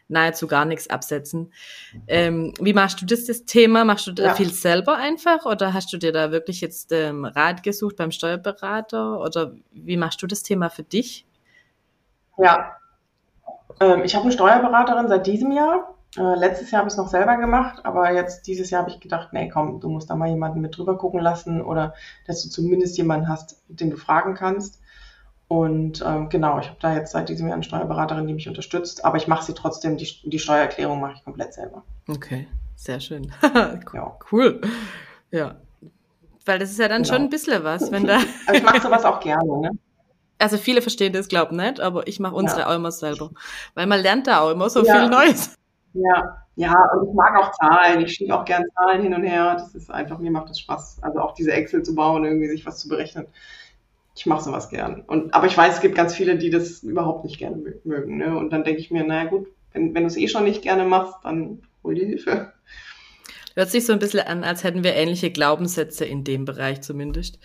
nahezu 0.07 0.47
gar 0.47 0.65
nichts 0.65 0.89
absetzen. 0.89 1.51
Ähm, 2.07 2.53
wie 2.59 2.73
machst 2.73 3.01
du 3.01 3.05
das, 3.05 3.25
das 3.25 3.45
Thema? 3.45 3.85
Machst 3.85 4.07
du 4.07 4.11
da 4.11 4.23
ja. 4.23 4.33
viel 4.35 4.51
selber 4.51 4.97
einfach 4.97 5.45
oder 5.45 5.73
hast 5.73 5.91
du 5.93 5.97
dir 5.97 6.11
da 6.11 6.31
wirklich 6.31 6.61
jetzt 6.61 6.91
ähm, 6.91 7.25
Rat 7.25 7.63
gesucht 7.63 7.95
beim 7.95 8.11
Steuerberater 8.11 9.19
oder 9.19 9.53
wie 9.71 9.97
machst 9.97 10.21
du 10.21 10.27
das 10.27 10.43
Thema 10.43 10.69
für 10.69 10.83
dich? 10.83 11.25
Ja, 12.37 12.75
ähm, 13.79 14.03
ich 14.03 14.15
habe 14.15 14.23
eine 14.23 14.33
Steuerberaterin 14.33 15.07
seit 15.07 15.27
diesem 15.27 15.51
Jahr. 15.51 15.95
Äh, 16.17 16.35
letztes 16.35 16.71
Jahr 16.71 16.79
habe 16.79 16.87
ich 16.87 16.93
es 16.93 16.97
noch 16.97 17.09
selber 17.09 17.37
gemacht, 17.37 17.83
aber 17.83 18.11
jetzt 18.13 18.47
dieses 18.47 18.69
Jahr 18.69 18.83
habe 18.83 18.91
ich 18.91 18.99
gedacht, 18.99 19.33
nee, 19.33 19.49
komm, 19.49 19.79
du 19.79 19.89
musst 19.89 20.09
da 20.09 20.15
mal 20.15 20.29
jemanden 20.29 20.61
mit 20.61 20.77
drüber 20.77 20.97
gucken 20.97 21.19
lassen 21.19 21.61
oder 21.61 21.93
dass 22.25 22.43
du 22.43 22.49
zumindest 22.49 22.97
jemanden 22.97 23.27
hast, 23.27 23.61
den 23.67 23.89
du 23.89 23.97
fragen 23.97 24.33
kannst. 24.33 24.81
Und 25.47 26.03
ähm, 26.05 26.29
genau, 26.29 26.59
ich 26.59 26.67
habe 26.67 26.77
da 26.81 26.95
jetzt 26.95 27.11
seit 27.11 27.29
diesem 27.29 27.47
Jahr 27.47 27.55
eine 27.55 27.63
Steuerberaterin, 27.63 28.25
die 28.25 28.33
mich 28.33 28.47
unterstützt, 28.47 29.05
aber 29.05 29.17
ich 29.17 29.27
mache 29.27 29.45
sie 29.45 29.53
trotzdem, 29.53 29.97
die, 29.97 30.07
die 30.23 30.39
Steuererklärung 30.39 30.99
mache 30.99 31.13
ich 31.17 31.23
komplett 31.23 31.53
selber. 31.53 31.83
Okay, 32.07 32.47
sehr 32.75 32.99
schön. 32.99 33.31
cool. 33.43 33.81
Ja. 33.93 34.17
cool. 34.31 34.61
Ja. 35.29 35.55
Weil 36.45 36.59
das 36.59 36.71
ist 36.71 36.79
ja 36.79 36.87
dann 36.87 37.03
genau. 37.03 37.13
schon 37.13 37.23
ein 37.23 37.29
bisschen 37.29 37.63
was, 37.63 37.91
wenn 37.91 38.05
da. 38.05 38.15
also 38.47 38.53
ich 38.53 38.63
mache 38.63 38.81
sowas 38.81 39.05
auch 39.05 39.19
gerne, 39.19 39.59
ne? 39.61 39.71
Also 40.37 40.57
viele 40.57 40.81
verstehen 40.81 41.13
das, 41.13 41.27
glaub 41.27 41.51
nicht, 41.51 41.79
aber 41.79 42.07
ich 42.07 42.19
mache 42.19 42.35
unsere 42.35 42.61
ja. 42.61 42.67
auch 42.67 42.75
immer 42.75 42.91
selber. 42.91 43.29
Weil 43.73 43.87
man 43.87 44.01
lernt 44.01 44.27
da 44.27 44.41
auch 44.41 44.51
immer 44.51 44.69
so 44.69 44.83
ja. 44.83 44.99
viel 44.99 45.09
Neues. 45.09 45.55
Ja, 45.93 46.41
ja, 46.55 46.75
und 46.93 47.07
ich 47.07 47.13
mag 47.13 47.37
auch 47.39 47.51
Zahlen. 47.51 48.01
Ich 48.01 48.13
schiebe 48.13 48.35
auch 48.35 48.43
gern 48.43 48.63
Zahlen 48.75 49.01
hin 49.01 49.13
und 49.13 49.23
her. 49.23 49.55
Das 49.57 49.73
ist 49.75 49.89
einfach, 49.89 50.17
mir 50.17 50.31
macht 50.31 50.49
das 50.49 50.59
Spaß. 50.59 50.97
Also 51.03 51.19
auch 51.19 51.33
diese 51.35 51.53
Excel 51.53 51.83
zu 51.83 51.95
bauen, 51.95 52.25
irgendwie 52.25 52.49
sich 52.49 52.65
was 52.65 52.79
zu 52.79 52.89
berechnen 52.89 53.27
ich 54.15 54.25
mache 54.25 54.43
sowas 54.43 54.69
gern. 54.69 55.01
Und, 55.01 55.33
aber 55.33 55.47
ich 55.47 55.57
weiß, 55.57 55.75
es 55.75 55.81
gibt 55.81 55.95
ganz 55.95 56.15
viele, 56.15 56.37
die 56.37 56.49
das 56.49 56.83
überhaupt 56.83 57.25
nicht 57.25 57.37
gerne 57.37 57.57
mögen. 57.83 58.17
Ne? 58.17 58.37
Und 58.37 58.51
dann 58.51 58.63
denke 58.63 58.79
ich 58.79 58.91
mir, 58.91 59.03
naja 59.03 59.29
gut, 59.29 59.47
wenn, 59.73 59.93
wenn 59.93 60.03
du 60.03 60.07
es 60.07 60.17
eh 60.17 60.27
schon 60.27 60.45
nicht 60.45 60.61
gerne 60.61 60.85
machst, 60.85 61.15
dann 61.23 61.61
hol 61.83 61.95
dir 61.95 62.05
Hilfe. 62.05 62.53
Hört 63.55 63.69
sich 63.69 63.85
so 63.85 63.93
ein 63.93 63.99
bisschen 63.99 64.21
an, 64.21 64.43
als 64.43 64.63
hätten 64.63 64.83
wir 64.83 64.95
ähnliche 64.95 65.31
Glaubenssätze 65.31 66.05
in 66.05 66.23
dem 66.23 66.45
Bereich 66.45 66.81
zumindest. 66.81 67.39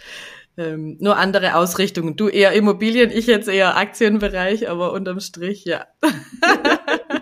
Ähm, 0.57 0.97
nur 1.01 1.17
andere 1.17 1.55
Ausrichtungen. 1.55 2.17
Du 2.17 2.29
eher 2.29 2.53
Immobilien, 2.53 3.11
ich 3.11 3.27
jetzt 3.27 3.49
eher 3.49 3.77
Aktienbereich, 3.77 4.69
aber 4.69 4.93
unterm 4.93 5.21
Strich, 5.21 5.65
ja. 5.65 5.87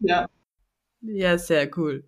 ja. 0.00 0.28
Ja, 1.02 1.38
sehr 1.38 1.70
cool. 1.78 2.04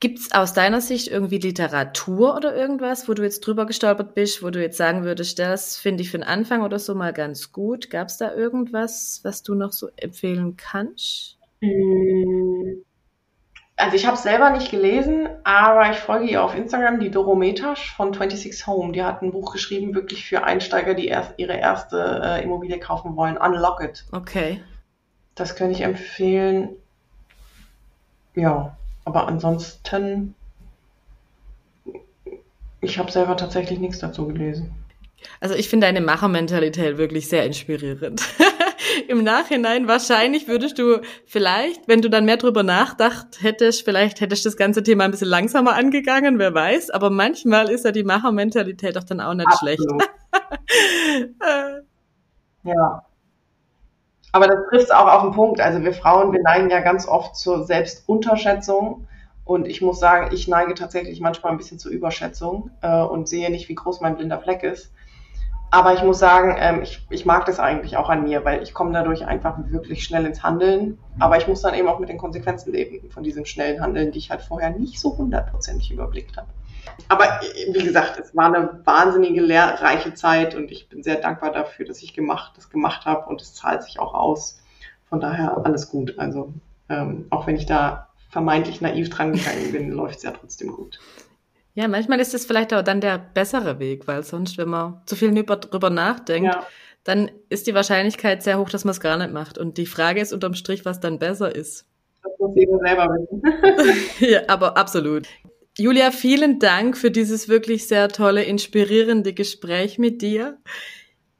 Gibt's 0.00 0.32
aus 0.32 0.54
deiner 0.54 0.80
Sicht 0.80 1.08
irgendwie 1.08 1.36
Literatur 1.36 2.34
oder 2.34 2.56
irgendwas, 2.56 3.06
wo 3.06 3.12
du 3.12 3.22
jetzt 3.22 3.40
drüber 3.40 3.66
gestolpert 3.66 4.14
bist, 4.14 4.42
wo 4.42 4.48
du 4.48 4.60
jetzt 4.60 4.78
sagen 4.78 5.04
würdest, 5.04 5.38
das 5.38 5.76
finde 5.76 6.02
ich 6.02 6.10
für 6.10 6.16
den 6.16 6.26
Anfang 6.26 6.62
oder 6.62 6.78
so 6.78 6.94
mal 6.94 7.12
ganz 7.12 7.52
gut? 7.52 7.90
Gab's 7.90 8.16
da 8.16 8.34
irgendwas, 8.34 9.20
was 9.24 9.42
du 9.42 9.54
noch 9.54 9.72
so 9.72 9.90
empfehlen 9.96 10.56
kannst? 10.56 11.36
Hm. 11.60 12.82
Also 13.76 13.96
ich 13.96 14.06
habe 14.06 14.16
es 14.16 14.22
selber 14.22 14.50
nicht 14.50 14.70
gelesen, 14.70 15.28
aber 15.44 15.90
ich 15.90 15.98
folge 15.98 16.26
ihr 16.26 16.42
auf 16.44 16.54
Instagram, 16.54 17.00
die 17.00 17.10
Doro 17.10 17.34
Metasch 17.34 17.94
von 17.94 18.12
26 18.12 18.66
Home. 18.66 18.92
Die 18.92 19.02
hat 19.02 19.22
ein 19.22 19.32
Buch 19.32 19.52
geschrieben, 19.52 19.94
wirklich 19.94 20.26
für 20.26 20.44
Einsteiger, 20.44 20.94
die 20.94 21.08
erst 21.08 21.34
ihre 21.38 21.54
erste 21.54 22.20
äh, 22.22 22.42
Immobilie 22.42 22.78
kaufen 22.78 23.16
wollen. 23.16 23.38
Unlock 23.38 23.82
It. 23.82 24.04
Okay. 24.12 24.62
Das 25.34 25.56
könnte 25.56 25.72
ich 25.74 25.80
empfehlen. 25.82 26.70
Ja. 28.34 28.76
Aber 29.04 29.26
ansonsten, 29.28 30.34
ich 32.80 32.98
habe 32.98 33.10
selber 33.10 33.36
tatsächlich 33.36 33.78
nichts 33.78 33.98
dazu 33.98 34.26
gelesen. 34.26 34.74
Also 35.40 35.54
ich 35.54 35.68
finde 35.68 35.86
deine 35.86 36.00
Machermentalität 36.00 36.98
wirklich 36.98 37.28
sehr 37.28 37.44
inspirierend. 37.44 38.22
Im 39.08 39.22
Nachhinein 39.22 39.88
wahrscheinlich 39.88 40.48
würdest 40.48 40.78
du 40.78 41.00
vielleicht, 41.26 41.88
wenn 41.88 42.00
du 42.00 42.08
dann 42.08 42.24
mehr 42.24 42.36
drüber 42.36 42.62
nachdacht 42.62 43.42
hättest, 43.42 43.84
vielleicht 43.84 44.20
hättest 44.20 44.44
du 44.44 44.48
das 44.48 44.56
ganze 44.56 44.82
Thema 44.82 45.04
ein 45.04 45.10
bisschen 45.10 45.28
langsamer 45.28 45.74
angegangen, 45.74 46.38
wer 46.38 46.54
weiß. 46.54 46.90
Aber 46.90 47.10
manchmal 47.10 47.70
ist 47.70 47.84
ja 47.84 47.92
die 47.92 48.04
Machermentalität 48.04 48.96
doch 48.96 49.04
dann 49.04 49.20
auch 49.20 49.34
nicht 49.34 49.48
Absolut. 49.48 49.78
schlecht. 49.78 50.10
ja. 52.64 53.02
Aber 54.32 54.46
das 54.46 54.58
trifft 54.68 54.94
auch 54.94 55.06
auf 55.06 55.22
den 55.22 55.32
Punkt. 55.32 55.60
Also 55.60 55.82
wir 55.82 55.92
Frauen, 55.92 56.32
wir 56.32 56.42
neigen 56.42 56.70
ja 56.70 56.80
ganz 56.80 57.06
oft 57.06 57.36
zur 57.36 57.64
Selbstunterschätzung. 57.64 59.06
Und 59.44 59.66
ich 59.66 59.82
muss 59.82 59.98
sagen, 59.98 60.30
ich 60.32 60.46
neige 60.46 60.74
tatsächlich 60.74 61.20
manchmal 61.20 61.52
ein 61.52 61.58
bisschen 61.58 61.78
zur 61.78 61.90
Überschätzung 61.90 62.70
äh, 62.82 63.02
und 63.02 63.28
sehe 63.28 63.50
nicht, 63.50 63.68
wie 63.68 63.74
groß 63.74 64.00
mein 64.00 64.16
blinder 64.16 64.38
Fleck 64.38 64.62
ist. 64.62 64.92
Aber 65.72 65.94
ich 65.94 66.02
muss 66.02 66.18
sagen, 66.18 66.56
ähm, 66.58 66.82
ich, 66.82 67.06
ich 67.10 67.26
mag 67.26 67.46
das 67.46 67.60
eigentlich 67.60 67.96
auch 67.96 68.08
an 68.08 68.24
mir, 68.24 68.44
weil 68.44 68.62
ich 68.62 68.74
komme 68.74 68.92
dadurch 68.92 69.26
einfach 69.26 69.56
wirklich 69.68 70.04
schnell 70.04 70.26
ins 70.26 70.42
Handeln. 70.42 70.98
Aber 71.18 71.36
ich 71.36 71.46
muss 71.46 71.62
dann 71.62 71.74
eben 71.74 71.88
auch 71.88 71.98
mit 71.98 72.08
den 72.08 72.18
Konsequenzen 72.18 72.72
leben 72.72 73.08
von 73.10 73.22
diesem 73.22 73.44
schnellen 73.44 73.80
Handeln, 73.80 74.12
die 74.12 74.18
ich 74.18 74.30
halt 74.30 74.42
vorher 74.42 74.70
nicht 74.70 75.00
so 75.00 75.16
hundertprozentig 75.16 75.92
überblickt 75.92 76.36
habe. 76.36 76.48
Aber 77.08 77.24
wie 77.72 77.84
gesagt, 77.84 78.18
es 78.20 78.36
war 78.36 78.46
eine 78.46 78.80
wahnsinnige 78.84 79.40
lehrreiche 79.40 80.14
Zeit 80.14 80.54
und 80.54 80.70
ich 80.70 80.88
bin 80.88 81.02
sehr 81.02 81.16
dankbar 81.16 81.52
dafür, 81.52 81.86
dass 81.86 82.02
ich 82.02 82.14
gemacht, 82.14 82.52
das 82.56 82.70
gemacht 82.70 83.04
habe 83.04 83.28
und 83.28 83.42
es 83.42 83.54
zahlt 83.54 83.82
sich 83.82 83.98
auch 83.98 84.14
aus. 84.14 84.60
Von 85.08 85.20
daher 85.20 85.60
alles 85.64 85.90
gut. 85.90 86.18
Also 86.18 86.54
ähm, 86.88 87.26
auch 87.30 87.46
wenn 87.46 87.56
ich 87.56 87.66
da 87.66 88.08
vermeintlich 88.30 88.80
naiv 88.80 89.10
dran 89.10 89.32
gegangen 89.32 89.72
bin, 89.72 89.90
läuft 89.92 90.18
es 90.18 90.22
ja 90.22 90.30
trotzdem 90.30 90.72
gut. 90.72 90.98
Ja, 91.74 91.88
manchmal 91.88 92.20
ist 92.20 92.34
es 92.34 92.46
vielleicht 92.46 92.74
auch 92.74 92.82
dann 92.82 93.00
der 93.00 93.18
bessere 93.18 93.78
Weg, 93.78 94.06
weil 94.06 94.22
sonst, 94.22 94.58
wenn 94.58 94.68
man 94.68 95.00
zu 95.06 95.16
viel 95.16 95.32
drüber 95.32 95.90
nachdenkt, 95.90 96.52
ja. 96.52 96.66
dann 97.04 97.30
ist 97.48 97.66
die 97.66 97.74
Wahrscheinlichkeit 97.74 98.42
sehr 98.42 98.58
hoch, 98.58 98.70
dass 98.70 98.84
man 98.84 98.92
es 98.92 99.00
gar 99.00 99.16
nicht 99.16 99.32
macht. 99.32 99.56
Und 99.56 99.78
die 99.78 99.86
Frage 99.86 100.20
ist 100.20 100.32
unterm 100.32 100.54
Strich, 100.54 100.84
was 100.84 101.00
dann 101.00 101.18
besser 101.18 101.54
ist. 101.54 101.86
Das 102.22 102.32
muss 102.38 102.54
jeder 102.54 102.78
selber 102.78 103.06
wissen. 103.06 103.42
ja, 104.30 104.40
aber 104.48 104.76
absolut. 104.76 105.26
Julia, 105.78 106.10
vielen 106.10 106.58
Dank 106.58 106.96
für 106.96 107.10
dieses 107.10 107.48
wirklich 107.48 107.88
sehr 107.88 108.08
tolle, 108.08 108.44
inspirierende 108.44 109.32
Gespräch 109.32 109.98
mit 109.98 110.22
dir. 110.22 110.58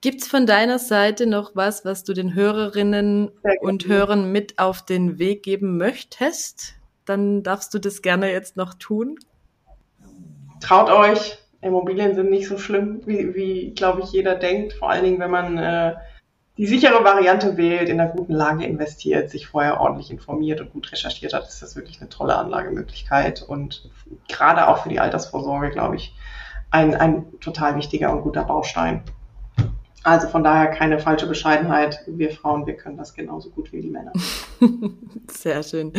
Gibt's 0.01 0.27
von 0.27 0.47
deiner 0.47 0.79
Seite 0.79 1.27
noch 1.27 1.55
was, 1.55 1.85
was 1.85 2.05
du 2.05 2.15
den 2.15 2.35
Hörerinnen 2.35 3.31
und 3.61 3.87
Hörern 3.87 4.33
mit 4.33 4.59
auf 4.59 4.85
den 4.85 5.19
Weg 5.19 5.43
geben 5.43 5.77
möchtest? 5.77 6.81
dann 7.11 7.43
darfst 7.43 7.75
du 7.75 7.79
das 7.79 8.03
gerne 8.03 8.31
jetzt 8.31 8.57
noch 8.57 8.75
tun. 8.75 9.19
Traut 10.61 10.91
euch, 10.91 11.39
Immobilien 11.61 12.15
sind 12.15 12.31
nicht 12.31 12.47
so 12.47 12.57
schlimm, 12.57 13.03
wie, 13.07 13.35
wie 13.35 13.75
glaube 13.75 14.03
ich, 14.03 14.13
jeder 14.13 14.37
denkt. 14.37 14.75
Vor 14.75 14.91
allen 14.91 15.05
Dingen, 15.05 15.19
wenn 15.19 15.31
man 15.31 15.59
äh, 15.59 15.95
die 16.57 16.67
sichere 16.67 17.03
Variante 17.05 17.57
wählt, 17.57 17.89
in 17.89 18.01
einer 18.01 18.11
guten 18.11 18.35
Lage 18.35 18.65
investiert, 18.65 19.31
sich 19.31 19.47
vorher 19.47 19.81
ordentlich 19.81 20.11
informiert 20.11 20.61
und 20.61 20.73
gut 20.73 20.93
recherchiert 20.93 21.33
hat, 21.33 21.49
ist 21.49 21.63
das 21.63 21.77
wirklich 21.77 22.01
eine 22.01 22.11
tolle 22.11 22.37
Anlagemöglichkeit 22.37 23.43
und 23.43 23.91
gerade 24.29 24.69
auch 24.69 24.83
für 24.83 24.89
die 24.89 25.01
Altersvorsorge, 25.01 25.71
glaube 25.71 25.97
ich, 25.97 26.15
ein, 26.71 26.95
ein 26.95 27.27
total 27.41 27.77
wichtiger 27.77 28.13
und 28.13 28.23
guter 28.23 28.45
Baustein. 28.45 29.03
Also 30.03 30.29
von 30.29 30.43
daher 30.43 30.69
keine 30.69 30.99
falsche 30.99 31.27
Bescheidenheit. 31.27 32.01
Wir 32.07 32.31
Frauen, 32.31 32.67
wir 32.67 32.75
können 32.75 32.97
das 32.97 33.13
genauso 33.13 33.51
gut 33.51 33.71
wie 33.73 33.83
die 33.83 33.91
Männer. 33.91 34.13
Sehr 35.31 35.63
schön. 35.63 35.93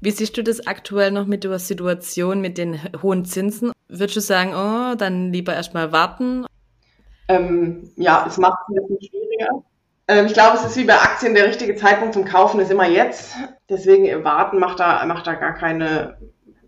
Wie 0.00 0.10
siehst 0.10 0.36
du 0.36 0.42
das 0.42 0.66
aktuell 0.66 1.10
noch 1.10 1.26
mit 1.26 1.44
der 1.44 1.58
Situation 1.58 2.42
mit 2.42 2.58
den 2.58 2.78
hohen 3.02 3.24
Zinsen? 3.24 3.72
Würdest 3.88 4.16
du 4.16 4.20
sagen, 4.20 4.52
oh, 4.54 4.94
dann 4.94 5.32
lieber 5.32 5.54
erstmal 5.54 5.90
warten? 5.90 6.44
Ähm, 7.28 7.90
ja, 7.96 8.26
es 8.26 8.36
macht 8.36 8.58
es 8.68 8.76
ein 8.76 8.88
bisschen 8.88 9.10
schwieriger. 9.10 9.64
Ähm, 10.10 10.26
ich 10.26 10.32
glaube, 10.32 10.56
es 10.56 10.64
ist 10.64 10.76
wie 10.76 10.84
bei 10.84 11.00
Aktien, 11.00 11.34
der 11.34 11.46
richtige 11.46 11.76
Zeitpunkt 11.76 12.14
zum 12.14 12.24
Kaufen 12.24 12.58
ist 12.58 12.70
immer 12.72 12.88
jetzt. 12.88 13.36
Deswegen 13.68 14.24
warten 14.24 14.58
macht 14.58 14.80
da, 14.80 15.06
macht 15.06 15.24
da 15.28 15.34
gar 15.34 15.54
keine, 15.54 16.18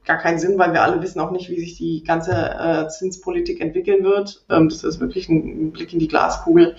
gar 0.04 0.18
keinen 0.18 0.38
Sinn, 0.38 0.60
weil 0.60 0.72
wir 0.72 0.82
alle 0.82 1.02
wissen 1.02 1.18
auch 1.18 1.32
nicht, 1.32 1.50
wie 1.50 1.58
sich 1.58 1.76
die 1.76 2.04
ganze 2.04 2.32
äh, 2.32 2.88
Zinspolitik 2.88 3.60
entwickeln 3.60 4.04
wird. 4.04 4.44
Ähm, 4.48 4.68
das 4.68 4.84
ist 4.84 5.00
wirklich 5.00 5.28
ein 5.28 5.72
Blick 5.72 5.92
in 5.92 5.98
die 5.98 6.06
Glaskugel. 6.06 6.76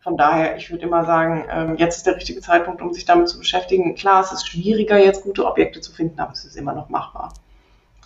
Von 0.00 0.16
daher, 0.16 0.56
ich 0.56 0.70
würde 0.70 0.86
immer 0.86 1.04
sagen, 1.04 1.44
ähm, 1.50 1.76
jetzt 1.76 1.98
ist 1.98 2.06
der 2.06 2.16
richtige 2.16 2.40
Zeitpunkt, 2.40 2.80
um 2.80 2.94
sich 2.94 3.04
damit 3.04 3.28
zu 3.28 3.38
beschäftigen. 3.38 3.94
Klar, 3.94 4.24
es 4.24 4.32
ist 4.32 4.48
schwieriger, 4.48 4.96
jetzt 4.96 5.24
gute 5.24 5.44
Objekte 5.44 5.82
zu 5.82 5.92
finden, 5.92 6.18
aber 6.20 6.32
es 6.32 6.46
ist 6.46 6.56
immer 6.56 6.72
noch 6.72 6.88
machbar. 6.88 7.34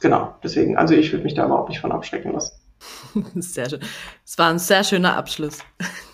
Genau, 0.01 0.35
deswegen, 0.43 0.77
also 0.77 0.95
ich 0.95 1.13
würde 1.13 1.23
mich 1.23 1.35
da 1.35 1.47
überhaupt 1.47 1.69
nicht 1.69 1.79
von 1.79 1.93
abschrecken 1.93 2.33
lassen. 2.33 2.57
Sehr 3.37 3.71
schön. 3.71 3.79
Es 4.25 4.37
war 4.39 4.51
ein 4.51 4.59
sehr 4.59 4.83
schöner 4.83 5.17
Abschluss. 5.17 5.61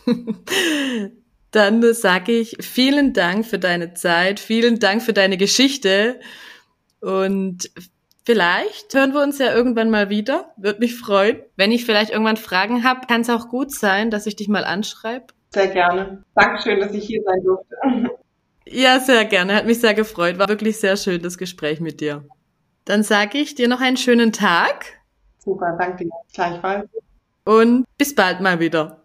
Dann 1.51 1.83
sage 1.95 2.33
ich 2.33 2.57
vielen 2.61 3.15
Dank 3.15 3.47
für 3.47 3.59
deine 3.59 3.95
Zeit, 3.95 4.39
vielen 4.39 4.79
Dank 4.79 5.03
für 5.03 5.13
deine 5.13 5.37
Geschichte 5.37 6.21
und 7.01 7.71
vielleicht 8.25 8.93
hören 8.93 9.15
wir 9.15 9.23
uns 9.23 9.39
ja 9.39 9.55
irgendwann 9.55 9.89
mal 9.89 10.11
wieder. 10.11 10.53
Würde 10.59 10.81
mich 10.81 10.97
freuen. 10.97 11.41
Wenn 11.57 11.73
ich 11.73 11.87
vielleicht 11.87 12.11
irgendwann 12.11 12.37
Fragen 12.37 12.85
habe, 12.85 13.07
kann 13.07 13.23
es 13.23 13.31
auch 13.31 13.49
gut 13.49 13.73
sein, 13.73 14.11
dass 14.11 14.27
ich 14.27 14.37
dich 14.37 14.49
mal 14.49 14.65
anschreibe. 14.65 15.29
Sehr 15.55 15.69
gerne. 15.69 16.23
Dankeschön, 16.35 16.81
dass 16.81 16.93
ich 16.93 17.07
hier 17.07 17.23
sein 17.25 17.43
durfte. 17.43 17.77
Ja, 18.67 19.01
sehr 19.01 19.25
gerne. 19.25 19.55
Hat 19.55 19.65
mich 19.65 19.81
sehr 19.81 19.95
gefreut. 19.95 20.39
War 20.39 20.49
wirklich 20.49 20.79
sehr 20.79 20.99
schön, 20.99 21.23
das 21.23 21.39
Gespräch 21.39 21.81
mit 21.81 22.03
dir. 22.03 22.25
Dann 22.85 23.03
sage 23.03 23.39
ich 23.39 23.55
dir 23.55 23.69
noch 23.69 23.81
einen 23.81 23.97
schönen 23.97 24.33
Tag. 24.33 24.85
Super, 25.39 25.77
danke. 25.79 26.09
Gleichfalls. 26.35 26.89
Und 27.45 27.87
bis 27.97 28.15
bald 28.15 28.41
mal 28.41 28.61
wieder. 28.61 29.05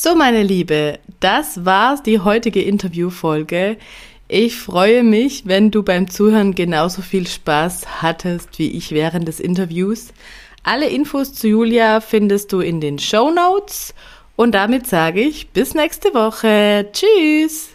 So, 0.00 0.14
meine 0.14 0.44
Liebe, 0.44 1.00
das 1.18 1.64
war 1.64 2.00
die 2.00 2.20
heutige 2.20 2.62
Interviewfolge. 2.62 3.78
Ich 4.28 4.56
freue 4.56 5.02
mich, 5.02 5.46
wenn 5.46 5.72
du 5.72 5.82
beim 5.82 6.08
Zuhören 6.08 6.54
genauso 6.54 7.02
viel 7.02 7.26
Spaß 7.26 8.00
hattest 8.00 8.60
wie 8.60 8.70
ich 8.70 8.92
während 8.92 9.26
des 9.26 9.40
Interviews. 9.40 10.12
Alle 10.62 10.88
Infos 10.88 11.34
zu 11.34 11.48
Julia 11.48 12.00
findest 12.00 12.52
du 12.52 12.60
in 12.60 12.80
den 12.80 13.00
Show 13.00 13.32
Notes. 13.32 13.92
Und 14.36 14.52
damit 14.52 14.86
sage 14.86 15.20
ich 15.20 15.48
bis 15.48 15.74
nächste 15.74 16.14
Woche. 16.14 16.86
Tschüss. 16.92 17.70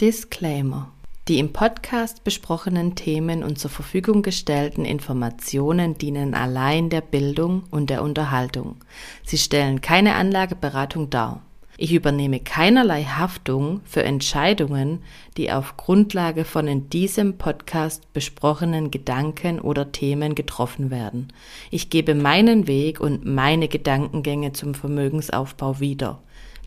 Disclaimer. 0.00 0.91
Die 1.28 1.38
im 1.38 1.52
Podcast 1.52 2.24
besprochenen 2.24 2.96
Themen 2.96 3.44
und 3.44 3.56
zur 3.56 3.70
Verfügung 3.70 4.22
gestellten 4.22 4.84
Informationen 4.84 5.96
dienen 5.96 6.34
allein 6.34 6.90
der 6.90 7.00
Bildung 7.00 7.62
und 7.70 7.90
der 7.90 8.02
Unterhaltung. 8.02 8.78
Sie 9.24 9.38
stellen 9.38 9.80
keine 9.80 10.16
Anlageberatung 10.16 11.10
dar. 11.10 11.42
Ich 11.78 11.94
übernehme 11.94 12.40
keinerlei 12.40 13.04
Haftung 13.04 13.82
für 13.84 14.02
Entscheidungen, 14.02 15.04
die 15.36 15.52
auf 15.52 15.76
Grundlage 15.76 16.44
von 16.44 16.66
in 16.66 16.90
diesem 16.90 17.38
Podcast 17.38 18.12
besprochenen 18.12 18.90
Gedanken 18.90 19.60
oder 19.60 19.92
Themen 19.92 20.34
getroffen 20.34 20.90
werden. 20.90 21.32
Ich 21.70 21.88
gebe 21.88 22.16
meinen 22.16 22.66
Weg 22.66 22.98
und 22.98 23.24
meine 23.24 23.68
Gedankengänge 23.68 24.52
zum 24.52 24.74
Vermögensaufbau 24.74 25.78
wieder. 25.78 26.20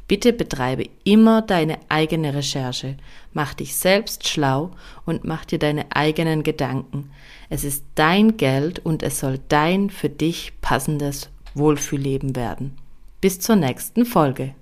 Bitte 0.08 0.34
betreibe 0.34 0.88
immer 1.04 1.42
deine 1.42 1.80
eigene 1.90 2.34
Recherche, 2.34 2.98
mach 3.34 3.54
dich 3.54 3.76
selbst 3.76 4.28
schlau 4.28 4.72
und 5.06 5.24
mach 5.24 5.46
dir 5.46 5.60
deine 5.60 5.86
eigenen 5.92 6.44
Gedanken. 6.44 7.12
Es 7.50 7.64
ist 7.64 7.84
dein 7.96 8.38
Geld 8.38 8.80
und 8.80 9.04
es 9.04 9.20
soll 9.20 9.40
dein 9.50 9.90
für 9.90 10.10
dich 10.10 10.54
passendes 10.62 11.30
Wohlfühlleben 11.54 12.36
werden. 12.36 12.78
Bis 13.22 13.40
zur 13.40 13.56
nächsten 13.56 14.06
Folge. 14.06 14.56